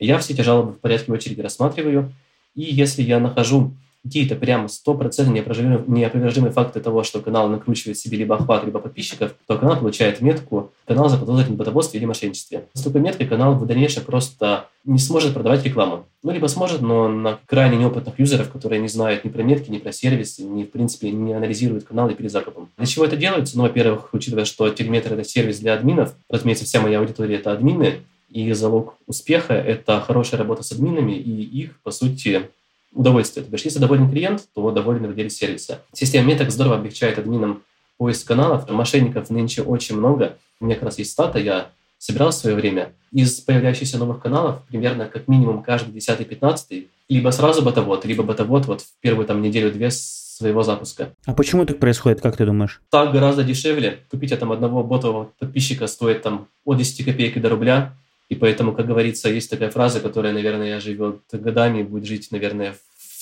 Я 0.00 0.18
все 0.18 0.34
эти 0.34 0.40
жалобы 0.40 0.72
в 0.72 0.78
порядке 0.80 1.12
очереди 1.12 1.40
рассматриваю, 1.40 2.12
и 2.56 2.62
если 2.62 3.02
я 3.02 3.20
нахожу 3.20 3.72
какие-то 4.06 4.36
прямо 4.36 4.68
стопроцентно 4.68 5.32
неопровержимые, 5.32 5.82
неопровержимые 5.86 6.52
факты 6.52 6.80
того, 6.80 7.02
что 7.02 7.20
канал 7.20 7.48
накручивает 7.48 7.98
себе 7.98 8.18
либо 8.18 8.36
охват, 8.36 8.64
либо 8.64 8.78
подписчиков, 8.78 9.34
то 9.46 9.58
канал 9.58 9.78
получает 9.78 10.20
метку 10.20 10.72
«канал 10.86 11.08
заподозрен 11.08 11.54
в 11.54 11.56
ботоводстве 11.56 11.98
или 11.98 12.06
мошенничестве». 12.06 12.66
С 12.72 12.82
такой 12.82 13.00
меткой 13.00 13.26
канал 13.26 13.54
в 13.54 13.66
дальнейшем 13.66 14.04
просто 14.04 14.68
не 14.84 14.98
сможет 14.98 15.34
продавать 15.34 15.64
рекламу. 15.64 16.06
Ну, 16.22 16.30
либо 16.30 16.46
сможет, 16.46 16.80
но 16.80 17.08
на 17.08 17.38
крайне 17.46 17.76
неопытных 17.78 18.18
юзеров, 18.18 18.50
которые 18.50 18.80
не 18.80 18.88
знают 18.88 19.24
ни 19.24 19.28
про 19.28 19.42
метки, 19.42 19.70
ни 19.70 19.78
про 19.78 19.92
сервисы, 19.92 20.44
ни, 20.44 20.62
в 20.62 20.70
принципе, 20.70 21.10
не 21.10 21.32
анализируют 21.32 21.84
каналы 21.84 22.14
перед 22.14 22.30
закупом. 22.30 22.68
Для 22.76 22.86
чего 22.86 23.04
это 23.04 23.16
делается? 23.16 23.56
Ну, 23.56 23.64
во-первых, 23.64 24.10
учитывая, 24.12 24.44
что 24.44 24.68
Телеметр– 24.68 25.12
это 25.14 25.24
сервис 25.24 25.58
для 25.58 25.74
админов, 25.74 26.14
разумеется, 26.28 26.64
вся 26.64 26.80
моя 26.80 27.00
аудитория– 27.00 27.36
это 27.36 27.50
админы, 27.50 28.02
и 28.28 28.52
залог 28.52 28.96
успеха– 29.06 29.54
это 29.54 30.00
хорошая 30.00 30.38
работа 30.38 30.62
с 30.62 30.72
админами 30.72 31.12
и 31.12 31.42
их, 31.42 31.80
по 31.82 31.90
сути, 31.90 32.50
удовольствие. 32.92 33.44
То 33.44 33.52
есть, 33.52 33.64
если 33.64 33.78
доволен 33.78 34.10
клиент, 34.10 34.48
то 34.54 34.70
доволен 34.70 35.04
владелец 35.06 35.34
сервиса. 35.34 35.82
Система 35.92 36.28
Меток 36.28 36.50
здорово 36.50 36.76
облегчает 36.76 37.18
админам 37.18 37.62
поиск 37.98 38.26
каналов. 38.26 38.68
Мошенников 38.70 39.30
нынче 39.30 39.62
очень 39.62 39.96
много. 39.96 40.36
У 40.60 40.64
меня 40.64 40.74
как 40.74 40.84
раз 40.84 40.98
есть 40.98 41.12
стата, 41.12 41.38
я 41.38 41.70
собирал 41.98 42.30
в 42.30 42.34
свое 42.34 42.56
время. 42.56 42.92
Из 43.12 43.40
появляющихся 43.40 43.98
новых 43.98 44.20
каналов 44.20 44.62
примерно 44.68 45.06
как 45.06 45.28
минимум 45.28 45.62
каждый 45.62 45.94
10-15 45.94 46.86
либо 47.08 47.30
сразу 47.30 47.62
ботовод, 47.62 48.04
либо 48.04 48.22
ботовод 48.22 48.66
вот 48.66 48.80
в 48.80 49.00
первую 49.00 49.26
там 49.26 49.40
неделю-две 49.40 49.90
своего 49.90 50.62
запуска. 50.62 51.14
А 51.24 51.32
почему 51.32 51.64
так 51.64 51.78
происходит, 51.78 52.20
как 52.20 52.36
ты 52.36 52.44
думаешь? 52.44 52.82
Так 52.90 53.12
гораздо 53.12 53.42
дешевле. 53.42 54.00
Купить 54.10 54.38
там 54.38 54.52
одного 54.52 54.82
ботового 54.82 55.30
подписчика 55.38 55.86
стоит 55.86 56.22
там 56.22 56.48
от 56.64 56.78
10 56.78 57.04
копеек 57.04 57.40
до 57.40 57.48
рубля. 57.48 57.94
И 58.28 58.34
поэтому, 58.34 58.72
как 58.72 58.86
говорится, 58.86 59.28
есть 59.28 59.50
такая 59.50 59.70
фраза, 59.70 60.00
которая, 60.00 60.32
наверное, 60.32 60.80
живет 60.80 61.20
годами 61.32 61.80
и 61.80 61.84
будет 61.84 62.06
жить, 62.06 62.28
наверное, 62.30 62.74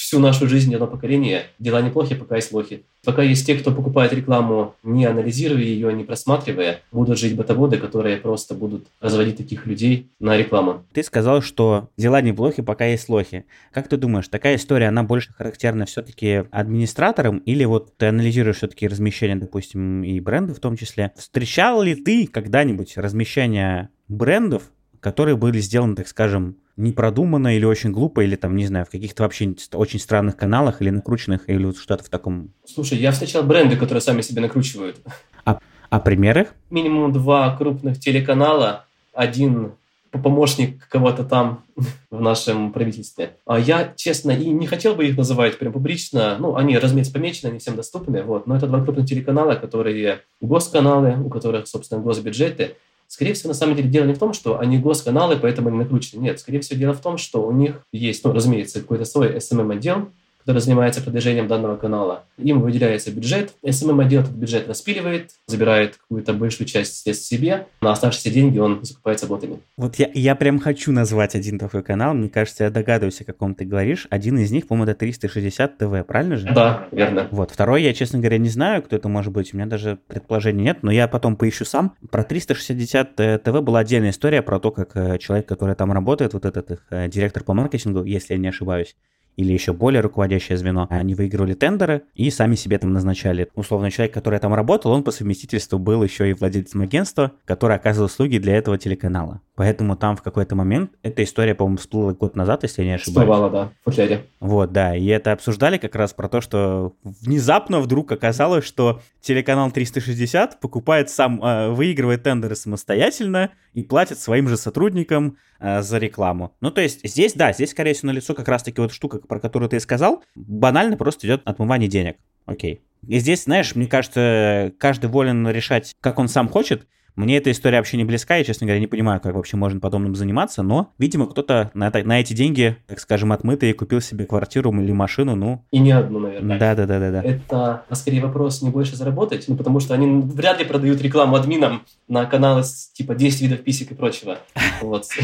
всю 0.04 0.18
нашу 0.18 0.48
жизнь 0.48 0.74
одно 0.74 0.86
поколение. 0.86 1.46
Дела 1.58 1.80
неплохи, 1.80 2.14
пока 2.14 2.36
есть 2.36 2.52
лохи. 2.52 2.84
Пока 3.04 3.22
есть 3.22 3.46
те, 3.46 3.54
кто 3.54 3.70
покупает 3.70 4.12
рекламу, 4.12 4.74
не 4.82 5.06
анализируя 5.06 5.62
ее, 5.62 5.92
не 5.92 6.04
просматривая, 6.04 6.80
будут 6.92 7.18
жить 7.18 7.34
ботоводы, 7.36 7.78
которые 7.78 8.18
просто 8.18 8.54
будут 8.54 8.86
разводить 9.00 9.36
таких 9.36 9.66
людей 9.66 10.10
на 10.20 10.36
рекламу. 10.36 10.84
Ты 10.92 11.02
сказал, 11.02 11.42
что 11.42 11.88
дела 11.96 12.20
неплохи, 12.20 12.62
пока 12.62 12.86
есть 12.86 13.08
лохи. 13.08 13.44
Как 13.72 13.88
ты 13.88 13.96
думаешь, 13.96 14.28
такая 14.28 14.56
история, 14.56 14.88
она 14.88 15.02
больше 15.02 15.32
характерна 15.32 15.86
все-таки 15.86 16.44
администраторам 16.50 17.38
или 17.38 17.64
вот 17.64 17.96
ты 17.96 18.06
анализируешь 18.06 18.58
все-таки 18.58 18.88
размещение, 18.88 19.36
допустим, 19.36 20.02
и 20.04 20.20
бренды 20.20 20.54
в 20.54 20.60
том 20.60 20.76
числе? 20.76 21.12
Встречал 21.16 21.82
ли 21.82 21.94
ты 21.94 22.26
когда-нибудь 22.26 22.96
размещение 22.96 23.88
брендов 24.08 24.64
которые 25.04 25.36
были 25.36 25.58
сделаны, 25.58 25.96
так 25.96 26.08
скажем, 26.08 26.56
непродуманно 26.78 27.54
или 27.54 27.66
очень 27.66 27.92
глупо, 27.92 28.24
или 28.24 28.36
там, 28.36 28.56
не 28.56 28.64
знаю, 28.64 28.86
в 28.86 28.90
каких-то 28.90 29.22
вообще 29.22 29.54
очень 29.74 30.00
странных 30.00 30.34
каналах 30.34 30.80
или 30.80 30.88
накрученных, 30.88 31.50
или 31.50 31.66
вот 31.66 31.76
что-то 31.76 32.02
в 32.04 32.08
таком. 32.08 32.52
Слушай, 32.64 32.96
я 32.96 33.12
встречал 33.12 33.42
бренды, 33.42 33.76
которые 33.76 34.00
сами 34.00 34.22
себя 34.22 34.40
накручивают. 34.40 34.96
А, 35.44 35.58
а 35.90 36.00
примеры? 36.00 36.48
Минимум 36.70 37.12
два 37.12 37.54
крупных 37.54 38.00
телеканала, 38.00 38.86
один 39.12 39.72
помощник 40.10 40.88
кого-то 40.88 41.24
там 41.24 41.64
в 42.10 42.22
нашем 42.22 42.72
правительстве. 42.72 43.36
А 43.44 43.60
я, 43.60 43.92
честно, 43.94 44.30
и 44.30 44.48
не 44.48 44.66
хотел 44.66 44.94
бы 44.94 45.06
их 45.06 45.18
называть 45.18 45.58
прям 45.58 45.74
публично. 45.74 46.38
Ну, 46.38 46.56
они, 46.56 46.78
разумеется, 46.78 47.12
помечены, 47.12 47.50
они 47.50 47.58
всем 47.58 47.76
доступны, 47.76 48.22
вот. 48.22 48.46
Но 48.46 48.56
это 48.56 48.68
два 48.68 48.82
крупных 48.82 49.06
телеканала, 49.06 49.54
которые 49.56 50.22
госканалы, 50.40 51.22
у 51.22 51.28
которых, 51.28 51.68
собственно, 51.68 52.00
госбюджеты. 52.00 52.76
Скорее 53.06 53.34
всего, 53.34 53.48
на 53.48 53.54
самом 53.54 53.76
деле 53.76 53.88
дело 53.88 54.06
не 54.06 54.14
в 54.14 54.18
том, 54.18 54.32
что 54.32 54.58
они 54.58 54.78
госканалы, 54.78 55.36
поэтому 55.36 55.68
они 55.68 55.78
накручены. 55.78 56.20
Нет, 56.20 56.40
скорее 56.40 56.60
всего, 56.60 56.78
дело 56.78 56.94
в 56.94 57.00
том, 57.00 57.18
что 57.18 57.46
у 57.46 57.52
них 57.52 57.84
есть, 57.92 58.24
ну, 58.24 58.32
разумеется, 58.32 58.80
какой-то 58.80 59.04
свой 59.04 59.36
SMM-отдел, 59.36 60.10
который 60.44 60.60
занимается 60.60 61.00
продвижением 61.00 61.48
данного 61.48 61.76
канала. 61.76 62.24
Им 62.36 62.60
выделяется 62.60 63.10
бюджет, 63.10 63.54
SMM-отдел 63.64 64.20
этот 64.22 64.34
бюджет 64.34 64.68
распиливает, 64.68 65.30
забирает 65.46 65.96
какую-то 65.96 66.34
большую 66.34 66.66
часть 66.66 67.02
средств 67.02 67.26
себе, 67.26 67.66
на 67.80 67.92
оставшиеся 67.92 68.30
деньги 68.30 68.58
он 68.58 68.84
закупается 68.84 69.26
ботами. 69.26 69.60
Вот 69.76 69.96
я, 69.96 70.10
я 70.12 70.34
прям 70.34 70.58
хочу 70.58 70.92
назвать 70.92 71.34
один 71.34 71.58
такой 71.58 71.82
канал, 71.82 72.14
мне 72.14 72.28
кажется, 72.28 72.64
я 72.64 72.70
догадываюсь, 72.70 73.20
о 73.22 73.24
каком 73.24 73.54
ты 73.54 73.64
говоришь. 73.64 74.06
Один 74.10 74.38
из 74.38 74.50
них, 74.50 74.66
по-моему, 74.66 74.90
это 74.90 74.98
360 74.98 75.78
ТВ, 75.78 76.06
правильно 76.06 76.36
же? 76.36 76.52
Да, 76.52 76.88
верно. 76.92 77.28
Вот, 77.30 77.50
второй 77.50 77.82
я, 77.82 77.94
честно 77.94 78.18
говоря, 78.18 78.38
не 78.38 78.50
знаю, 78.50 78.82
кто 78.82 78.96
это 78.96 79.08
может 79.08 79.32
быть, 79.32 79.54
у 79.54 79.56
меня 79.56 79.66
даже 79.66 79.98
предположения 80.08 80.62
нет, 80.62 80.78
но 80.82 80.90
я 80.90 81.08
потом 81.08 81.36
поищу 81.36 81.64
сам. 81.64 81.94
Про 82.10 82.22
360 82.22 83.16
ТВ 83.16 83.60
была 83.62 83.78
отдельная 83.80 84.10
история 84.10 84.42
про 84.42 84.60
то, 84.60 84.70
как 84.70 84.94
э, 84.94 85.18
человек, 85.18 85.46
который 85.46 85.74
там 85.74 85.92
работает, 85.92 86.34
вот 86.34 86.44
этот 86.44 86.70
их 86.70 86.86
э, 86.90 87.08
директор 87.08 87.42
по 87.42 87.54
маркетингу, 87.54 88.04
если 88.04 88.34
я 88.34 88.38
не 88.38 88.48
ошибаюсь, 88.48 88.96
или 89.36 89.52
еще 89.52 89.72
более 89.72 90.00
руководящее 90.00 90.58
звено, 90.58 90.86
они 90.90 91.14
выигрывали 91.14 91.54
тендеры 91.54 92.02
и 92.14 92.30
сами 92.30 92.54
себе 92.54 92.78
там 92.78 92.92
назначали. 92.92 93.48
Условно, 93.54 93.90
человек, 93.90 94.14
который 94.14 94.38
там 94.38 94.54
работал, 94.54 94.92
он 94.92 95.02
по 95.02 95.10
совместительству 95.10 95.78
был 95.78 96.02
еще 96.02 96.30
и 96.30 96.34
владельцем 96.34 96.82
агентства, 96.82 97.32
который 97.44 97.76
оказывал 97.76 98.06
услуги 98.06 98.38
для 98.38 98.56
этого 98.56 98.78
телеканала. 98.78 99.40
Поэтому 99.56 99.96
там 99.96 100.16
в 100.16 100.22
какой-то 100.22 100.56
момент, 100.56 100.90
эта 101.02 101.22
история, 101.22 101.54
по-моему, 101.54 101.78
всплыла 101.78 102.12
год 102.12 102.34
назад, 102.34 102.64
если 102.64 102.82
я 102.82 102.88
не 102.88 102.94
ошибаюсь. 102.94 103.28
Всплывала, 103.28 103.50
да, 103.50 103.72
в 103.82 103.84
футляре. 103.84 104.26
Вот, 104.40 104.72
да, 104.72 104.96
и 104.96 105.06
это 105.06 105.32
обсуждали 105.32 105.78
как 105.78 105.94
раз 105.94 106.12
про 106.12 106.28
то, 106.28 106.40
что 106.40 106.94
внезапно 107.04 107.80
вдруг 107.80 108.10
оказалось, 108.10 108.64
что 108.64 109.00
телеканал 109.20 109.70
360 109.70 110.60
покупает 110.60 111.08
сам, 111.08 111.42
э, 111.42 111.70
выигрывает 111.70 112.24
тендеры 112.24 112.56
самостоятельно 112.56 113.50
и 113.74 113.82
платит 113.82 114.18
своим 114.18 114.48
же 114.48 114.56
сотрудникам 114.56 115.36
э, 115.60 115.82
за 115.82 115.98
рекламу. 115.98 116.54
Ну, 116.60 116.70
то 116.70 116.80
есть 116.80 117.08
здесь, 117.08 117.34
да, 117.34 117.52
здесь, 117.52 117.70
скорее 117.70 117.94
всего, 117.94 118.08
налицо 118.08 118.34
как 118.34 118.48
раз-таки 118.48 118.80
вот 118.80 118.92
штука, 118.92 119.20
про 119.26 119.40
которую 119.40 119.68
ты 119.68 119.80
сказал, 119.80 120.22
банально 120.34 120.96
просто 120.96 121.26
идет 121.26 121.42
отмывание 121.44 121.88
денег. 121.88 122.16
Окей. 122.46 122.82
И 123.06 123.18
здесь, 123.18 123.44
знаешь, 123.44 123.74
мне 123.74 123.86
кажется, 123.86 124.72
каждый 124.78 125.10
волен 125.10 125.48
решать, 125.48 125.94
как 126.00 126.18
он 126.18 126.28
сам 126.28 126.48
хочет, 126.48 126.86
мне 127.16 127.36
эта 127.36 127.52
история 127.52 127.78
вообще 127.78 127.96
не 127.96 128.04
близка, 128.04 128.36
я, 128.36 128.44
честно 128.44 128.66
говоря, 128.66 128.80
не 128.80 128.88
понимаю, 128.88 129.20
как 129.20 129.34
вообще 129.34 129.56
можно 129.56 129.78
подобным 129.78 130.16
заниматься, 130.16 130.62
но, 130.62 130.92
видимо, 130.98 131.28
кто-то 131.28 131.70
на, 131.72 131.86
это, 131.86 132.02
на 132.02 132.20
эти 132.20 132.32
деньги, 132.32 132.76
так 132.88 132.98
скажем, 132.98 133.30
отмытые, 133.30 133.72
купил 133.72 134.00
себе 134.00 134.26
квартиру 134.26 134.72
или 134.72 134.90
машину, 134.90 135.36
ну... 135.36 135.64
И 135.70 135.78
не 135.78 135.92
одну, 135.92 136.18
наверное. 136.18 136.58
Да-да-да-да. 136.58 137.22
Это, 137.22 137.84
а 137.88 137.94
скорее, 137.94 138.20
вопрос 138.20 138.62
не 138.62 138.70
больше 138.70 138.96
заработать, 138.96 139.44
ну, 139.46 139.56
потому 139.56 139.78
что 139.78 139.94
они 139.94 140.22
вряд 140.22 140.58
ли 140.58 140.64
продают 140.64 141.00
рекламу 141.02 141.36
админам 141.36 141.82
на 142.08 142.26
каналы 142.26 142.64
с, 142.64 142.90
типа, 142.92 143.14
10 143.14 143.42
видов 143.42 143.62
писек 143.62 143.92
и 143.92 143.94
прочего. 143.94 144.38
Вот. 144.80 145.06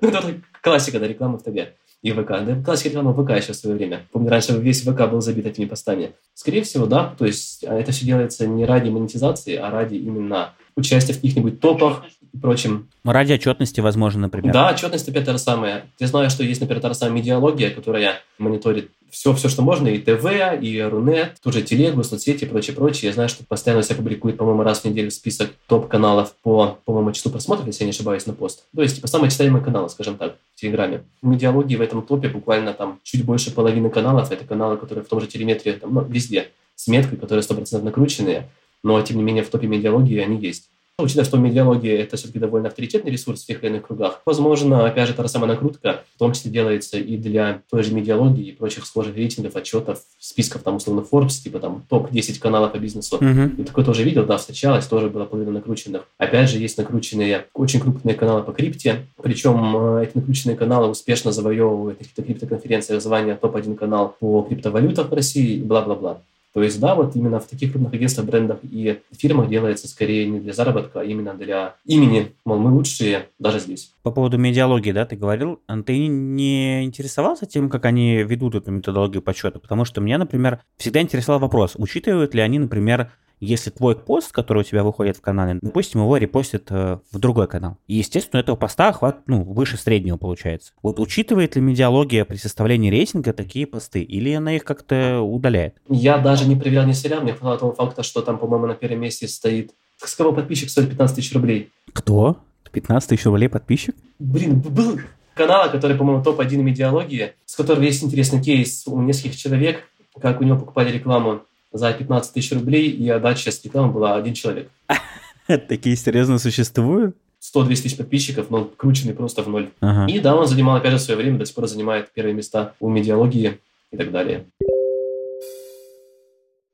Ну, 0.00 0.08
это 0.08 0.34
классика, 0.62 0.98
да, 0.98 1.06
рекламы 1.06 1.38
в 1.38 1.42
ТГ 1.42 1.74
и 2.02 2.12
ВК. 2.12 2.28
Да, 2.28 2.62
классика 2.64 2.90
реклама 2.90 3.12
ВК 3.12 3.30
еще 3.30 3.52
в 3.52 3.56
свое 3.56 3.76
время. 3.76 4.06
Помню, 4.12 4.30
раньше 4.30 4.52
весь 4.52 4.82
ВК 4.82 5.08
был 5.10 5.20
забит 5.20 5.46
этими 5.46 5.66
постами. 5.66 6.12
Скорее 6.34 6.62
всего, 6.62 6.86
да. 6.86 7.14
То 7.18 7.26
есть 7.26 7.64
а 7.66 7.74
это 7.74 7.92
все 7.92 8.06
делается 8.06 8.46
не 8.46 8.64
ради 8.64 8.88
монетизации, 8.88 9.56
а 9.56 9.70
ради 9.70 9.96
именно 9.96 10.54
участие 10.80 11.14
в 11.14 11.18
каких-нибудь 11.18 11.60
топах 11.60 12.04
и 12.32 12.38
прочем. 12.38 12.88
Ради 13.04 13.32
отчетности, 13.32 13.80
возможно, 13.80 14.22
например. 14.22 14.52
Да, 14.52 14.70
отчетность 14.70 15.08
опять 15.08 15.24
та 15.24 15.32
же 15.32 15.38
самая. 15.38 15.86
Я 15.98 16.06
знаю, 16.06 16.30
что 16.30 16.42
есть, 16.42 16.60
например, 16.60 16.82
та 16.82 16.88
же 16.88 16.94
самая 16.94 17.14
медиалогия, 17.16 17.70
которая 17.70 18.20
мониторит 18.38 18.90
все, 19.10 19.34
все, 19.34 19.48
что 19.48 19.62
можно, 19.62 19.88
и 19.88 19.98
ТВ, 19.98 20.24
и 20.60 20.80
Рунет, 20.80 21.34
ту 21.42 21.52
же 21.52 21.62
телегу, 21.62 22.02
соцсети 22.04 22.44
и 22.44 22.46
прочее, 22.46 22.76
прочее. 22.76 23.08
Я 23.08 23.14
знаю, 23.14 23.28
что 23.28 23.44
постоянно 23.44 23.82
себя 23.82 23.96
публикует, 23.96 24.36
по-моему, 24.36 24.62
раз 24.62 24.80
в 24.80 24.84
неделю 24.84 25.10
список 25.10 25.50
топ-каналов 25.66 26.34
по, 26.42 26.78
по-моему, 26.84 27.12
числу 27.12 27.32
просмотров, 27.32 27.66
если 27.66 27.82
я 27.82 27.86
не 27.86 27.90
ошибаюсь, 27.90 28.26
на 28.26 28.32
пост. 28.32 28.64
То 28.74 28.82
есть, 28.82 28.96
типа, 28.96 29.08
самые 29.08 29.30
читаемые 29.30 29.62
каналы, 29.62 29.88
скажем 29.88 30.16
так, 30.16 30.36
в 30.54 30.60
Телеграме. 30.60 31.02
В 31.22 31.26
медиалогии 31.26 31.76
в 31.76 31.80
этом 31.80 32.02
топе 32.02 32.28
буквально 32.28 32.72
там 32.72 33.00
чуть 33.02 33.24
больше 33.24 33.50
половины 33.50 33.90
каналов. 33.90 34.30
Это 34.30 34.44
каналы, 34.44 34.76
которые 34.76 35.04
в 35.04 35.08
том 35.08 35.20
же 35.20 35.26
телеметре, 35.26 35.72
там, 35.72 35.92
ну, 35.92 36.04
везде, 36.04 36.48
с 36.76 36.86
меткой, 36.86 37.18
которые 37.18 37.42
100% 37.42 37.82
накрученные, 37.82 38.48
но, 38.82 39.00
тем 39.02 39.16
не 39.16 39.22
менее, 39.22 39.44
в 39.44 39.50
топе 39.50 39.66
медиалогии 39.66 40.18
они 40.18 40.38
есть. 40.38 40.70
Учитывая, 41.02 41.24
что 41.24 41.38
медиалогия– 41.38 41.98
это 42.02 42.16
все-таки 42.16 42.38
довольно 42.38 42.68
авторитетный 42.68 43.10
ресурс 43.10 43.42
в 43.42 43.46
тех 43.46 43.62
или 43.62 43.70
иных 43.70 43.86
кругах, 43.86 44.20
возможно, 44.26 44.86
опять 44.86 45.08
же, 45.08 45.14
та 45.14 45.22
же 45.22 45.28
самая 45.28 45.50
накрутка 45.50 46.04
в 46.14 46.18
том 46.18 46.32
числе 46.32 46.50
делается 46.50 46.98
и 46.98 47.16
для 47.16 47.62
той 47.70 47.82
же 47.82 47.94
медиалогии 47.94 48.48
и 48.48 48.52
прочих 48.52 48.86
схожих 48.86 49.16
рейтингов, 49.16 49.56
отчетов, 49.56 50.02
списков, 50.18 50.62
там, 50.62 50.76
условно, 50.76 51.04
Forbes, 51.10 51.42
типа 51.42 51.58
там 51.58 51.84
топ-10 51.88 52.38
каналов 52.38 52.72
по 52.72 52.78
бизнесу. 52.78 53.18
И 53.58 53.64
такое 53.64 53.84
тоже 53.84 54.02
видел, 54.02 54.26
да, 54.26 54.36
встречалось, 54.36 54.86
тоже 54.86 55.08
было 55.08 55.24
половина 55.24 55.52
накрученных. 55.52 56.02
Опять 56.18 56.50
же, 56.50 56.58
есть 56.58 56.76
накрученные, 56.78 57.46
очень 57.54 57.80
крупные 57.80 58.14
каналы 58.14 58.42
по 58.42 58.52
крипте, 58.52 59.06
причем 59.22 59.76
э, 59.76 60.04
эти 60.04 60.16
накрученные 60.16 60.56
каналы 60.56 60.88
успешно 60.88 61.32
завоевывают 61.32 61.98
на 61.98 62.04
каких-то 62.04 62.22
криптоконференциях 62.22 63.02
звание 63.02 63.36
топ-1 63.36 63.74
канал 63.76 64.14
по 64.18 64.42
криптовалютах 64.42 65.10
в 65.10 65.14
России 65.14 65.56
и 65.56 65.62
бла-бла-бла. 65.62 66.20
То 66.52 66.62
есть, 66.62 66.80
да, 66.80 66.94
вот 66.94 67.14
именно 67.14 67.38
в 67.38 67.46
таких 67.46 67.72
крупных 67.72 67.92
агентствах, 67.92 68.26
брендах 68.26 68.58
и 68.62 69.00
фирмах 69.16 69.48
делается 69.48 69.86
скорее 69.86 70.26
не 70.26 70.40
для 70.40 70.52
заработка, 70.52 71.00
а 71.00 71.04
именно 71.04 71.34
для 71.34 71.76
имени, 71.84 72.32
мол, 72.44 72.58
мы 72.58 72.72
лучшие 72.72 73.28
даже 73.38 73.60
здесь. 73.60 73.92
По 74.02 74.10
поводу 74.10 74.36
медиалогии, 74.36 74.90
да, 74.90 75.06
ты 75.06 75.14
говорил, 75.14 75.60
ты 75.86 76.06
не 76.08 76.84
интересовался 76.84 77.46
тем, 77.46 77.70
как 77.70 77.84
они 77.84 78.22
ведут 78.24 78.56
эту 78.56 78.72
методологию 78.72 79.22
подсчета? 79.22 79.60
Потому 79.60 79.84
что 79.84 80.00
меня, 80.00 80.18
например, 80.18 80.60
всегда 80.76 81.00
интересовал 81.00 81.40
вопрос, 81.40 81.74
учитывают 81.76 82.34
ли 82.34 82.40
они, 82.40 82.58
например, 82.58 83.12
если 83.40 83.70
твой 83.70 83.96
пост, 83.96 84.32
который 84.32 84.60
у 84.60 84.62
тебя 84.62 84.84
выходит 84.84 85.16
в 85.16 85.20
канале, 85.20 85.58
допустим, 85.60 86.00
его 86.00 86.16
репостят 86.16 86.64
э, 86.68 86.98
в 87.10 87.18
другой 87.18 87.48
канал. 87.48 87.78
И, 87.86 87.94
естественно, 87.96 88.40
этого 88.40 88.56
поста 88.56 88.88
охват 88.88 89.22
ну, 89.26 89.42
выше 89.42 89.76
среднего 89.76 90.18
получается. 90.18 90.72
Вот 90.82 91.00
учитывает 91.00 91.56
ли 91.56 91.62
медиалогия 91.62 92.24
при 92.24 92.36
составлении 92.36 92.90
рейтинга 92.90 93.32
такие 93.32 93.66
посты, 93.66 94.02
или 94.02 94.32
она 94.32 94.54
их 94.54 94.64
как-то 94.64 95.20
удаляет? 95.20 95.76
Я 95.88 96.18
даже 96.18 96.46
не 96.46 96.54
проверял 96.54 96.86
не 96.86 96.94
сериал, 96.94 97.22
мне 97.22 97.32
хватало 97.32 97.58
того 97.58 97.72
факта, 97.72 98.02
что 98.02 98.20
там, 98.20 98.38
по-моему, 98.38 98.66
на 98.66 98.74
первом 98.74 99.00
месте 99.00 99.26
стоит... 99.26 99.72
С 99.96 100.14
кого 100.14 100.32
подписчик 100.32 100.70
стоит 100.70 100.88
15 100.88 101.16
тысяч 101.16 101.34
рублей? 101.34 101.70
Кто? 101.92 102.38
15 102.72 103.08
тысяч 103.08 103.24
рублей 103.24 103.48
подписчик? 103.48 103.94
Блин, 104.18 104.60
был 104.60 104.98
канал, 105.34 105.70
который, 105.70 105.96
по-моему, 105.96 106.22
топ-1 106.22 106.56
медиалогии, 106.56 107.32
с 107.46 107.56
которого 107.56 107.82
есть 107.82 108.04
интересный 108.04 108.42
кейс 108.42 108.86
у 108.86 109.00
нескольких 109.00 109.36
человек, 109.36 109.84
как 110.20 110.40
у 110.40 110.44
него 110.44 110.58
покупали 110.58 110.92
рекламу 110.92 111.42
за 111.72 111.92
15 111.92 112.32
тысяч 112.32 112.52
рублей, 112.52 112.90
и 112.90 113.08
отдача 113.08 113.50
с 113.50 113.64
рекламы 113.64 113.92
была 113.92 114.16
один 114.16 114.34
человек. 114.34 114.70
Такие 115.46 115.96
серьезно 115.96 116.38
существуют? 116.38 117.16
100-200 117.40 117.68
тысяч 117.68 117.96
подписчиков, 117.96 118.50
но 118.50 118.64
крученный 118.64 119.14
просто 119.14 119.42
в 119.42 119.48
ноль. 119.48 119.70
Ага. 119.80 120.12
И 120.12 120.18
да, 120.20 120.36
он 120.36 120.46
занимал, 120.46 120.76
опять 120.76 120.92
же, 120.92 120.98
свое 120.98 121.18
время, 121.18 121.38
до 121.38 121.46
сих 121.46 121.54
пор 121.54 121.66
занимает 121.66 122.12
первые 122.12 122.34
места 122.34 122.74
у 122.80 122.90
медиалогии 122.90 123.58
и 123.90 123.96
так 123.96 124.10
далее. 124.10 124.46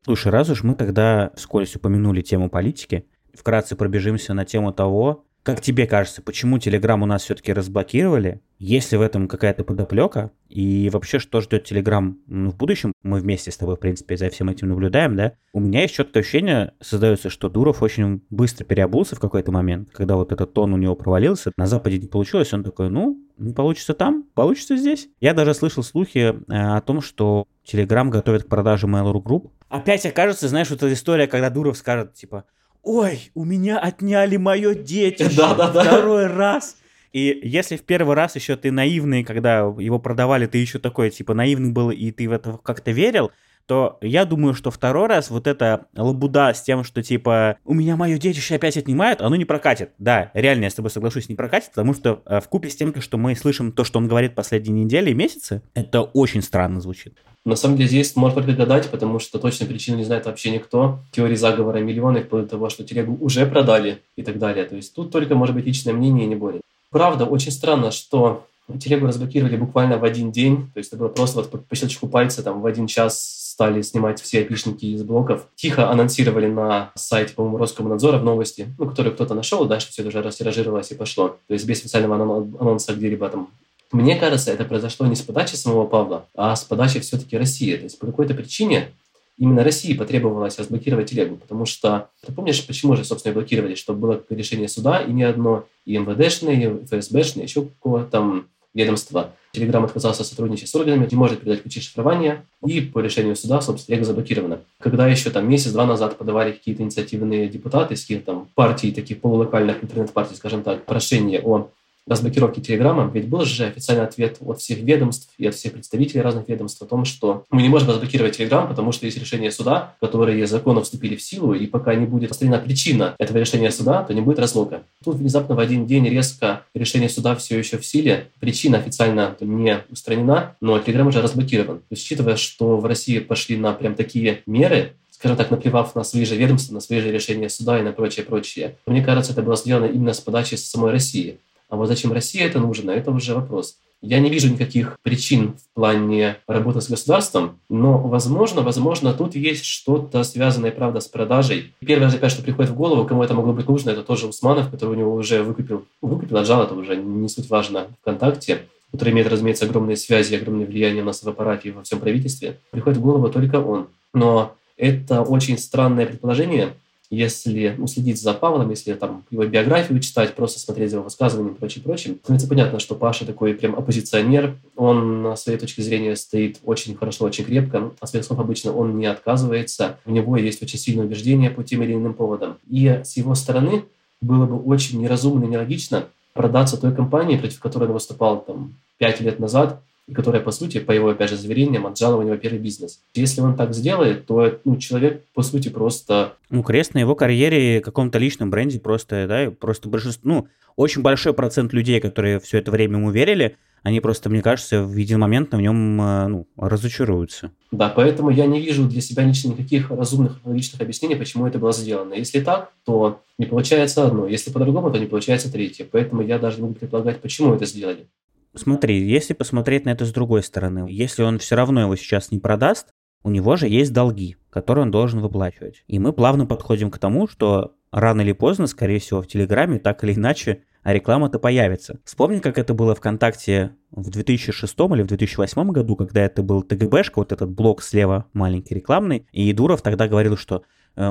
Слушай, 0.05 0.33
раз 0.33 0.51
уж 0.51 0.63
мы 0.63 0.75
тогда 0.75 1.33
вскользь 1.37 1.75
упомянули 1.77 2.21
тему 2.21 2.49
политики, 2.49 3.07
вкратце 3.35 3.77
пробежимся 3.77 4.35
на 4.35 4.45
тему 4.45 4.73
того, 4.73 5.25
как 5.47 5.61
тебе 5.61 5.87
кажется, 5.87 6.23
почему 6.23 6.57
Telegram 6.57 7.01
у 7.01 7.07
нас 7.07 7.23
все-таки 7.23 7.53
разблокировали? 7.53 8.41
Есть 8.59 8.91
ли 8.91 8.99
в 8.99 9.01
этом 9.01 9.29
какая-то 9.29 9.63
подоплека? 9.63 10.33
И 10.49 10.91
вообще, 10.93 11.21
что 11.21 11.41
ждет 11.41 11.71
Telegram 11.71 12.17
в 12.27 12.57
будущем? 12.57 12.93
Мы 13.05 13.21
вместе 13.21 13.53
с 13.53 13.57
тобой, 13.57 13.77
в 13.77 13.79
принципе, 13.79 14.17
за 14.17 14.29
всем 14.29 14.49
этим 14.49 14.71
наблюдаем, 14.71 15.15
да? 15.15 15.35
У 15.53 15.61
меня 15.61 15.83
есть 15.83 15.95
четкое 15.95 16.25
ощущение, 16.25 16.73
создается, 16.81 17.31
что 17.31 17.49
Дуров 17.49 17.81
очень 17.81 18.25
быстро 18.29 18.65
переобулся 18.65 19.15
в 19.15 19.21
какой-то 19.21 19.53
момент, 19.53 19.91
когда 19.93 20.17
вот 20.17 20.33
этот 20.33 20.53
тон 20.53 20.73
у 20.73 20.77
него 20.77 20.97
провалился, 20.97 21.53
на 21.57 21.67
Западе 21.67 21.99
не 21.99 22.09
получилось, 22.09 22.53
он 22.53 22.65
такой, 22.65 22.91
ну, 22.91 23.17
не 23.39 23.53
получится 23.53 23.95
там, 23.95 24.25
получится 24.35 24.77
здесь. 24.77 25.09
Я 25.21 25.33
даже 25.33 25.55
слышал 25.55 25.85
слухи 25.85 26.19
э, 26.19 26.35
о 26.49 26.81
том, 26.81 27.01
что 27.01 27.47
Telegram 27.65 28.09
готовит 28.09 28.45
к 28.45 28.49
продаже 28.49 28.89
Mail.ru 28.89 29.23
Group. 29.23 29.51
Опять 29.69 30.07
окажется, 30.07 30.49
знаешь, 30.49 30.71
вот 30.71 30.83
эта 30.83 30.93
история, 30.93 31.29
когда 31.29 31.51
Дуров 31.51 31.77
скажет, 31.77 32.15
типа, 32.15 32.47
ой, 32.87 33.31
у 33.35 33.45
меня 33.45 33.79
отняли 33.79 34.37
мое 34.37 34.75
детище 34.75 35.37
Да, 35.37 35.55
да, 35.55 35.71
да. 35.71 35.83
второй 35.83 36.27
раз. 36.29 36.77
И 37.13 37.41
если 37.43 37.77
в 37.77 37.83
первый 37.83 38.15
раз 38.15 38.37
еще 38.37 38.57
ты 38.57 38.71
наивный, 38.71 39.25
когда 39.25 39.61
его 39.61 39.99
продавали, 39.99 40.47
ты 40.47 40.59
еще 40.59 40.79
такой, 40.79 41.11
типа, 41.11 41.35
наивный 41.35 41.73
был, 41.73 41.91
и 41.91 42.11
ты 42.13 42.29
в 42.29 42.33
это 42.33 42.59
как-то 42.63 42.93
верил, 42.93 43.33
то 43.67 43.99
я 44.01 44.25
думаю, 44.25 44.55
что 44.55 44.71
второй 44.71 45.09
раз 45.09 45.31
вот 45.31 45.47
эта 45.47 45.87
лабуда 45.97 46.55
с 46.55 46.63
тем, 46.63 46.85
что 46.85 47.03
типа 47.03 47.57
у 47.65 47.75
меня 47.75 47.97
мое 47.97 48.19
детище 48.19 48.55
опять 48.55 48.77
отнимают, 48.77 49.21
оно 49.21 49.37
не 49.37 49.45
прокатит. 49.45 49.91
Да, 49.99 50.31
реально, 50.35 50.65
я 50.65 50.71
с 50.71 50.75
тобой 50.75 50.91
соглашусь, 50.91 51.29
не 51.29 51.35
прокатит, 51.35 51.71
потому 51.71 51.95
что 51.95 52.23
э, 52.27 52.41
в 52.41 52.49
купе 52.49 52.71
с 52.71 52.77
тем, 52.77 52.99
что 53.01 53.19
мы 53.19 53.35
слышим 53.35 53.73
то, 53.73 53.85
что 53.85 53.99
он 53.99 54.09
говорит 54.09 54.35
последние 54.35 54.85
недели 54.85 55.11
и 55.11 55.15
месяцы, 55.15 55.63
это 55.75 56.03
очень 56.03 56.43
странно 56.43 56.81
звучит. 56.81 57.19
На 57.45 57.55
самом 57.55 57.77
деле 57.77 57.89
здесь 57.89 58.17
можно 58.17 58.43
только 58.43 58.59
гадать, 58.59 58.91
потому 58.91 59.21
что 59.21 59.39
точно 59.39 59.67
причину 59.67 59.99
не 59.99 60.05
знает 60.05 60.27
вообще 60.27 60.51
никто. 60.51 60.99
Теории 61.13 61.37
заговора 61.37 61.79
миллионы, 61.79 62.23
вплоть 62.23 62.51
того, 62.51 62.71
что 62.71 62.83
телегу 62.83 63.17
уже 63.21 63.47
продали 63.47 63.99
и 64.17 64.23
так 64.23 64.39
далее. 64.39 64.65
То 64.65 64.75
есть 64.75 64.95
тут 64.95 65.13
только 65.13 65.37
может 65.37 65.55
быть 65.55 65.65
личное 65.65 65.93
мнение, 65.93 66.27
не 66.27 66.35
более. 66.35 66.61
Правда, 66.91 67.25
очень 67.25 67.53
странно, 67.53 67.93
что 67.93 68.47
телегу 68.81 69.07
разблокировали 69.07 69.57
буквально 69.57 69.99
в 69.99 70.05
один 70.05 70.33
день. 70.33 70.71
То 70.75 70.79
есть 70.79 70.89
это 70.89 70.99
было 70.99 71.09
просто 71.09 71.39
вот 71.39 71.51
по, 71.51 71.59
по 71.59 71.77
щелчку 71.77 72.09
пальца 72.09 72.43
там 72.43 72.61
в 72.61 72.67
один 72.67 72.87
час 72.87 73.47
стали 73.57 73.81
снимать 73.83 74.21
все 74.21 74.41
опишники 74.41 74.85
из 74.85 75.03
блоков. 75.03 75.47
Тихо 75.55 75.91
анонсировали 75.91 76.47
на 76.47 76.91
сайте, 76.95 77.33
по-моему, 77.33 77.59
Роскомнадзора 77.59 78.19
в 78.19 78.25
новости, 78.25 78.69
ну, 78.79 78.87
который 78.87 79.13
кто-то 79.13 79.35
нашел, 79.35 79.65
дальше 79.65 79.89
все 79.91 80.03
уже 80.03 80.21
растиражировалось 80.21 80.91
и 80.91 80.95
пошло. 80.95 81.39
То 81.47 81.55
есть 81.55 81.67
без 81.67 81.79
специального 81.79 82.17
анонса 82.61 82.95
где-либо 82.95 83.29
там 83.29 83.49
мне 83.93 84.17
кажется, 84.17 84.51
это 84.51 84.65
произошло 84.65 85.07
не 85.07 85.15
с 85.15 85.23
подачи 85.23 85.55
самого 85.55 85.87
Павла, 85.87 86.27
а 86.35 86.57
с 86.57 86.65
подачи 86.65 86.99
все-таки 87.01 87.37
России. 87.39 87.77
То 87.77 87.85
есть 87.85 87.99
по 87.99 88.07
какой-то 88.07 88.35
причине 88.35 88.91
именно 89.39 89.63
России 89.63 89.95
потребовалось 89.95 90.59
разблокировать 90.59 91.11
телегу, 91.11 91.37
потому 91.37 91.67
что 91.67 92.09
ты 92.25 92.33
помнишь, 92.33 92.67
почему 92.67 92.97
же, 92.97 93.05
собственно, 93.05 93.35
блокировали, 93.35 93.75
чтобы 93.75 94.01
было 94.01 94.23
решение 94.31 94.69
суда, 94.69 95.01
и 95.01 95.13
не 95.13 95.23
одно, 95.23 95.65
и 95.85 95.97
МВДшное, 95.99 96.55
и 96.55 96.85
ФСБшное, 96.85 97.45
еще 97.45 97.63
какого-то 97.63 98.11
там 98.11 98.49
ведомства. 98.77 99.33
Телеграм 99.53 99.85
отказался 99.85 100.23
сотрудничать 100.23 100.69
с 100.69 100.75
органами, 100.75 101.09
не 101.11 101.17
может 101.17 101.41
передать 101.41 101.63
ключи 101.63 101.81
шифрования, 101.81 102.45
и 102.65 102.81
по 102.81 102.99
решению 102.99 103.35
суда, 103.35 103.61
собственно, 103.61 103.97
телега 103.97 104.05
заблокирована. 104.05 104.61
Когда 104.79 105.09
еще 105.09 105.31
там 105.31 105.49
месяц-два 105.49 105.87
назад 105.87 106.19
подавали 106.19 106.53
какие-то 106.53 106.83
инициативные 106.83 107.49
депутаты 107.49 107.95
из 107.95 108.03
каких-то 108.03 108.27
там 108.27 108.49
партий, 108.55 108.93
таких 108.93 109.21
полулокальных 109.21 109.83
интернет-партий, 109.83 110.37
скажем 110.37 110.63
так, 110.63 110.85
прошение 110.85 111.41
о 111.43 111.71
разблокировки 112.07 112.61
Телеграма, 112.61 113.11
ведь 113.13 113.29
был 113.29 113.45
же 113.45 113.67
официальный 113.67 114.05
ответ 114.05 114.37
от 114.41 114.61
всех 114.61 114.79
ведомств 114.79 115.31
и 115.39 115.47
от 115.47 115.55
всех 115.55 115.73
представителей 115.73 116.21
разных 116.21 116.49
ведомств 116.49 116.81
о 116.83 116.87
том, 116.87 117.05
что 117.05 117.45
мы 117.51 117.63
не 117.63 117.69
можем 117.69 117.91
разблокировать 117.91 118.37
Телеграм, 118.37 118.69
потому 118.69 118.93
что 118.93 119.07
есть 119.07 119.19
решение 119.19 119.51
суда, 119.51 119.95
которые 120.01 120.47
законно 120.47 120.83
вступили 120.83 121.17
в 121.17 121.23
силу, 121.23 121.55
и 121.55 121.67
пока 121.67 121.95
не 121.95 122.07
будет 122.07 122.29
построена 122.29 122.59
причина 122.59 123.15
этого 123.19 123.39
решения 123.39 123.71
суда, 123.71 124.03
то 124.03 124.15
не 124.15 124.21
будет 124.21 124.39
разлока. 124.39 124.83
Тут 125.05 125.17
внезапно 125.17 125.55
в 125.55 125.59
один 125.59 125.87
день 125.87 126.09
резко 126.09 126.63
решение 126.75 127.09
суда 127.09 127.35
все 127.35 127.59
еще 127.59 127.79
в 127.79 127.87
силе, 127.87 128.29
причина 128.41 128.79
официально 128.79 129.37
не 129.41 129.81
устранена, 129.91 130.57
но 130.61 130.79
Телеграм 130.79 131.09
уже 131.09 131.23
разблокирован. 131.23 131.79
То 131.79 131.85
есть, 131.91 132.05
учитывая, 132.05 132.37
что 132.37 132.77
в 132.77 132.87
России 132.87 133.19
пошли 133.19 133.57
на 133.57 133.73
прям 133.73 133.95
такие 133.95 134.43
меры, 134.47 134.93
скажем 135.11 135.37
так, 135.37 135.51
наплевав 135.51 135.95
на 135.95 136.05
свои 136.05 136.25
же 136.25 136.37
ведомства, 136.37 136.75
на 136.75 136.81
свои 136.81 137.01
же 137.01 137.11
решения 137.11 137.49
суда 137.49 137.79
и 137.79 137.83
на 137.83 137.93
прочее, 137.93 138.25
прочее. 138.25 138.77
Мне 138.87 139.03
кажется, 139.03 139.33
это 139.33 139.43
было 139.43 139.57
сделано 139.57 139.87
именно 139.87 140.13
с 140.13 140.21
подачи 140.21 140.57
самой 140.57 140.93
России. 140.93 141.39
А 141.69 141.77
вот 141.77 141.89
зачем 141.89 142.13
России 142.13 142.41
это 142.41 142.61
нужно, 142.61 142.91
это 142.91 143.11
уже 143.11 143.35
вопрос. 143.35 143.79
Я 144.03 144.21
не 144.21 144.31
вижу 144.31 144.53
никаких 144.53 144.99
причин 145.03 145.55
в 145.59 145.75
плане 145.75 146.37
работы 146.47 146.81
с 146.81 146.89
государством, 146.89 147.59
но, 147.69 147.99
возможно, 147.99 148.61
возможно, 148.61 149.15
тут 149.15 149.35
есть 149.35 149.65
что-то 149.65 150.23
связанное, 150.23 150.71
правда, 150.71 151.01
с 151.01 151.07
продажей. 151.07 151.75
Первое, 151.81 152.09
опять, 152.09 152.31
что 152.31 152.43
приходит 152.43 152.71
в 152.71 152.77
голову, 152.77 153.07
кому 153.07 153.23
это 153.23 153.35
могло 153.35 153.53
быть 153.53 153.69
нужно, 153.69 153.91
это 153.91 154.03
тоже 154.03 154.27
Усманов, 154.27 154.71
который 154.71 154.91
у 154.91 154.99
него 154.99 155.15
уже 155.15 155.43
выкупил, 155.43 155.87
выкупил, 156.03 156.37
отжал, 156.37 156.63
это 156.63 156.75
уже 156.75 156.95
не 156.95 157.29
суть 157.29 157.49
важно, 157.49 157.89
ВКонтакте, 158.03 158.63
который 158.93 159.13
имеет, 159.13 159.29
разумеется, 159.29 159.65
огромные 159.65 159.97
связи, 159.97 160.35
огромное 160.35 160.67
влияние 160.67 161.03
у 161.03 161.07
нас 161.07 161.23
в 161.23 161.29
аппарате 161.29 161.71
и 161.71 161.73
во 161.73 161.83
всем 161.83 161.99
правительстве. 161.99 162.61
Приходит 162.71 162.99
в 162.99 163.03
голову 163.03 163.29
только 163.31 163.57
он. 163.57 163.89
Но 164.13 164.55
это 164.77 165.23
очень 165.23 165.59
странное 165.59 166.07
предположение, 166.07 166.75
если 167.11 167.75
ну, 167.79 167.87
следить 167.87 168.21
за 168.21 168.35
Павлом, 168.35 168.71
если 168.71 168.95
там 168.95 169.25
его 169.31 169.45
биографию 169.47 170.01
читать, 170.01 170.35
просто 170.35 170.59
смотреть 170.59 170.91
за 170.91 170.97
его 170.97 171.05
высказываниями 171.05 171.55
и 171.55 171.59
прочее, 171.59 171.83
прочее, 171.83 172.17
становится 172.23 172.49
понятно, 172.49 172.79
что 172.79 172.95
Паша 172.95 173.25
такой 173.25 173.55
прям 173.55 173.77
оппозиционер, 173.77 174.57
он 174.77 175.23
на 175.23 175.37
своей 175.37 175.59
точке 175.59 175.83
зрения 175.83 176.17
стоит 176.17 176.59
очень 176.65 176.97
хорошо, 176.97 177.25
очень 177.25 177.45
крепко, 177.45 177.93
от 178.01 178.09
своих 178.09 178.25
слов 178.25 178.41
обычно 178.41 178.73
он 178.73 178.99
не 178.99 179.07
отказывается, 179.07 179.99
у 180.05 180.11
него 180.11 180.37
есть 180.37 180.63
очень 180.63 180.79
сильное 180.79 181.07
убеждение 181.07 181.51
по 181.51 181.63
тем 181.63 181.83
или 181.83 181.95
иным 181.95 182.15
поводам. 182.15 182.59
И 182.69 183.01
с 183.05 183.17
его 183.17 183.35
стороны 183.35 183.85
было 184.21 184.47
бы 184.47 184.59
очень 184.59 185.01
неразумно 185.01 185.45
и 185.45 185.49
нелогично 185.49 186.07
продаться 186.33 186.77
той 186.77 186.95
компании, 186.95 187.37
против 187.37 187.61
которой 187.61 187.85
он 187.85 187.93
выступал 187.93 188.41
там 188.41 188.75
пять 188.99 189.21
лет 189.21 189.39
назад, 189.39 189.81
которая, 190.15 190.43
по 190.43 190.51
сути, 190.51 190.79
по 190.79 190.93
его, 190.93 191.09
опять 191.09 191.31
же, 191.31 191.37
заверениям, 191.37 191.87
отжала 191.87 192.17
у 192.17 192.23
него 192.23 192.37
первый 192.37 192.59
бизнес. 192.59 193.01
Если 193.15 193.41
он 193.41 193.57
так 193.57 193.75
сделает, 193.75 194.27
то 194.27 194.59
ну, 194.65 194.77
человек, 194.77 195.25
по 195.35 195.43
сути, 195.43 195.69
просто... 195.69 196.35
Ну, 196.51 196.63
крест 196.63 196.95
на 196.95 196.99
его 196.99 197.15
карьере, 197.15 197.81
каком-то 197.81 198.19
личном 198.19 198.51
бренде 198.51 198.79
просто, 198.79 199.27
да, 199.29 199.51
просто 199.51 199.89
большинство... 199.89 200.29
Ну, 200.29 200.49
очень 200.77 201.03
большой 201.03 201.33
процент 201.33 201.73
людей, 201.73 202.01
которые 202.01 202.39
все 202.39 202.59
это 202.59 202.71
время 202.71 202.99
ему 202.99 203.11
верили, 203.11 203.57
они 203.83 204.01
просто, 204.01 204.29
мне 204.29 204.43
кажется, 204.43 204.83
в 204.83 204.97
один 204.97 205.21
момент 205.21 205.53
на 205.53 205.59
нем 205.59 206.01
э, 206.03 206.27
ну, 206.27 206.47
разочаруются. 206.57 207.53
Да, 207.71 207.89
поэтому 207.89 208.31
я 208.31 208.47
не 208.47 208.61
вижу 208.61 208.85
для 208.89 209.01
себя 209.01 209.23
лично 209.23 209.51
никаких 209.51 209.91
разумных 209.91 210.41
логичных 210.45 210.81
объяснений, 210.81 211.15
почему 211.15 211.47
это 211.47 211.61
было 211.61 211.73
сделано. 211.73 212.15
Если 212.15 212.41
так, 212.41 212.73
то 212.85 213.21
не 213.39 213.47
получается 213.47 214.05
одно. 214.05 214.27
Если 214.27 214.51
по-другому, 214.51 214.91
то 214.91 214.99
не 214.99 215.07
получается 215.07 215.53
третье. 215.53 215.87
Поэтому 215.91 216.23
я 216.23 216.41
даже 216.41 216.57
не 216.57 216.63
могу 216.63 216.75
предполагать, 216.75 217.21
почему 217.21 217.55
это 217.55 217.65
сделали. 217.65 218.09
Смотри, 218.57 219.07
если 219.07 219.35
посмотреть 219.35 219.85
на 219.85 219.91
это 219.91 220.05
с 220.07 220.13
другой 220.13 220.43
стороны, 220.43 220.87
если 220.89 221.23
он 221.23 221.39
все 221.39 221.57
равно 221.57 221.83
его 221.83 221.97
сейчас 221.97 222.31
не 222.31 222.39
продаст, 222.39 222.89
у 223.23 223.31
него 223.31 223.57
же 223.57 223.69
есть 223.69 223.93
долги, 223.93 224.37
которые 224.51 224.83
он 224.85 224.91
должен 224.91 225.21
выплачивать. 225.21 225.85
И 225.87 225.99
мы 225.99 226.13
плавно 226.13 226.47
подходим 226.47 226.91
к 226.91 226.99
тому, 226.99 227.29
что 227.29 227.75
рано 227.93 228.23
или 228.23 228.33
поздно, 228.33 228.67
скорее 228.67 228.99
всего, 228.99 229.21
в 229.21 229.27
Телеграме 229.27 229.79
так 229.79 230.03
или 230.05 230.15
иначе 230.15 230.63
а 230.87 230.93
реклама-то 230.93 231.41
появится. 231.41 231.99
Вспомни, 232.05 232.39
как 232.39 232.59
это 232.59 232.73
было 232.73 232.95
ВКонтакте 232.95 233.73
в 233.91 234.09
2006 234.09 234.73
или 234.95 235.03
в 235.03 235.07
2008 235.09 235.73
году, 235.73 235.97
когда 235.97 236.23
это 236.23 236.45
был 236.45 236.63
ТГБшка, 236.63 237.19
вот 237.19 237.33
этот 237.33 237.51
блок 237.51 237.83
слева 237.83 238.27
маленький 238.33 238.77
рекламный, 238.77 239.27
и 239.33 239.53
Дуров 239.53 239.83
тогда 239.83 240.07
говорил, 240.07 240.37
что 240.37 240.63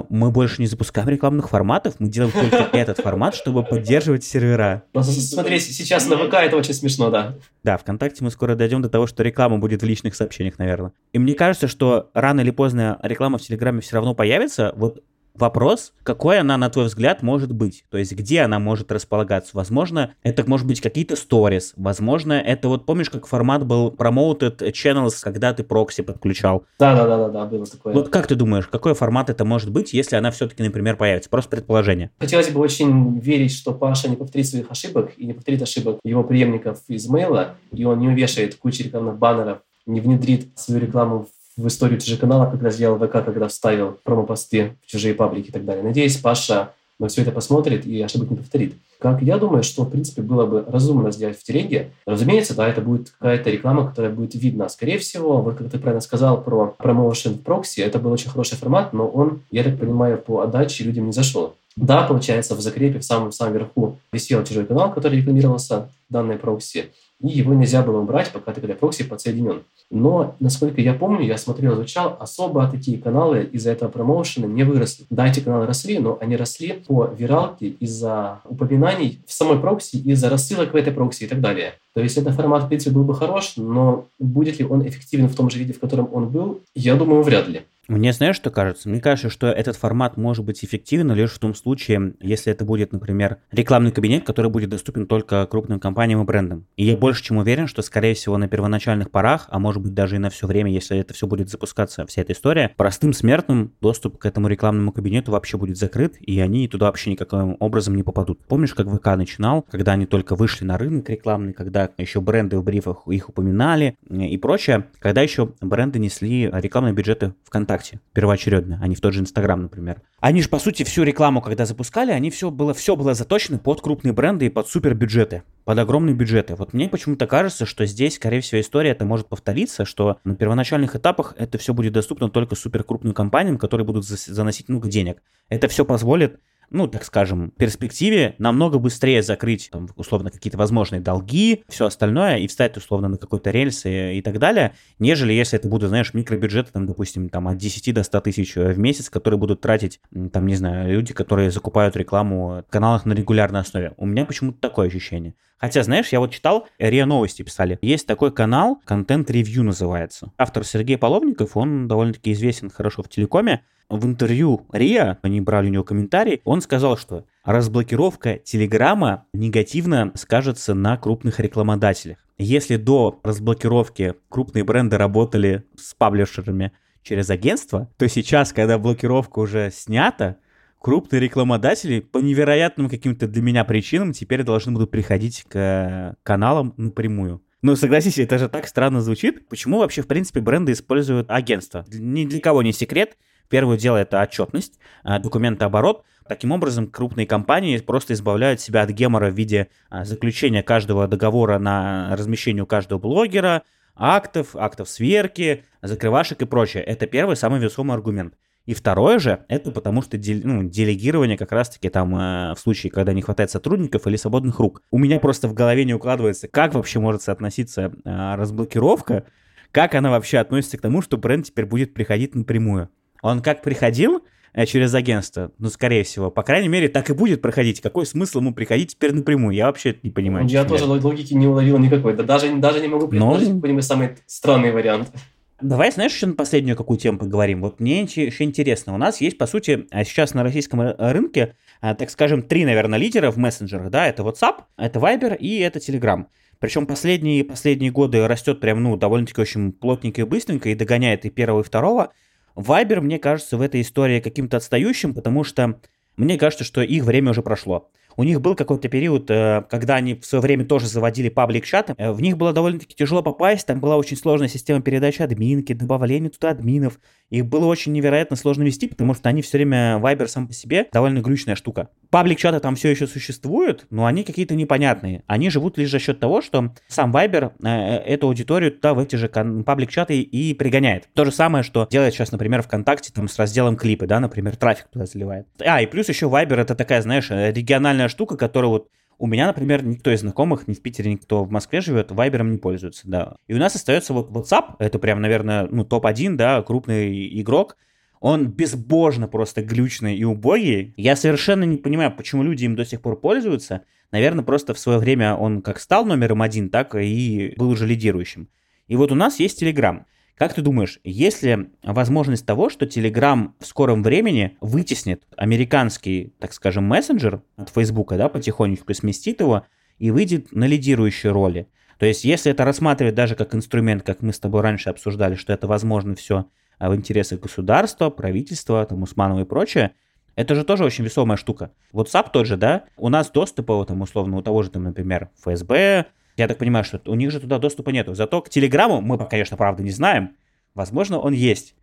мы 0.09 0.31
больше 0.31 0.61
не 0.61 0.67
запускаем 0.67 1.07
рекламных 1.09 1.49
форматов, 1.49 1.95
мы 1.99 2.09
делаем 2.09 2.31
только 2.31 2.69
этот 2.77 2.99
формат, 2.99 3.35
чтобы 3.35 3.63
поддерживать 3.63 4.23
сервера. 4.23 4.83
Смотри, 5.01 5.59
сейчас 5.59 6.07
на 6.07 6.17
ВК 6.17 6.33
это 6.35 6.57
очень 6.57 6.73
смешно, 6.73 7.09
да. 7.09 7.35
Да, 7.63 7.77
ВКонтакте 7.77 8.23
мы 8.23 8.31
скоро 8.31 8.55
дойдем 8.55 8.81
до 8.81 8.89
того, 8.89 9.07
что 9.07 9.23
реклама 9.23 9.57
будет 9.59 9.81
в 9.81 9.85
личных 9.85 10.15
сообщениях, 10.15 10.57
наверное. 10.57 10.91
И 11.13 11.19
мне 11.19 11.33
кажется, 11.33 11.67
что 11.67 12.09
рано 12.13 12.41
или 12.41 12.51
поздно 12.51 12.99
реклама 13.03 13.37
в 13.37 13.41
Телеграме 13.41 13.81
все 13.81 13.95
равно 13.95 14.15
появится. 14.15 14.73
Вот 14.75 15.03
Вопрос, 15.37 15.93
какой 16.03 16.39
она, 16.39 16.57
на 16.57 16.69
твой 16.69 16.85
взгляд, 16.85 17.21
может 17.21 17.51
быть? 17.51 17.83
То 17.89 17.97
есть, 17.97 18.13
где 18.13 18.41
она 18.41 18.59
может 18.59 18.91
располагаться? 18.91 19.51
Возможно, 19.53 20.13
это 20.23 20.47
может 20.47 20.65
быть 20.65 20.79
какие-то 20.79 21.15
сторис. 21.17 21.73
Возможно, 21.75 22.33
это 22.33 22.69
вот, 22.69 22.85
помнишь, 22.85 23.09
как 23.09 23.27
формат 23.27 23.65
был 23.65 23.89
promoted 23.89 24.59
channels, 24.71 25.15
когда 25.21 25.53
ты 25.53 25.63
прокси 25.63 26.03
подключал? 26.03 26.65
Да-да-да, 26.79 27.29
да, 27.29 27.45
было 27.45 27.65
такое. 27.65 27.93
Вот 27.93 28.09
как 28.09 28.27
ты 28.27 28.35
думаешь, 28.35 28.67
какой 28.67 28.93
формат 28.93 29.29
это 29.29 29.43
может 29.43 29.71
быть, 29.71 29.93
если 29.93 30.15
она 30.15 30.31
все-таки, 30.31 30.63
например, 30.63 30.95
появится? 30.95 31.29
Просто 31.29 31.49
предположение. 31.49 32.11
Хотелось 32.19 32.49
бы 32.49 32.61
очень 32.61 33.19
верить, 33.19 33.51
что 33.53 33.73
Паша 33.73 34.09
не 34.09 34.15
повторит 34.15 34.47
своих 34.47 34.71
ошибок 34.71 35.11
и 35.17 35.25
не 35.25 35.33
повторит 35.33 35.61
ошибок 35.61 35.99
его 36.03 36.23
преемников 36.23 36.79
из 36.87 37.07
мейла, 37.09 37.55
и 37.73 37.83
он 37.83 37.99
не 37.99 38.07
увешает 38.07 38.55
кучу 38.55 38.83
рекламных 38.83 39.17
баннеров, 39.17 39.59
не 39.85 39.99
внедрит 39.99 40.47
свою 40.57 40.81
рекламу 40.81 41.27
в 41.57 41.67
историю 41.67 41.99
ТЖ 41.99 42.17
канала, 42.17 42.49
когда 42.49 42.69
сделал 42.69 42.97
ВК, 42.97 43.23
когда 43.23 43.47
вставил 43.47 43.97
промо-посты 44.03 44.73
в 44.85 44.91
чужие 44.91 45.13
паблики 45.13 45.49
и 45.49 45.51
так 45.51 45.65
далее. 45.65 45.83
Надеюсь, 45.83 46.17
Паша 46.17 46.71
на 46.99 47.07
все 47.07 47.21
это 47.21 47.31
посмотрит 47.31 47.85
и 47.85 48.01
ошибок 48.01 48.31
не 48.31 48.37
повторит. 48.37 48.75
Как 48.99 49.21
я 49.21 49.37
думаю, 49.37 49.63
что, 49.63 49.83
в 49.83 49.89
принципе, 49.89 50.21
было 50.21 50.45
бы 50.45 50.63
разумно 50.67 51.11
сделать 51.11 51.37
в 51.37 51.43
телеге. 51.43 51.91
Разумеется, 52.05 52.55
да, 52.55 52.67
это 52.67 52.81
будет 52.81 53.09
какая-то 53.09 53.49
реклама, 53.49 53.87
которая 53.87 54.11
будет 54.11 54.35
видна. 54.35 54.69
Скорее 54.69 54.97
всего, 54.97 55.41
вот 55.41 55.55
как 55.55 55.69
ты 55.69 55.77
правильно 55.77 56.01
сказал 56.01 56.41
про 56.41 56.73
промоушен 56.77 57.33
в 57.33 57.41
прокси, 57.41 57.81
это 57.81 57.99
был 57.99 58.11
очень 58.11 58.29
хороший 58.29 58.57
формат, 58.57 58.93
но 58.93 59.07
он, 59.07 59.41
я 59.51 59.63
так 59.63 59.77
понимаю, 59.77 60.17
по 60.17 60.41
отдаче 60.41 60.85
людям 60.85 61.07
не 61.07 61.11
зашел. 61.11 61.55
Да, 61.75 62.03
получается, 62.07 62.55
в 62.55 62.61
закрепе 62.61 62.99
в 62.99 63.03
самом-самом 63.03 63.53
верху 63.53 63.99
висел 64.13 64.43
чужой 64.45 64.65
канал, 64.65 64.93
который 64.93 65.19
рекламировался 65.19 65.89
данной 66.07 66.37
прокси, 66.37 66.85
и 67.21 67.29
его 67.29 67.53
нельзя 67.53 67.81
было 67.81 67.99
убрать, 67.99 68.31
пока 68.31 68.51
ты 68.51 68.61
когда 68.61 68.75
прокси 68.75 69.03
подсоединен. 69.03 69.63
Но, 69.89 70.35
насколько 70.39 70.81
я 70.81 70.93
помню, 70.93 71.25
я 71.25 71.37
смотрел, 71.37 71.73
изучал, 71.75 72.17
особо 72.19 72.67
такие 72.67 72.97
каналы 72.97 73.47
из-за 73.51 73.71
этого 73.71 73.89
промоушена 73.89 74.45
не 74.45 74.63
выросли. 74.63 75.05
Да, 75.09 75.27
эти 75.27 75.39
каналы 75.39 75.65
росли, 75.65 75.99
но 75.99 76.17
они 76.19 76.35
росли 76.35 76.73
по 76.87 77.09
виралке 77.17 77.67
из-за 77.79 78.41
упоминаний 78.45 79.19
в 79.25 79.31
самой 79.31 79.59
прокси, 79.59 79.97
из-за 79.97 80.29
рассылок 80.29 80.73
в 80.73 80.75
этой 80.75 80.91
прокси 80.91 81.23
и 81.23 81.27
так 81.27 81.39
далее. 81.39 81.73
То 81.93 82.01
есть 82.01 82.17
этот 82.17 82.35
формат, 82.35 82.63
в 82.63 82.67
принципе, 82.67 82.91
был 82.91 83.05
бы 83.05 83.15
хорош, 83.15 83.53
но 83.55 84.05
будет 84.19 84.59
ли 84.59 84.65
он 84.65 84.85
эффективен 84.85 85.29
в 85.29 85.35
том 85.35 85.49
же 85.49 85.57
виде, 85.57 85.73
в 85.73 85.79
котором 85.79 86.09
он 86.11 86.29
был, 86.29 86.59
я 86.75 86.95
думаю, 86.95 87.23
вряд 87.23 87.47
ли. 87.47 87.61
Мне 87.87 88.13
знаешь, 88.13 88.35
что 88.35 88.49
кажется? 88.49 88.89
Мне 88.89 88.99
кажется, 88.99 89.29
что 89.29 89.45
этот 89.47 89.75
формат 89.75 90.17
может 90.17 90.43
быть 90.43 90.65
эффективен 90.65 91.11
лишь 91.11 91.31
в 91.31 91.37
том 91.37 91.53
случае, 91.53 92.15
если 92.19 92.51
это 92.51 92.65
будет, 92.65 92.91
например, 92.91 93.37
рекламный 93.51 93.91
кабинет, 93.91 94.25
который 94.25 94.49
будет 94.49 94.71
доступен 94.71 95.05
только 95.05 95.45
крупным 95.45 95.79
компаниям 95.79 96.21
и 96.21 96.25
брендам. 96.25 96.65
И 96.77 96.85
я 96.85 96.97
больше 96.97 97.23
чем 97.23 97.37
уверен, 97.37 97.67
что, 97.67 97.83
скорее 97.83 98.15
всего, 98.15 98.37
на 98.37 98.47
первоначальных 98.47 99.11
порах, 99.11 99.45
а 99.49 99.59
может 99.59 99.83
быть 99.83 99.93
даже 99.93 100.15
и 100.15 100.19
на 100.19 100.31
все 100.31 100.47
время, 100.47 100.71
если 100.71 100.97
это 100.97 101.13
все 101.13 101.27
будет 101.27 101.49
запускаться, 101.49 102.07
вся 102.07 102.23
эта 102.23 102.33
история, 102.33 102.73
простым 102.75 103.13
смертным 103.13 103.71
доступ 103.81 104.17
к 104.17 104.25
этому 104.25 104.47
рекламному 104.47 104.91
кабинету 104.91 105.31
вообще 105.31 105.57
будет 105.57 105.77
закрыт, 105.77 106.15
и 106.19 106.39
они 106.39 106.67
туда 106.67 106.87
вообще 106.87 107.11
никаким 107.11 107.55
образом 107.59 107.95
не 107.95 108.01
попадут. 108.03 108.43
Помнишь, 108.47 108.73
как 108.73 108.87
ВК 108.91 109.15
начинал, 109.15 109.61
когда 109.69 109.91
они 109.91 110.07
только 110.07 110.35
вышли 110.35 110.65
на 110.65 110.79
рынок 110.79 111.07
рекламный, 111.11 111.53
когда 111.53 111.91
еще 111.99 112.19
бренды 112.19 112.57
в 112.57 112.63
брифах 112.63 113.03
их 113.07 113.29
упоминали 113.29 113.95
и 114.09 114.37
прочее, 114.37 114.87
когда 114.97 115.21
еще 115.21 115.51
бренды 115.61 115.99
несли 115.99 116.49
рекламные 116.51 116.93
бюджеты 116.93 117.35
ВКонтакте 117.43 117.74
ВКонтакте 117.75 117.99
первоочередно, 118.13 118.79
а 118.81 118.87
не 118.87 118.95
в 118.95 119.01
тот 119.01 119.13
же 119.13 119.21
Инстаграм, 119.21 119.61
например. 119.61 120.01
Они 120.19 120.41
же, 120.41 120.49
по 120.49 120.59
сути, 120.59 120.83
всю 120.83 121.03
рекламу, 121.03 121.41
когда 121.41 121.65
запускали, 121.65 122.11
они 122.11 122.31
все 122.31 122.49
было, 122.49 122.73
все 122.73 122.95
было 122.95 123.13
заточено 123.13 123.59
под 123.59 123.81
крупные 123.81 124.13
бренды 124.13 124.45
и 124.45 124.49
под 124.49 124.67
супербюджеты, 124.67 125.43
под 125.65 125.77
огромные 125.77 126.15
бюджеты. 126.15 126.55
Вот 126.55 126.73
мне 126.73 126.89
почему-то 126.89 127.27
кажется, 127.27 127.65
что 127.65 127.85
здесь, 127.85 128.15
скорее 128.15 128.41
всего, 128.41 128.61
история 128.61 128.91
это 128.91 129.05
может 129.05 129.27
повториться, 129.27 129.85
что 129.85 130.17
на 130.23 130.35
первоначальных 130.35 130.95
этапах 130.95 131.35
это 131.37 131.57
все 131.57 131.73
будет 131.73 131.93
доступно 131.93 132.29
только 132.29 132.55
суперкрупным 132.55 133.13
компаниям, 133.13 133.57
которые 133.57 133.85
будут 133.85 134.05
заносить 134.05 134.69
много 134.69 134.87
денег. 134.87 135.21
Это 135.49 135.67
все 135.67 135.85
позволит 135.85 136.39
ну, 136.69 136.87
так 136.87 137.03
скажем, 137.03 137.51
перспективе 137.51 138.35
намного 138.37 138.79
быстрее 138.79 139.21
закрыть, 139.21 139.69
там, 139.71 139.87
условно, 139.95 140.31
какие-то 140.31 140.57
возможные 140.57 141.01
долги, 141.01 141.63
все 141.67 141.85
остальное, 141.85 142.37
и 142.37 142.47
встать, 142.47 142.77
условно, 142.77 143.07
на 143.07 143.17
какой-то 143.17 143.51
рельс 143.51 143.83
и, 143.85 144.21
так 144.23 144.39
далее, 144.39 144.73
нежели 144.99 145.33
если 145.33 145.59
это 145.59 145.67
будут, 145.67 145.89
знаешь, 145.89 146.13
микробюджеты, 146.13 146.71
там, 146.71 146.85
допустим, 146.85 147.29
там, 147.29 147.47
от 147.47 147.57
10 147.57 147.93
до 147.93 148.03
100 148.03 148.21
тысяч 148.21 148.55
в 148.55 148.77
месяц, 148.79 149.09
которые 149.09 149.39
будут 149.39 149.61
тратить, 149.61 149.99
там, 150.31 150.47
не 150.47 150.55
знаю, 150.55 150.91
люди, 150.91 151.13
которые 151.13 151.51
закупают 151.51 151.95
рекламу 151.95 152.63
в 152.67 152.71
каналах 152.71 153.05
на 153.05 153.13
регулярной 153.13 153.61
основе. 153.61 153.93
У 153.97 154.05
меня 154.05 154.25
почему-то 154.25 154.59
такое 154.59 154.87
ощущение. 154.87 155.35
Хотя, 155.57 155.83
знаешь, 155.83 156.09
я 156.09 156.19
вот 156.19 156.31
читал, 156.31 156.67
РИА 156.79 157.05
Новости 157.05 157.41
писали. 157.41 157.79
Есть 157.81 158.07
такой 158.07 158.31
канал, 158.31 158.81
контент 158.85 159.31
ревью 159.31 159.63
называется. 159.63 160.31
Автор 160.37 160.65
Сергей 160.65 160.97
Половников, 160.97 161.55
он 161.55 161.87
довольно-таки 161.87 162.33
известен 162.33 162.69
хорошо 162.69 163.03
в 163.03 163.09
телекоме. 163.09 163.63
В 163.87 164.05
интервью 164.05 164.65
РИА, 164.73 165.19
они 165.21 165.41
брали 165.41 165.67
у 165.67 165.71
него 165.71 165.83
комментарий, 165.83 166.41
он 166.43 166.54
сказал, 166.61 166.97
что 166.97 167.25
разблокировка 167.43 168.37
Телеграма 168.37 169.25
негативно 169.33 170.11
скажется 170.15 170.73
на 170.73 170.97
крупных 170.97 171.39
рекламодателях. 171.39 172.17
Если 172.37 172.75
до 172.75 173.19
разблокировки 173.23 174.15
крупные 174.29 174.63
бренды 174.63 174.97
работали 174.97 175.63
с 175.77 175.93
паблишерами 175.93 176.73
через 177.01 177.29
агентство, 177.29 177.89
то 177.97 178.07
сейчас, 178.09 178.51
когда 178.51 178.77
блокировка 178.77 179.39
уже 179.39 179.71
снята, 179.71 180.37
крупные 180.81 181.19
рекламодатели 181.19 181.99
по 181.99 182.17
невероятным 182.17 182.89
каким-то 182.89 183.27
для 183.27 183.41
меня 183.41 183.63
причинам 183.63 184.11
теперь 184.11 184.43
должны 184.43 184.73
будут 184.73 184.91
приходить 184.91 185.45
к 185.47 186.15
каналам 186.23 186.73
напрямую. 186.77 187.41
Ну, 187.61 187.75
согласись, 187.75 188.19
это 188.19 188.37
же 188.37 188.49
так 188.49 188.67
странно 188.67 189.01
звучит. 189.01 189.47
Почему 189.49 189.79
вообще, 189.79 190.03
в 190.03 190.07
принципе, 190.07 190.41
бренды 190.41 190.73
используют 190.73 191.31
агентство? 191.31 191.83
Ни 191.91 192.25
для 192.25 192.39
кого 192.39 192.61
не 192.61 192.71
секрет. 192.71 193.17
Первое 193.49 193.77
дело 193.77 193.97
это 193.97 194.21
отчетность, 194.21 194.79
а, 195.03 195.19
документооборот. 195.19 196.03
Таким 196.27 196.51
образом, 196.51 196.87
крупные 196.87 197.27
компании 197.27 197.77
просто 197.77 198.13
избавляют 198.13 198.59
себя 198.59 198.81
от 198.81 198.89
гемора 198.89 199.29
в 199.29 199.35
виде 199.35 199.67
а, 199.89 200.05
заключения 200.05 200.63
каждого 200.63 201.07
договора 201.07 201.59
на 201.59 202.15
размещение 202.15 202.63
у 202.63 202.67
каждого 202.67 202.99
блогера, 202.99 203.63
актов, 203.95 204.55
актов 204.55 204.89
сверки, 204.89 205.63
закрывашек 205.81 206.41
и 206.41 206.45
прочее. 206.45 206.83
Это 206.83 207.05
первый 207.07 207.35
самый 207.35 207.59
весомый 207.59 207.95
аргумент. 207.95 208.33
И 208.65 208.73
второе 208.73 209.19
же, 209.19 209.45
это 209.47 209.71
потому 209.71 210.01
что 210.01 210.17
ну, 210.17 210.63
делегирование 210.63 211.37
как 211.37 211.51
раз-таки 211.51 211.89
там 211.89 212.15
э, 212.15 212.55
в 212.55 212.59
случае, 212.59 212.91
когда 212.91 213.13
не 213.13 213.21
хватает 213.21 213.51
сотрудников 213.51 214.07
или 214.07 214.15
свободных 214.15 214.59
рук. 214.59 214.81
У 214.89 214.97
меня 214.97 215.19
просто 215.19 215.47
в 215.47 215.53
голове 215.53 215.85
не 215.85 215.93
укладывается, 215.93 216.47
как 216.47 216.73
вообще 216.73 216.99
может 216.99 217.21
соотноситься 217.21 217.93
э, 218.03 218.35
разблокировка, 218.35 219.25
как 219.71 219.93
она 219.93 220.09
вообще 220.09 220.39
относится 220.39 220.79
к 220.79 220.81
тому, 220.81 221.03
что 221.03 221.17
бренд 221.17 221.45
теперь 221.45 221.65
будет 221.65 221.93
приходить 221.93 222.33
напрямую. 222.33 222.89
Он 223.25 223.41
как 223.41 223.63
приходил 223.63 224.23
э, 224.53 224.67
через 224.67 224.93
агентство, 224.93 225.51
ну, 225.57 225.69
скорее 225.69 226.03
всего, 226.03 226.29
по 226.29 226.43
крайней 226.43 226.67
мере, 226.67 226.89
так 226.89 227.09
и 227.09 227.13
будет 227.13 227.41
проходить. 227.41 227.81
Какой 227.81 228.05
смысл 228.05 228.37
ему 228.37 228.53
приходить 228.53 228.91
теперь 228.91 229.13
напрямую? 229.13 229.55
Я 229.55 229.65
вообще 229.65 229.95
не 230.03 230.11
понимаю. 230.11 230.45
Я 230.47 230.63
тоже 230.63 230.85
логики 230.85 231.33
не 231.33 231.47
уловил 231.47 231.79
никакой. 231.79 232.15
Да 232.15 232.21
даже, 232.21 232.55
даже 232.57 232.81
не 232.81 232.87
могу 232.87 233.07
предложить 233.07 233.49
Но... 233.49 233.55
какой-нибудь 233.55 233.83
самый 233.83 234.09
странный 234.27 234.71
вариант. 234.71 235.11
Давай, 235.59 235.91
знаешь, 235.91 236.13
еще 236.13 236.27
на 236.27 236.33
последнюю 236.33 236.77
какую 236.77 236.99
тему 236.99 237.17
поговорим? 237.17 237.61
Вот 237.61 237.79
мне 237.79 238.03
еще 238.03 238.43
интересно. 238.43 238.93
У 238.93 238.97
нас 238.97 239.21
есть, 239.21 239.39
по 239.39 239.47
сути, 239.47 239.87
а 239.89 240.03
сейчас 240.03 240.35
на 240.35 240.43
российском 240.43 240.81
рынке 240.81 241.55
так 241.81 242.11
скажем, 242.11 242.43
три, 242.43 242.63
наверное, 242.65 242.99
лидера 242.99 243.31
в 243.31 243.37
мессенджерах, 243.37 243.89
да, 243.89 244.07
это 244.07 244.21
WhatsApp, 244.21 244.65
это 244.77 244.99
Viber 244.99 245.35
и 245.35 245.59
это 245.59 245.79
Telegram. 245.79 246.25
Причем 246.59 246.85
последние, 246.85 247.43
последние 247.43 247.91
годы 247.91 248.27
растет 248.27 248.59
прям, 248.59 248.83
ну, 248.83 248.97
довольно-таки 248.97 249.41
очень 249.41 249.71
плотненько 249.71 250.21
и 250.21 250.25
быстренько 250.25 250.69
и 250.69 250.75
догоняет 250.75 251.25
и 251.25 251.29
первого, 251.29 251.61
и 251.61 251.63
второго. 251.63 252.11
Viber, 252.55 253.01
мне 253.01 253.19
кажется, 253.19 253.57
в 253.57 253.61
этой 253.61 253.81
истории 253.81 254.19
каким-то 254.19 254.57
отстающим, 254.57 255.13
потому 255.13 255.43
что 255.43 255.79
мне 256.17 256.37
кажется, 256.37 256.63
что 256.63 256.81
их 256.81 257.03
время 257.03 257.31
уже 257.31 257.41
прошло. 257.41 257.89
У 258.17 258.23
них 258.23 258.39
был 258.39 258.55
какой-то 258.55 258.87
период, 258.87 259.29
э, 259.29 259.65
когда 259.69 259.95
они 259.95 260.15
в 260.15 260.25
свое 260.25 260.41
время 260.41 260.65
тоже 260.65 260.87
заводили 260.87 261.29
паблик-чаты. 261.29 261.95
Э, 261.97 262.11
в 262.11 262.21
них 262.21 262.37
было 262.37 262.53
довольно-таки 262.53 262.95
тяжело 262.95 263.21
попасть, 263.21 263.67
там 263.67 263.81
была 263.81 263.97
очень 263.97 264.15
сложная 264.15 264.47
система 264.47 264.81
передачи 264.81 265.21
админки, 265.21 265.73
добавления 265.73 266.29
туда 266.29 266.51
админов. 266.51 266.99
Их 267.29 267.45
было 267.45 267.65
очень 267.65 267.91
невероятно 267.91 268.35
сложно 268.35 268.63
вести, 268.63 268.87
потому 268.87 269.13
что 269.13 269.29
они 269.29 269.41
все 269.41 269.57
время, 269.57 269.97
Viber 269.97 270.27
сам 270.27 270.47
по 270.47 270.53
себе, 270.53 270.87
довольно 270.91 271.19
глючная 271.19 271.55
штука. 271.55 271.89
Паблик-чаты 272.09 272.59
там 272.59 272.75
все 272.75 272.89
еще 272.89 273.07
существуют, 273.07 273.87
но 273.89 274.05
они 274.05 274.23
какие-то 274.23 274.55
непонятные. 274.55 275.23
Они 275.27 275.49
живут 275.49 275.77
лишь 275.77 275.91
за 275.91 275.99
счет 275.99 276.19
того, 276.19 276.41
что 276.41 276.73
сам 276.87 277.15
Viber 277.15 277.51
э, 277.63 277.97
эту 278.05 278.27
аудиторию 278.27 278.71
туда 278.71 278.93
в 278.93 278.99
эти 278.99 279.15
же 279.15 279.27
паблик-чаты 279.27 280.21
и 280.21 280.53
пригоняет. 280.53 281.09
То 281.13 281.25
же 281.25 281.31
самое, 281.31 281.63
что 281.63 281.87
делает 281.89 282.13
сейчас, 282.13 282.31
например, 282.31 282.61
ВКонтакте 282.61 283.11
там 283.11 283.27
с 283.27 283.37
разделом 283.39 283.75
клипы, 283.75 284.07
да, 284.07 284.19
например, 284.19 284.55
трафик 284.55 284.87
туда 284.87 285.05
заливает. 285.05 285.47
А, 285.59 285.81
и 285.81 285.85
плюс 285.87 286.09
еще 286.09 286.27
Viber 286.27 286.55
это 286.55 286.75
такая, 286.75 287.01
знаешь, 287.01 287.29
региональная 287.29 288.07
штука, 288.07 288.37
которая 288.37 288.69
вот 288.69 288.89
у 289.17 289.27
меня, 289.27 289.47
например, 289.47 289.85
никто 289.85 290.11
из 290.11 290.21
знакомых, 290.21 290.67
ни 290.67 290.73
в 290.73 290.81
Питере, 290.81 291.11
никто 291.11 291.43
в 291.43 291.51
Москве 291.51 291.81
живет, 291.81 292.11
Вайбером 292.11 292.51
не 292.51 292.57
пользуется, 292.57 293.07
да. 293.07 293.35
И 293.47 293.53
у 293.53 293.57
нас 293.57 293.75
остается 293.75 294.13
вот 294.13 294.29
WhatsApp, 294.31 294.75
это 294.79 294.99
прям, 294.99 295.21
наверное, 295.21 295.67
ну, 295.71 295.85
топ-1, 295.85 296.35
да, 296.35 296.61
крупный 296.61 297.39
игрок. 297.41 297.77
Он 298.19 298.47
безбожно 298.47 299.27
просто 299.27 299.61
глючный 299.61 300.15
и 300.15 300.23
убогий. 300.23 300.93
Я 300.97 301.15
совершенно 301.15 301.63
не 301.63 301.77
понимаю, 301.77 302.15
почему 302.15 302.43
люди 302.43 302.65
им 302.65 302.75
до 302.75 302.85
сих 302.85 303.01
пор 303.01 303.19
пользуются. 303.19 303.81
Наверное, 304.11 304.43
просто 304.43 304.73
в 304.73 304.79
свое 304.79 304.97
время 304.97 305.35
он 305.35 305.61
как 305.61 305.79
стал 305.79 306.05
номером 306.05 306.41
один, 306.41 306.69
так 306.69 306.95
и 306.95 307.53
был 307.57 307.69
уже 307.69 307.85
лидирующим. 307.85 308.49
И 308.87 308.95
вот 308.95 309.11
у 309.11 309.15
нас 309.15 309.39
есть 309.39 309.61
Telegram. 309.61 310.05
Как 310.37 310.53
ты 310.53 310.61
думаешь, 310.61 310.99
есть 311.05 311.43
ли 311.43 311.69
возможность 311.81 312.45
того, 312.45 312.69
что 312.69 312.85
Telegram 312.85 313.51
в 313.59 313.65
скором 313.65 314.03
времени 314.03 314.57
вытеснит 314.59 315.23
американский, 315.37 316.33
так 316.39 316.51
скажем, 316.51 316.83
мессенджер 316.83 317.41
от 317.55 317.69
Facebook, 317.69 318.13
да, 318.17 318.27
потихонечку 318.27 318.93
сместит 318.93 319.39
его 319.39 319.65
и 319.97 320.11
выйдет 320.11 320.51
на 320.51 320.65
лидирующие 320.65 321.31
роли? 321.31 321.69
То 321.99 322.05
есть, 322.05 322.25
если 322.25 322.51
это 322.51 322.65
рассматривать 322.65 323.15
даже 323.15 323.35
как 323.35 323.55
инструмент, 323.55 324.03
как 324.03 324.21
мы 324.21 324.33
с 324.33 324.39
тобой 324.39 324.61
раньше 324.61 324.89
обсуждали, 324.89 325.35
что 325.35 325.53
это 325.53 325.67
возможно 325.67 326.15
все 326.15 326.47
а, 326.77 326.89
в 326.89 326.95
интересах 326.95 327.39
государства, 327.39 328.09
правительства, 328.09 328.85
там, 328.85 329.03
Усманова 329.03 329.41
и 329.41 329.45
прочее, 329.45 329.91
это 330.35 330.55
же 330.55 330.65
тоже 330.65 330.83
очень 330.83 331.05
весомая 331.05 331.37
штука. 331.37 331.71
WhatsApp 331.93 332.31
тот 332.33 332.45
же, 332.45 332.57
да, 332.57 332.83
у 332.97 333.07
нас 333.07 333.31
доступа, 333.31 333.85
там, 333.85 334.01
условно, 334.01 334.35
у 334.35 334.41
того 334.41 334.63
же, 334.63 334.69
там, 334.69 334.83
например, 334.83 335.29
ФСБ, 335.39 336.07
я 336.37 336.47
так 336.47 336.57
понимаю, 336.57 336.83
что 336.83 337.01
у 337.05 337.15
них 337.15 337.31
же 337.31 337.39
туда 337.39 337.59
доступа 337.59 337.89
нету. 337.89 338.13
Зато 338.13 338.41
к 338.41 338.49
Телеграму 338.49 339.01
мы, 339.01 339.17
конечно, 339.17 339.57
правда 339.57 339.83
не 339.83 339.91
знаем. 339.91 340.35
Возможно, 340.73 341.19
он 341.19 341.33
есть. 341.33 341.75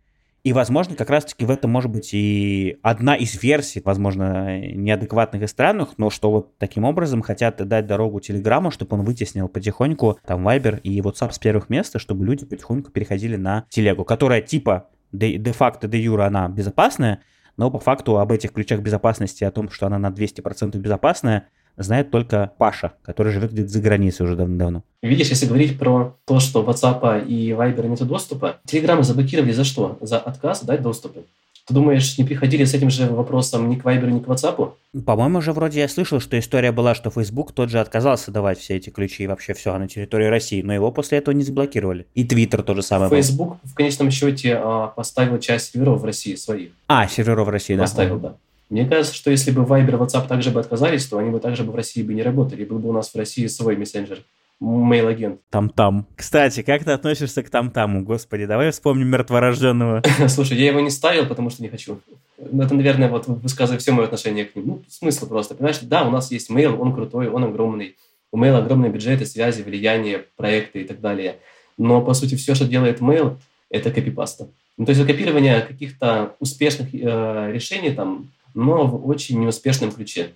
И, 0.43 0.51
возможно, 0.51 0.95
как 0.95 1.09
раз-таки 1.09 1.45
в 1.45 1.51
этом 1.51 1.71
может 1.71 1.89
быть 1.89 2.13
и 2.13 2.77
одна 2.81 3.15
из 3.15 3.41
версий, 3.41 3.81
возможно, 3.83 4.59
неадекватных 4.59 5.41
и 5.41 5.47
странных, 5.47 5.97
но 5.97 6.09
что 6.09 6.31
вот 6.31 6.57
таким 6.57 6.83
образом 6.83 7.21
хотят 7.21 7.65
дать 7.65 7.87
дорогу 7.87 8.19
Телеграму, 8.19 8.69
чтобы 8.69 8.97
он 8.97 9.05
вытеснил 9.05 9.47
потихоньку 9.47 10.19
там 10.25 10.45
Viber 10.45 10.81
и 10.81 10.99
WhatsApp 10.99 11.31
с 11.31 11.39
первых 11.39 11.69
мест, 11.69 11.97
чтобы 11.97 12.25
люди 12.25 12.45
потихоньку 12.45 12.91
переходили 12.91 13.37
на 13.37 13.65
Телегу, 13.69 14.03
которая 14.03 14.41
типа 14.41 14.89
де-факто, 15.13 15.87
де-юра 15.87 16.25
она 16.25 16.49
безопасная, 16.49 17.21
но 17.55 17.71
по 17.71 17.79
факту 17.79 18.17
об 18.17 18.31
этих 18.33 18.51
ключах 18.51 18.81
безопасности, 18.81 19.45
о 19.45 19.51
том, 19.51 19.69
что 19.69 19.85
она 19.85 19.97
на 19.97 20.07
200% 20.07 20.77
безопасная, 20.77 21.47
знает 21.77 22.11
только 22.11 22.51
Паша, 22.57 22.93
который 23.03 23.31
живет 23.31 23.51
где-то 23.51 23.69
за 23.69 23.81
границей 23.81 24.25
уже 24.25 24.35
давно-давно. 24.35 24.83
Видишь, 25.01 25.29
если 25.29 25.45
говорить 25.45 25.77
про 25.77 26.15
то, 26.25 26.39
что 26.39 26.63
WhatsApp 26.63 27.25
и 27.25 27.51
Viber 27.51 27.87
нет 27.87 28.07
доступа, 28.07 28.57
Telegram 28.67 29.01
заблокировали 29.03 29.51
за 29.51 29.63
что? 29.63 29.97
За 30.01 30.17
отказ 30.17 30.63
дать 30.63 30.81
доступы. 30.81 31.25
Ты 31.65 31.73
думаешь, 31.73 32.17
не 32.17 32.25
приходили 32.25 32.65
с 32.65 32.73
этим 32.73 32.89
же 32.89 33.07
вопросом 33.07 33.69
ни 33.69 33.75
к 33.75 33.85
Viber, 33.85 34.11
ни 34.11 34.19
к 34.19 34.27
WhatsApp? 34.27 34.73
По-моему, 35.05 35.39
уже 35.39 35.53
вроде 35.53 35.79
я 35.79 35.87
слышал, 35.87 36.19
что 36.19 36.37
история 36.37 36.73
была, 36.73 36.93
что 36.93 37.09
Facebook 37.09 37.53
тот 37.53 37.69
же 37.69 37.79
отказался 37.79 38.31
давать 38.31 38.59
все 38.59 38.75
эти 38.75 38.89
ключи 38.89 39.23
и 39.23 39.27
вообще 39.27 39.53
все 39.53 39.77
на 39.77 39.87
территории 39.87 40.25
России, 40.25 40.61
но 40.61 40.73
его 40.73 40.91
после 40.91 41.19
этого 41.19 41.33
не 41.33 41.45
заблокировали. 41.45 42.05
И 42.15 42.25
Twitter 42.25 42.63
тоже 42.63 42.81
самое 42.81 43.09
Facebook 43.09 43.49
был. 43.49 43.59
в 43.63 43.73
конечном 43.75 44.11
счете 44.11 44.59
а, 44.61 44.87
поставил 44.87 45.39
часть 45.39 45.71
серверов 45.71 46.01
в 46.01 46.05
России 46.05 46.35
своих. 46.35 46.71
А, 46.87 47.07
серверов 47.07 47.47
в 47.47 47.49
России, 47.49 47.75
да. 47.75 47.83
Поставил, 47.83 48.19
да. 48.19 48.35
Мне 48.73 48.87
кажется, 48.87 49.13
что 49.13 49.29
если 49.29 49.51
бы 49.51 49.61
Viber 49.61 49.91
и 49.91 49.93
WhatsApp 49.93 50.27
также 50.27 50.49
бы 50.49 50.59
отказались, 50.59 51.05
то 51.05 51.19
они 51.19 51.29
бы 51.29 51.39
также 51.39 51.63
бы 51.63 51.71
в 51.71 51.75
России 51.75 52.01
бы 52.01 52.15
не 52.15 52.23
работали. 52.23 52.65
Был 52.65 52.79
бы 52.79 52.89
у 52.89 52.91
нас 52.91 53.13
в 53.13 53.15
России 53.15 53.45
свой 53.45 53.77
мессенджер. 53.77 54.23
Мейл-агент. 54.59 55.41
Там-там. 55.51 56.07
Кстати, 56.15 56.63
как 56.63 56.83
ты 56.83 56.89
относишься 56.89 57.43
к 57.43 57.51
там-таму? 57.51 58.01
Господи, 58.01 58.47
давай 58.47 58.71
вспомним 58.71 59.09
мертворожденного. 59.09 60.01
Слушай, 60.27 60.57
я 60.57 60.69
его 60.69 60.79
не 60.79 60.89
ставил, 60.89 61.27
потому 61.27 61.51
что 61.51 61.61
не 61.61 61.69
хочу. 61.69 61.99
Это, 62.39 62.73
наверное, 62.73 63.09
вот 63.09 63.27
высказывает 63.27 63.83
все 63.83 63.91
мое 63.91 64.05
отношение 64.05 64.45
к 64.45 64.55
ним. 64.55 64.65
Ну, 64.65 64.81
смысл 64.89 65.27
просто, 65.27 65.53
понимаешь? 65.53 65.77
Да, 65.83 66.07
у 66.07 66.09
нас 66.09 66.31
есть 66.31 66.49
мейл, 66.49 66.81
он 66.81 66.95
крутой, 66.95 67.29
он 67.29 67.43
огромный. 67.43 67.95
У 68.31 68.37
мейла 68.37 68.57
огромные 68.57 68.91
бюджеты, 68.91 69.27
связи, 69.27 69.61
влияние, 69.61 70.25
проекты 70.35 70.81
и 70.81 70.83
так 70.83 70.99
далее. 70.99 71.35
Но, 71.77 72.01
по 72.01 72.15
сути, 72.15 72.33
все, 72.33 72.55
что 72.55 72.65
делает 72.65 73.01
мейл, 73.01 73.37
это 73.69 73.91
копипаста. 73.91 74.47
Ну, 74.77 74.85
то 74.85 74.93
есть 74.93 75.05
копирование 75.05 75.61
каких-то 75.61 76.35
успешных 76.39 76.89
э, 76.91 77.51
решений, 77.51 77.91
там, 77.91 78.31
но 78.53 78.85
в 78.85 79.07
очень 79.07 79.39
неуспешном 79.39 79.91
ключе. 79.91 80.33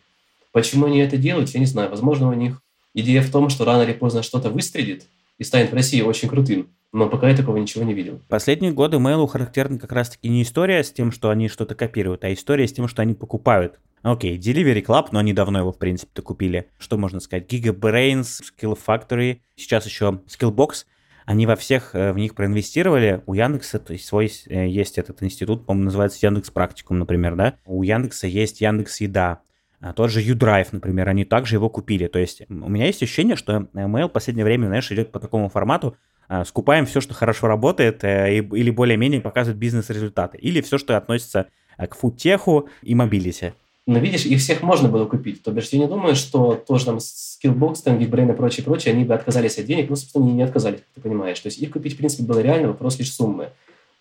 Почему 0.51 0.85
они 0.85 0.99
это 0.99 1.17
делают, 1.17 1.49
я 1.49 1.59
не 1.59 1.65
знаю. 1.65 1.89
Возможно, 1.89 2.29
у 2.29 2.33
них 2.33 2.61
идея 2.93 3.21
в 3.21 3.31
том, 3.31 3.49
что 3.49 3.65
рано 3.65 3.83
или 3.83 3.93
поздно 3.93 4.23
что-то 4.23 4.49
выстрелит 4.49 5.05
и 5.37 5.43
станет 5.43 5.71
в 5.71 5.73
России 5.73 6.01
очень 6.01 6.29
крутым. 6.29 6.69
Но 6.93 7.09
пока 7.09 7.29
я 7.29 7.35
такого 7.35 7.57
ничего 7.57 7.83
не 7.83 7.93
видел. 7.93 8.21
Последние 8.29 8.71
годы 8.71 8.97
Mail 8.97 9.27
характерна 9.27 9.77
как 9.77 9.91
раз-таки 9.91 10.29
не 10.29 10.41
история 10.41 10.83
с 10.83 10.91
тем, 10.91 11.11
что 11.11 11.29
они 11.29 11.49
что-то 11.49 11.75
копируют, 11.75 12.23
а 12.23 12.33
история 12.33 12.67
с 12.67 12.73
тем, 12.73 12.87
что 12.87 13.01
они 13.01 13.13
покупают. 13.13 13.79
Окей, 14.03 14.37
Delivery 14.37 14.83
Club, 14.83 15.07
но 15.11 15.19
они 15.19 15.33
давно 15.33 15.59
его, 15.59 15.71
в 15.71 15.77
принципе-то, 15.77 16.21
купили. 16.21 16.69
Что 16.77 16.97
можно 16.97 17.19
сказать? 17.19 17.51
Gigabrains, 17.51 18.41
Skill 18.41 18.77
Factory, 18.83 19.39
сейчас 19.55 19.85
еще 19.85 20.21
Skillbox– 20.27 20.85
они 21.27 21.45
во 21.45 21.57
всех 21.57 21.93
э, 21.93 22.13
в 22.13 22.17
них 22.17 22.33
проинвестировали. 22.35 23.21
У 23.25 23.33
Яндекса 23.33 23.79
то 23.79 23.91
есть 23.91 24.05
свой 24.05 24.31
э, 24.47 24.67
есть 24.69 24.97
этот 24.97 25.21
институт, 25.21 25.65
по-моему, 25.65 25.85
называется 25.85 26.25
Яндекс 26.25 26.51
Практикум, 26.51 26.99
например, 26.99 27.35
да. 27.35 27.55
У 27.65 27.83
Яндекса 27.83 28.27
есть 28.27 28.61
Яндекс 28.61 29.01
Еда. 29.01 29.41
А 29.81 29.91
тот 29.91 30.09
же 30.09 30.21
YouDrive, 30.21 30.69
например, 30.71 31.09
они 31.09 31.25
также 31.25 31.57
его 31.57 31.69
купили. 31.69 32.07
То 32.07 32.17
есть 32.17 32.43
у 32.49 32.69
меня 32.69 32.85
есть 32.85 33.03
ощущение, 33.03 33.35
что 33.35 33.67
Mail 33.73 34.07
в 34.07 34.13
последнее 34.13 34.45
время, 34.45 34.67
знаешь, 34.67 34.89
идет 34.89 35.11
по 35.11 35.19
такому 35.19 35.49
формату, 35.49 35.97
а, 36.29 36.45
скупаем 36.45 36.85
все, 36.85 37.01
что 37.01 37.13
хорошо 37.13 37.47
работает, 37.47 38.05
э, 38.05 38.37
или 38.37 38.69
более-менее 38.69 39.19
показывает 39.19 39.59
бизнес-результаты, 39.59 40.37
или 40.37 40.61
все, 40.61 40.77
что 40.77 40.95
относится 40.95 41.47
к 41.77 41.93
фудтеху 41.93 42.69
и 42.81 42.95
мобилити. 42.95 43.53
Но 43.87 43.99
видишь, 43.99 44.25
их 44.25 44.39
всех 44.39 44.61
можно 44.61 44.89
было 44.89 45.05
купить. 45.05 45.41
То 45.41 45.51
бишь, 45.51 45.69
я 45.69 45.79
не 45.79 45.87
думаю, 45.87 46.15
что 46.15 46.55
тоже 46.55 46.85
там 46.85 46.97
Skillbox, 46.97 47.77
там, 47.85 47.97
GeekBrains 47.97 48.33
и 48.33 48.35
прочее, 48.35 48.65
прочее, 48.65 48.93
они 48.93 49.05
бы 49.05 49.13
отказались 49.13 49.57
от 49.57 49.65
денег, 49.65 49.89
ну, 49.89 49.95
собственно, 49.95 50.25
они 50.25 50.33
не 50.33 50.43
отказались, 50.43 50.79
как 50.79 50.87
ты 50.95 51.01
понимаешь. 51.01 51.39
То 51.39 51.47
есть 51.47 51.57
их 51.57 51.71
купить, 51.71 51.93
в 51.93 51.97
принципе, 51.97 52.23
было 52.23 52.39
реально, 52.39 52.67
вопрос 52.67 52.99
лишь 52.99 53.13
суммы. 53.13 53.49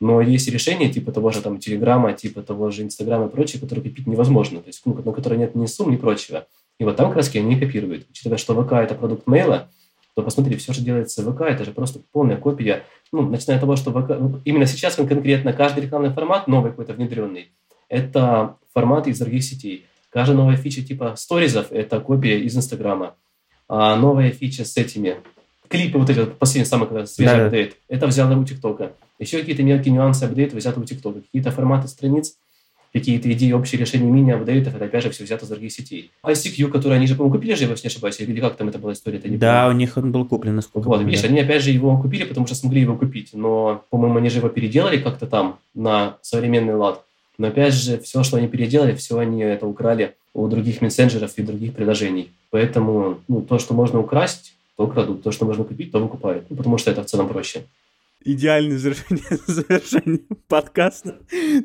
Но 0.01 0.21
есть 0.21 0.49
решения 0.49 0.91
типа 0.91 1.13
того 1.13 1.31
же 1.31 1.41
там 1.41 1.59
Телеграма, 1.59 2.13
типа 2.13 2.43
того 2.43 2.71
же 2.71 2.83
Инстаграма 2.83 3.27
и 3.27 3.31
прочее, 3.31 3.61
которые 3.61 3.89
купить 3.89 4.07
невозможно, 4.07 4.61
то 4.61 4.67
есть 4.67 4.83
ну, 4.85 4.95
на 4.95 5.13
которые 5.13 5.39
нет 5.39 5.55
ни 5.55 5.67
сумм, 5.67 5.93
ни 5.93 5.97
прочего. 5.97 6.47
И 6.79 6.85
вот 6.85 6.97
там 6.97 7.13
краски 7.13 7.39
они 7.39 7.59
копируют. 7.59 8.07
Учитывая, 8.11 8.37
что 8.37 8.61
ВК– 8.61 8.73
это 8.75 8.95
продукт 8.95 9.27
мейла, 9.27 9.71
то 10.15 10.23
посмотри, 10.23 10.57
все, 10.57 10.73
что 10.73 10.83
делается 10.83 11.23
в 11.23 11.33
ВК, 11.33 11.43
это 11.43 11.65
же 11.65 11.73
просто 11.73 12.01
полная 12.13 12.37
копия. 12.37 12.83
Ну, 13.13 13.23
начиная 13.23 13.57
от 13.57 13.61
того, 13.61 13.77
что 13.77 13.91
ВК, 13.91 14.19
ну, 14.19 14.41
именно 14.45 14.67
сейчас 14.67 14.97
конкретно 14.97 15.53
каждый 15.53 15.85
рекламный 15.85 16.11
формат 16.11 16.49
новый 16.49 16.73
какой-то 16.73 16.93
внедренный, 16.93 17.53
это 17.89 18.57
форматы 18.75 19.11
из 19.11 19.19
других 19.19 19.45
сетей. 19.45 19.87
Каждая 20.11 20.37
новая 20.37 20.57
фича 20.57 20.83
типа 20.83 21.15
сторизов– 21.17 21.67
это 21.71 22.01
копия 22.01 22.39
из 22.41 22.57
Инстаграма. 22.57 23.15
А 23.69 23.97
новая 23.97 24.31
фича 24.31 24.65
с 24.65 24.77
этими 24.77 25.17
клипы, 25.69 25.99
вот 25.99 26.09
эти 26.09 26.21
вот 26.21 26.39
последний 26.39 26.67
самый 26.67 26.87
когда 26.87 27.07
свежий 27.07 27.37
да. 27.37 27.47
апдейт, 27.47 27.77
это 27.89 28.07
взял 28.07 28.39
у 28.39 28.45
ТикТока. 28.45 28.93
Еще 29.19 29.39
какие-то 29.39 29.63
мелкие 29.63 29.93
нюансы 29.93 30.25
апдейта 30.25 30.57
взяты 30.57 30.81
у 30.81 30.85
ТикТока. 30.85 31.21
Какие-то 31.21 31.51
форматы 31.51 31.89
страниц, 31.89 32.37
какие-то 32.93 33.31
идеи, 33.33 33.53
общие 33.53 33.81
решения 33.81 34.11
мини-апдейтов, 34.11 34.75
это 34.75 34.85
опять 34.85 35.03
же 35.03 35.11
все 35.11 35.25
взято 35.25 35.45
из 35.45 35.49
других 35.49 35.73
сетей. 35.73 36.11
ICQ, 36.25 36.69
который 36.69 36.97
они 36.97 37.07
же, 37.07 37.15
по-моему, 37.15 37.37
купили 37.37 37.55
же 37.55 37.65
если 37.65 37.87
не 37.87 37.89
ошибаюсь, 37.89 38.21
или 38.21 38.41
как 38.41 38.57
там 38.57 38.69
это 38.69 38.79
была 38.79 38.93
история? 38.93 39.19
Это 39.19 39.29
не 39.29 39.37
да, 39.37 39.65
помню. 39.65 39.75
у 39.75 39.79
них 39.79 39.97
он 39.97 40.13
был 40.13 40.25
куплен, 40.27 40.57
насколько 40.57 40.87
Вот, 40.87 41.03
видишь, 41.03 41.23
да. 41.23 41.29
они 41.29 41.41
опять 41.41 41.63
же 41.63 41.71
его 41.71 42.01
купили, 42.01 42.25
потому 42.25 42.47
что 42.47 42.55
смогли 42.55 42.83
его 42.83 42.97
купить, 42.97 43.31
но, 43.33 43.85
по-моему, 43.91 44.19
они 44.19 44.31
же 44.31 44.39
его 44.39 44.49
переделали 44.49 44.99
как-то 44.99 45.27
там 45.27 45.59
на 45.75 46.19
современный 46.23 46.75
лад. 46.75 47.03
Но 47.39 47.49
опять 47.49 47.75
же, 47.75 47.99
все, 47.99 48.23
что 48.23 48.37
они 48.37 48.49
переделали, 48.49 48.95
все 48.95 49.19
они 49.19 49.43
это 49.43 49.67
украли 49.67 50.15
у 50.35 50.47
других 50.49 50.81
мессенджеров 50.81 51.33
и 51.37 51.43
других 51.43 51.75
приложений. 51.75 52.31
Поэтому 52.51 53.21
ну, 53.29 53.43
то, 53.43 53.59
что 53.59 53.75
можно 53.75 54.01
украсть, 54.01 54.55
то 54.77 54.87
крадут. 54.87 55.23
То, 55.23 55.33
что 55.33 55.47
можно 55.47 55.65
купить, 55.65 55.93
то 55.93 55.99
выкупают. 55.99 56.47
Ну, 56.51 56.57
потому 56.57 56.79
что 56.79 56.91
это 56.91 57.03
в 57.03 57.07
целом 57.07 57.29
проще. 57.29 57.63
Идеальное 58.25 58.79
завершение, 58.79 59.25
завершение 59.47 60.21
подкаста. 60.49 61.19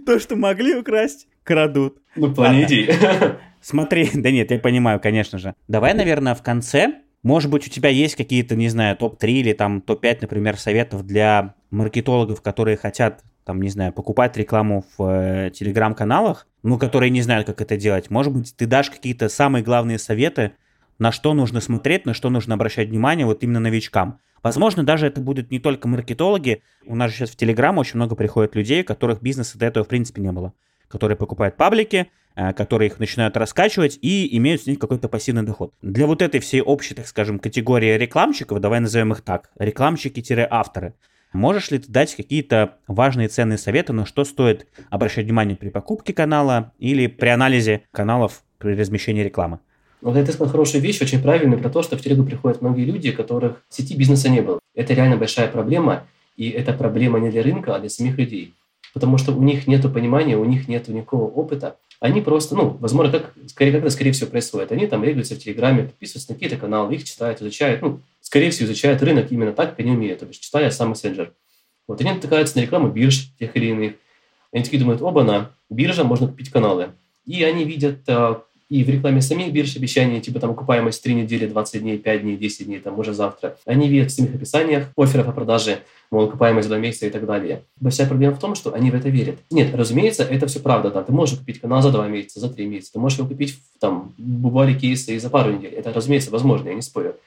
То, 0.05 0.19
что 0.19 0.35
могли 0.35 0.75
украсть, 0.75 1.27
крадут. 1.43 1.97
Ну, 2.15 2.31
идей. 2.31 2.89
Смотри, 3.61 4.09
да 4.13 4.31
нет, 4.31 4.51
я 4.51 4.59
понимаю, 4.59 4.99
конечно 4.99 5.37
же. 5.37 5.53
Давай, 5.67 5.93
наверное, 5.93 6.33
в 6.33 6.41
конце 6.41 7.01
может 7.23 7.51
быть, 7.51 7.67
у 7.67 7.69
тебя 7.69 7.89
есть 7.89 8.15
какие-то, 8.15 8.55
не 8.55 8.69
знаю, 8.69 8.97
топ-3 8.97 9.31
или 9.31 9.53
там 9.53 9.81
топ-5, 9.81 10.19
например, 10.21 10.57
советов 10.57 11.05
для 11.05 11.53
маркетологов, 11.69 12.41
которые 12.41 12.77
хотят, 12.77 13.23
там, 13.43 13.61
не 13.61 13.69
знаю, 13.69 13.93
покупать 13.93 14.37
рекламу 14.37 14.85
в 14.97 15.03
э, 15.03 15.51
телеграм-каналах, 15.51 16.47
ну, 16.63 16.77
которые 16.77 17.09
не 17.09 17.21
знают, 17.21 17.47
как 17.47 17.61
это 17.61 17.77
делать. 17.77 18.09
Может 18.09 18.33
быть, 18.33 18.55
ты 18.55 18.65
дашь 18.65 18.89
какие-то 18.89 19.29
самые 19.29 19.63
главные 19.63 19.97
советы, 19.97 20.53
на 20.99 21.11
что 21.11 21.33
нужно 21.33 21.61
смотреть, 21.61 22.05
на 22.05 22.13
что 22.13 22.29
нужно 22.29 22.53
обращать 22.53 22.89
внимание 22.89 23.25
вот 23.25 23.43
именно 23.43 23.59
новичкам. 23.59 24.19
Возможно, 24.43 24.83
даже 24.83 25.07
это 25.07 25.21
будут 25.21 25.51
не 25.51 25.59
только 25.59 25.87
маркетологи. 25.87 26.63
У 26.85 26.95
нас 26.95 27.11
же 27.11 27.17
сейчас 27.17 27.31
в 27.31 27.35
Телеграм 27.35 27.77
очень 27.77 27.97
много 27.97 28.15
приходит 28.15 28.55
людей, 28.55 28.81
у 28.81 28.85
которых 28.85 29.21
бизнеса 29.21 29.57
до 29.57 29.65
этого 29.65 29.85
в 29.85 29.87
принципе 29.87 30.21
не 30.21 30.31
было. 30.31 30.53
Которые 30.87 31.15
покупают 31.15 31.57
паблики, 31.57 32.07
э, 32.35 32.53
которые 32.53 32.89
их 32.89 32.99
начинают 32.99 33.37
раскачивать 33.37 33.97
и 34.01 34.35
имеют 34.37 34.61
с 34.61 34.67
них 34.67 34.77
какой-то 34.77 35.09
пассивный 35.09 35.43
доход. 35.43 35.73
Для 35.81 36.05
вот 36.05 36.21
этой 36.21 36.39
всей 36.39 36.61
общей, 36.61 36.95
так 36.95 37.07
скажем, 37.07 37.39
категории 37.39 37.97
рекламщиков, 37.97 38.59
давай 38.59 38.79
назовем 38.79 39.11
их 39.13 39.21
так, 39.21 39.49
рекламщики-авторы, 39.57 40.93
можешь 41.33 41.71
ли 41.71 41.79
ты 41.79 41.91
дать 41.91 42.15
какие-то 42.15 42.75
важные 42.87 43.27
ценные 43.27 43.57
советы, 43.57 43.93
на 43.93 44.05
что 44.05 44.23
стоит 44.23 44.67
обращать 44.89 45.25
внимание 45.25 45.55
при 45.55 45.69
покупке 45.69 46.13
канала 46.13 46.73
или 46.79 47.07
при 47.07 47.29
анализе 47.29 47.83
каналов 47.91 48.43
при 48.57 48.73
размещении 48.73 49.23
рекламы? 49.23 49.59
Вот 50.01 50.17
это 50.17 50.31
сказал 50.31 50.51
хорошую 50.51 50.81
вещь, 50.81 51.01
очень 51.01 51.21
правильную, 51.21 51.59
про 51.59 51.69
то, 51.69 51.83
что 51.83 51.95
в 51.95 52.01
телегу 52.01 52.23
приходят 52.23 52.61
многие 52.61 52.85
люди, 52.85 53.11
которых 53.11 53.63
сети 53.69 53.95
бизнеса 53.95 54.29
не 54.29 54.41
было. 54.41 54.59
Это 54.73 54.93
реально 54.93 55.17
большая 55.17 55.47
проблема, 55.47 56.07
и 56.37 56.49
это 56.49 56.73
проблема 56.73 57.19
не 57.19 57.29
для 57.29 57.43
рынка, 57.43 57.75
а 57.75 57.79
для 57.79 57.89
самих 57.89 58.17
людей. 58.17 58.55
Потому 58.93 59.17
что 59.17 59.31
у 59.31 59.41
них 59.43 59.67
нет 59.67 59.81
понимания, 59.93 60.37
у 60.37 60.45
них 60.45 60.67
нет 60.67 60.87
никакого 60.87 61.25
опыта. 61.25 61.77
Они 61.99 62.21
просто, 62.21 62.55
ну, 62.55 62.69
возможно, 62.79 63.11
как, 63.19 63.33
скорее, 63.47 63.73
как 63.73 63.81
это, 63.81 63.91
скорее 63.91 64.11
всего, 64.11 64.29
происходит. 64.29 64.71
Они 64.71 64.87
там 64.87 65.01
регулируются 65.01 65.35
в 65.35 65.39
Телеграме, 65.39 65.83
подписываются 65.83 66.31
на 66.31 66.35
какие-то 66.35 66.57
каналы, 66.57 66.95
их 66.95 67.03
читают, 67.03 67.41
изучают, 67.41 67.81
ну, 67.83 67.99
скорее 68.31 68.49
всего, 68.49 68.67
изучают 68.67 69.03
рынок 69.03 69.29
именно 69.29 69.51
так, 69.51 69.71
как 69.71 69.79
они 69.81 69.91
умеют, 69.91 70.19
то 70.19 70.25
есть 70.25 70.41
читая 70.41 70.71
сам 70.71 70.91
мессенджер. 70.91 71.33
Вот 71.85 71.99
они 71.99 72.11
натыкаются 72.11 72.57
на 72.57 72.61
рекламу 72.61 72.87
бирж 72.87 73.27
тех 73.37 73.53
или 73.57 73.65
иных. 73.65 73.93
Они 74.53 74.63
такие 74.63 74.79
думают, 74.79 75.01
оба-на, 75.01 75.51
биржа, 75.69 76.05
можно 76.05 76.29
купить 76.29 76.49
каналы. 76.49 76.91
И 77.25 77.43
они 77.43 77.65
видят 77.65 78.07
а, 78.07 78.41
и 78.69 78.85
в 78.85 78.89
рекламе 78.89 79.21
самих 79.21 79.51
бирж 79.51 79.75
обещания, 79.75 80.21
типа 80.21 80.39
там 80.39 80.51
окупаемость 80.51 81.03
3 81.03 81.13
недели, 81.13 81.45
20 81.45 81.81
дней, 81.81 81.97
5 81.97 82.21
дней, 82.21 82.37
10 82.37 82.67
дней, 82.67 82.79
там 82.79 82.97
уже 82.97 83.13
завтра. 83.13 83.57
Они 83.65 83.89
видят 83.89 84.11
в 84.11 84.15
самих 84.15 84.33
описаниях 84.33 84.87
офферов 84.95 85.27
о 85.27 85.33
продаже, 85.33 85.79
мол, 86.09 86.23
окупаемость 86.23 86.69
2 86.69 86.77
месяца 86.77 87.07
и 87.07 87.09
так 87.09 87.25
далее. 87.25 87.63
Большая 87.81 88.07
проблема 88.07 88.33
в 88.33 88.39
том, 88.39 88.55
что 88.55 88.73
они 88.73 88.91
в 88.91 88.95
это 88.95 89.09
верят. 89.09 89.39
Нет, 89.49 89.75
разумеется, 89.75 90.23
это 90.23 90.47
все 90.47 90.61
правда, 90.61 90.89
да. 90.89 91.03
Ты 91.03 91.11
можешь 91.11 91.37
купить 91.37 91.59
канал 91.59 91.81
за 91.81 91.91
2 91.91 92.07
месяца, 92.07 92.39
за 92.39 92.47
3 92.49 92.65
месяца. 92.65 92.93
Ты 92.93 92.99
можешь 92.99 93.17
его 93.17 93.27
купить 93.27 93.57
там, 93.81 94.13
бывали 94.17 94.73
кейсы 94.73 95.15
и 95.15 95.19
за 95.19 95.29
пару 95.29 95.51
недель. 95.51 95.73
Это, 95.73 95.91
разумеется, 95.91 96.31
возможно, 96.31 96.69
я 96.69 96.75
не 96.75 96.81
спорю. 96.81 97.17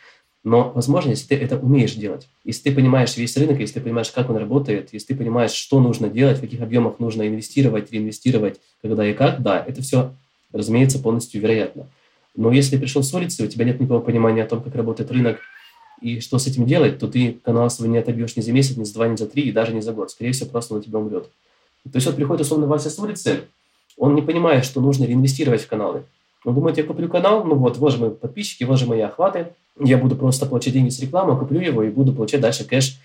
Но, 0.45 0.71
возможно, 0.75 1.11
если 1.11 1.27
ты 1.29 1.37
это 1.37 1.59
умеешь 1.59 1.95
делать, 1.95 2.29
если 2.45 2.69
ты 2.69 2.75
понимаешь 2.75 3.17
весь 3.17 3.37
рынок, 3.37 3.59
если 3.61 3.75
ты 3.75 3.81
понимаешь, 3.81 4.11
как 4.11 4.29
он 4.29 4.37
работает, 4.37 4.91
если 4.93 5.09
ты 5.09 5.17
понимаешь, 5.17 5.53
что 5.53 5.81
нужно 5.81 6.09
делать, 6.09 6.39
в 6.39 6.43
каких 6.43 6.61
объемах 6.61 6.99
нужно 6.99 7.27
инвестировать, 7.27 7.91
реинвестировать, 7.91 8.61
когда 8.83 9.09
и 9.09 9.15
как, 9.15 9.43
да, 9.43 9.65
это 9.67 9.81
все 9.81 10.13
разумеется, 10.55 10.99
полностью 10.99 11.41
вероятно. 11.41 11.87
Но 12.37 12.51
если 12.53 12.79
пришел 12.79 13.03
с 13.03 13.13
улицы, 13.13 13.45
у 13.45 13.47
тебя 13.47 13.65
нет 13.65 13.81
никакого 13.81 14.01
понимания 14.01 14.43
о 14.43 14.47
том, 14.47 14.63
как 14.63 14.75
работает 14.75 15.11
рынок 15.11 15.41
и 16.01 16.21
что 16.21 16.39
с 16.39 16.47
этим 16.47 16.67
делать, 16.67 16.99
то 16.99 17.09
ты 17.09 17.39
канал 17.45 17.69
свой 17.71 17.89
не 17.89 17.99
отобьешь 17.99 18.37
ни 18.37 18.41
за 18.41 18.53
месяц, 18.53 18.77
ни 18.77 18.85
за 18.85 18.95
два, 18.95 19.09
ни 19.09 19.17
за 19.17 19.27
три, 19.27 19.43
и 19.43 19.53
даже 19.53 19.73
не 19.73 19.81
за 19.81 19.93
год. 19.93 20.11
Скорее 20.11 20.33
всего, 20.33 20.51
просто 20.51 20.75
он 20.75 20.81
у 20.81 20.83
тебя 20.83 20.99
умрет. 20.99 21.29
То 21.85 21.97
есть 21.97 22.07
вот 22.07 22.17
приходит 22.17 22.43
условно 22.43 22.67
Вася 22.67 22.91
с 22.91 22.99
улицы, 22.99 23.43
он 23.97 24.15
не 24.15 24.23
понимает, 24.23 24.65
что 24.65 24.81
нужно 24.81 25.05
реинвестировать 25.05 25.63
в 25.63 25.69
каналы. 25.69 26.05
Он 26.45 26.55
думает, 26.55 26.77
я 26.77 26.85
куплю 26.85 27.09
канал, 27.09 27.45
ну 27.45 27.55
вот, 27.55 27.79
вот 27.79 27.93
же 27.93 27.99
мои 27.99 28.11
подписчики, 28.11 28.65
вот 28.65 28.79
же 28.79 28.87
мои 28.87 29.01
охваты, 29.01 29.49
я 29.81 29.99
буду 29.99 30.15
просто 30.15 30.47
получать 30.47 30.75
деньги 30.75 30.91
с 30.91 31.01
рекламы, 31.01 31.39
куплю 31.39 31.61
его 31.61 31.83
и 31.83 31.91
буду 31.91 32.13
получать 32.13 32.41
дальше 32.41 32.65
кэш 32.65 32.99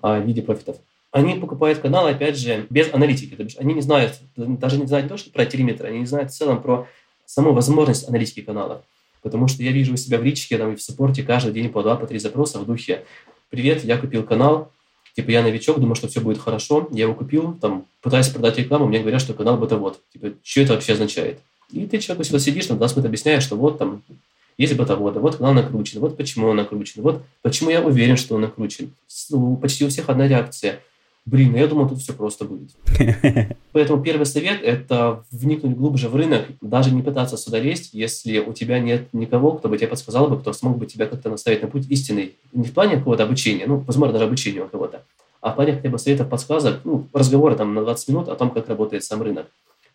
а, 0.00 0.18
в 0.18 0.26
виде 0.26 0.42
профитов. 0.42 0.76
Они 1.12 1.34
покупают 1.34 1.78
канал, 1.78 2.06
опять 2.06 2.36
же, 2.36 2.66
без 2.68 2.92
аналитики. 2.92 3.34
То 3.34 3.44
есть 3.44 3.58
они 3.58 3.74
не 3.74 3.80
знают, 3.80 4.14
даже 4.36 4.78
не 4.78 4.86
знают 4.86 5.08
то, 5.08 5.16
что 5.16 5.30
про 5.30 5.46
телеметр, 5.46 5.86
они 5.86 6.00
не 6.00 6.06
знают 6.06 6.30
в 6.30 6.34
целом 6.34 6.60
про 6.60 6.88
саму 7.24 7.52
возможность 7.52 8.08
аналитики 8.08 8.40
канала. 8.40 8.82
Потому 9.22 9.48
что 9.48 9.62
я 9.62 9.72
вижу 9.72 9.94
у 9.94 9.96
себя 9.96 10.18
в 10.18 10.24
личке 10.24 10.58
там, 10.58 10.72
и 10.72 10.76
в 10.76 10.82
саппорте 10.82 11.22
каждый 11.22 11.52
день 11.52 11.70
по 11.70 11.82
два, 11.82 11.96
по 11.96 12.06
три 12.06 12.18
запроса 12.18 12.58
в 12.58 12.66
духе 12.66 13.04
«Привет, 13.50 13.84
я 13.84 13.96
купил 13.96 14.24
канал, 14.24 14.70
типа 15.14 15.30
я 15.30 15.42
новичок, 15.42 15.78
думаю, 15.78 15.94
что 15.94 16.08
все 16.08 16.20
будет 16.20 16.38
хорошо, 16.38 16.88
я 16.92 17.04
его 17.04 17.14
купил, 17.14 17.54
там, 17.54 17.86
пытаюсь 18.02 18.28
продать 18.28 18.58
рекламу, 18.58 18.86
мне 18.86 19.00
говорят, 19.00 19.20
что 19.20 19.34
канал 19.34 19.56
бета-вот. 19.56 20.00
Типа, 20.12 20.32
что 20.42 20.60
это 20.60 20.74
вообще 20.74 20.92
означает? 20.92 21.40
И 21.70 21.86
ты 21.86 21.98
человеку 21.98 22.24
сюда 22.24 22.38
сидишь, 22.38 22.66
там 22.66 22.78
20 22.78 22.96
минут 22.96 23.06
объясняешь, 23.06 23.42
что 23.42 23.56
вот 23.56 23.78
там 23.78 24.02
есть 24.58 24.76
бета-вода, 24.76 25.20
вот 25.20 25.36
канал 25.36 25.52
накручен, 25.52 26.00
вот 26.00 26.16
почему 26.16 26.48
он 26.48 26.56
накручен, 26.56 27.02
вот 27.02 27.22
почему 27.42 27.70
я 27.70 27.82
уверен, 27.82 28.16
что 28.16 28.36
он 28.36 28.42
накручен. 28.42 28.92
Ну, 29.30 29.56
почти 29.56 29.84
у 29.84 29.88
всех 29.88 30.08
одна 30.08 30.28
реакция– 30.28 30.80
блин, 31.26 31.52
ну 31.52 31.58
я 31.58 31.66
думал, 31.66 31.88
тут 31.88 31.98
все 31.98 32.12
просто 32.12 32.44
будет. 32.44 32.70
Поэтому 33.72 34.02
первый 34.02 34.24
совет– 34.24 34.62
это 34.62 35.24
вникнуть 35.30 35.76
глубже 35.76 36.08
в 36.08 36.16
рынок, 36.16 36.46
даже 36.60 36.92
не 36.92 37.02
пытаться 37.02 37.36
сюда 37.36 37.58
лезть, 37.58 37.90
если 37.92 38.38
у 38.38 38.52
тебя 38.52 38.78
нет 38.78 39.08
никого, 39.12 39.52
кто 39.52 39.68
бы 39.68 39.76
тебе 39.76 39.88
подсказал 39.88 40.28
бы, 40.28 40.38
кто 40.40 40.52
смог 40.52 40.78
бы 40.78 40.86
тебя 40.86 41.06
как-то 41.06 41.28
наставить 41.28 41.62
на 41.62 41.68
путь 41.68 41.86
истинный. 41.90 42.36
Не 42.52 42.64
в 42.64 42.72
плане 42.72 42.96
какого-то 42.96 43.24
обучения, 43.24 43.66
ну, 43.66 43.78
возможно, 43.78 44.12
даже 44.12 44.24
обучения 44.24 44.62
у 44.62 44.68
кого-то, 44.68 45.02
а 45.40 45.50
в 45.50 45.56
плане 45.56 45.74
хотя 45.74 45.90
бы 45.90 45.98
советов, 45.98 46.30
подсказок, 46.30 46.80
ну, 46.84 47.06
разговора 47.12 47.56
там 47.56 47.74
на 47.74 47.82
20 47.82 48.08
минут 48.08 48.28
о 48.28 48.36
том, 48.36 48.50
как 48.50 48.68
работает 48.68 49.04
сам 49.04 49.20
рынок. 49.20 49.46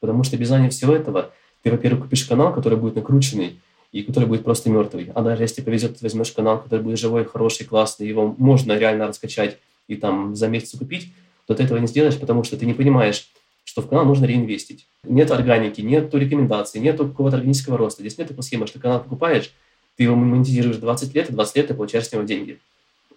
Потому 0.02 0.24
что 0.24 0.36
без 0.36 0.48
знания 0.48 0.70
всего 0.70 0.94
этого 0.94 1.32
ты, 1.64 1.72
во-первых, 1.72 2.04
купишь 2.04 2.26
канал, 2.26 2.54
который 2.54 2.78
будет 2.78 2.96
накрученный, 2.96 3.60
и 3.92 4.04
который 4.04 4.26
будет 4.26 4.44
просто 4.44 4.70
мертвый. 4.70 5.12
А 5.14 5.22
даже 5.22 5.44
если 5.44 5.62
повезет, 5.62 5.98
ты 5.98 6.06
возьмешь 6.06 6.32
канал, 6.32 6.62
который 6.62 6.82
будет 6.82 7.00
живой, 7.00 7.26
хороший, 7.26 7.66
классный, 7.66 8.08
его 8.08 8.34
можно 8.38 8.78
реально 8.78 9.08
раскачать 9.08 9.58
и 9.88 9.96
там 9.96 10.36
за 10.36 10.48
месяц 10.48 10.78
купить, 10.78 11.14
то 11.46 11.54
ты 11.54 11.64
этого 11.64 11.78
не 11.78 11.88
сделаешь, 11.88 12.18
потому 12.18 12.44
что 12.44 12.58
ты 12.58 12.66
не 12.66 12.74
понимаешь, 12.74 13.30
что 13.64 13.82
в 13.82 13.90
канал 13.90 14.06
нужно 14.06 14.26
реинвестить. 14.26 14.88
Нет 15.04 15.32
органики, 15.32 15.82
нет 15.82 16.14
рекомендаций, 16.14 16.80
нет 16.80 16.98
какого-то 16.98 17.38
органического 17.38 17.78
роста. 17.78 18.02
Здесь 18.02 18.18
нет 18.18 18.30
такой 18.30 18.44
схемы, 18.44 18.68
что 18.68 18.80
канал 18.80 19.04
покупаешь, 19.04 19.52
ты 19.98 20.04
его 20.04 20.16
монетизируешь 20.16 20.78
20 20.78 21.14
лет, 21.14 21.30
и 21.30 21.34
20 21.34 21.56
лет 21.58 21.68
ты 21.68 21.74
получаешь 21.74 22.08
с 22.08 22.14
него 22.14 22.24
деньги. 22.24 22.60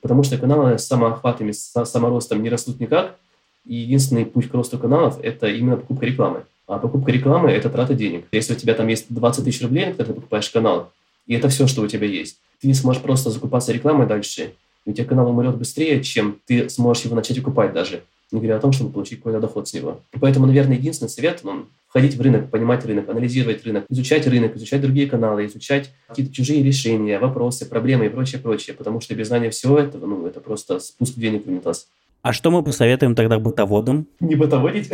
Потому 0.01 0.23
что 0.23 0.37
каналы 0.37 0.79
с 0.79 0.85
самоохватами, 0.85 1.53
с 1.53 1.73
саморостом 1.85 2.43
не 2.43 2.51
растут 2.51 2.81
никак, 2.81 3.17
и 3.65 3.77
единственный 3.77 4.27
путь 4.27 4.51
к 4.51 4.55
росту 4.55 4.79
каналов– 4.79 5.19
это 5.23 5.47
именно 5.47 5.77
покупка 5.77 6.05
рекламы. 6.05 6.45
А 6.67 6.79
покупка 6.79 7.13
рекламы– 7.13 7.51
это 7.51 7.69
трата 7.69 7.95
денег. 7.95 8.27
Если 8.33 8.55
у 8.55 8.57
тебя 8.57 8.75
там 8.75 8.89
есть 8.89 9.07
20 9.09 9.45
тысяч 9.45 9.63
рублей, 9.63 9.91
которые 9.91 10.07
ты 10.07 10.15
покупаешь 10.15 10.49
канал, 10.51 10.91
и 11.27 11.35
это 11.35 11.49
все, 11.49 11.67
что 11.67 11.83
у 11.83 11.87
тебя 11.87 12.07
есть, 12.07 12.39
ты 12.61 12.69
не 12.69 12.75
сможешь 12.75 13.03
просто 13.03 13.31
закупаться 13.31 13.73
рекламой 13.73 14.07
дальше, 14.07 14.55
и 14.85 14.91
у 14.91 14.93
тебя 14.93 15.07
канал 15.07 15.29
умрет 15.29 15.57
быстрее, 15.57 16.03
чем 16.03 16.41
ты 16.47 16.69
сможешь 16.69 17.05
его 17.05 17.17
начать 17.17 17.39
окупать 17.39 17.73
даже 17.73 18.03
не 18.35 18.41
говоря 18.41 18.57
о 18.57 18.61
том, 18.61 18.73
чтобы 18.73 18.91
получить 18.91 19.19
какой-то 19.19 19.41
доход 19.41 19.69
с 19.69 19.75
него. 19.75 20.01
поэтому, 20.21 20.47
наверное, 20.47 20.77
единственный 20.77 21.09
совет 21.09 21.41
ну,– 21.45 21.67
входить 21.89 22.17
в 22.17 22.21
рынок, 22.21 22.51
понимать 22.51 22.85
рынок, 22.85 23.09
анализировать 23.09 23.65
рынок, 23.65 23.85
изучать 23.89 24.27
рынок, 24.27 24.57
изучать 24.57 24.81
другие 24.81 25.07
каналы, 25.07 25.47
изучать 25.47 25.93
какие-то 26.09 26.33
чужие 26.33 26.63
решения, 26.63 27.21
вопросы, 27.21 27.65
проблемы 27.67 28.07
и 28.07 28.09
прочее, 28.09 28.41
прочее. 28.41 28.75
Потому 28.75 29.01
что 29.01 29.15
без 29.15 29.29
знания 29.29 29.51
всего 29.51 29.79
этого, 29.79 30.07
ну, 30.07 30.27
это 30.27 30.41
просто 30.41 30.81
спуск 30.81 31.15
денег 31.15 31.47
в 31.47 31.49
унитаз. 31.49 31.87
А 32.25 32.33
что 32.33 32.51
мы 32.51 32.63
посоветуем 32.63 33.15
тогда 33.15 33.39
бытоводам? 33.39 34.09
Не 34.19 34.35
бытоводить. 34.35 34.91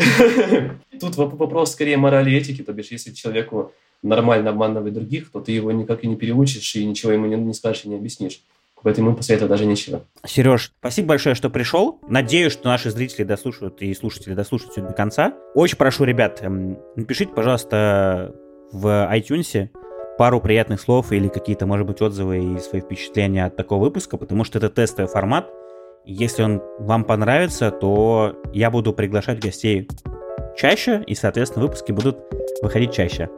Тут 1.00 1.16
вопрос 1.16 1.70
скорее 1.70 1.96
морали 1.96 2.30
и 2.30 2.36
этики, 2.36 2.60
то 2.62 2.72
бишь, 2.72 2.88
если 2.90 3.12
человеку 3.12 3.72
нормально 4.02 4.50
обманывать 4.50 4.92
других, 4.92 5.30
то 5.30 5.40
ты 5.40 5.52
его 5.52 5.70
никак 5.70 6.02
и 6.02 6.08
не 6.08 6.16
переучишь, 6.16 6.74
и 6.74 6.84
ничего 6.84 7.12
ему 7.12 7.26
не, 7.26 7.36
не 7.36 7.54
скажешь 7.54 7.84
и 7.84 7.88
не 7.88 7.94
объяснишь. 7.94 8.42
Поэтому 8.82 9.14
посоветовать 9.14 9.48
даже 9.48 9.64
нечего. 9.64 10.02
Сереж, 10.26 10.72
спасибо 10.80 11.10
большое, 11.10 11.36
что 11.36 11.50
пришел. 11.50 12.00
Надеюсь, 12.08 12.52
что 12.52 12.66
наши 12.66 12.90
зрители 12.90 13.22
дослушают 13.22 13.80
и 13.80 13.94
слушатели 13.94 14.34
дослушают 14.34 14.72
все 14.72 14.82
до 14.82 14.92
конца. 14.92 15.32
Очень 15.54 15.76
прошу, 15.76 16.02
ребят, 16.02 16.40
эм, 16.42 16.80
напишите, 16.96 17.32
пожалуйста, 17.32 18.34
в 18.72 19.08
iTunes 19.14 19.68
пару 20.18 20.40
приятных 20.40 20.80
слов 20.80 21.12
или 21.12 21.28
какие-то, 21.28 21.64
может 21.64 21.86
быть, 21.86 22.02
отзывы 22.02 22.56
и 22.56 22.58
свои 22.58 22.80
впечатления 22.80 23.44
от 23.44 23.54
такого 23.54 23.84
выпуска, 23.84 24.16
потому 24.16 24.42
что 24.42 24.58
это 24.58 24.68
тестовый 24.68 25.08
формат. 25.08 25.48
Если 26.04 26.42
он 26.42 26.62
вам 26.78 27.04
понравится, 27.04 27.70
то 27.70 28.36
я 28.52 28.70
буду 28.70 28.92
приглашать 28.92 29.40
гостей 29.40 29.88
чаще, 30.56 31.02
и, 31.06 31.14
соответственно, 31.14 31.64
выпуски 31.64 31.92
будут 31.92 32.18
выходить 32.62 32.92
чаще. 32.92 33.28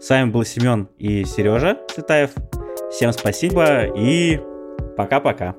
С 0.00 0.10
вами 0.10 0.30
был 0.30 0.44
Семен 0.44 0.88
и 0.98 1.24
Сережа 1.24 1.78
Цветаев. 1.88 2.30
Всем 2.90 3.12
спасибо 3.12 3.86
и 3.86 4.40
Пока-пока. 4.96 5.54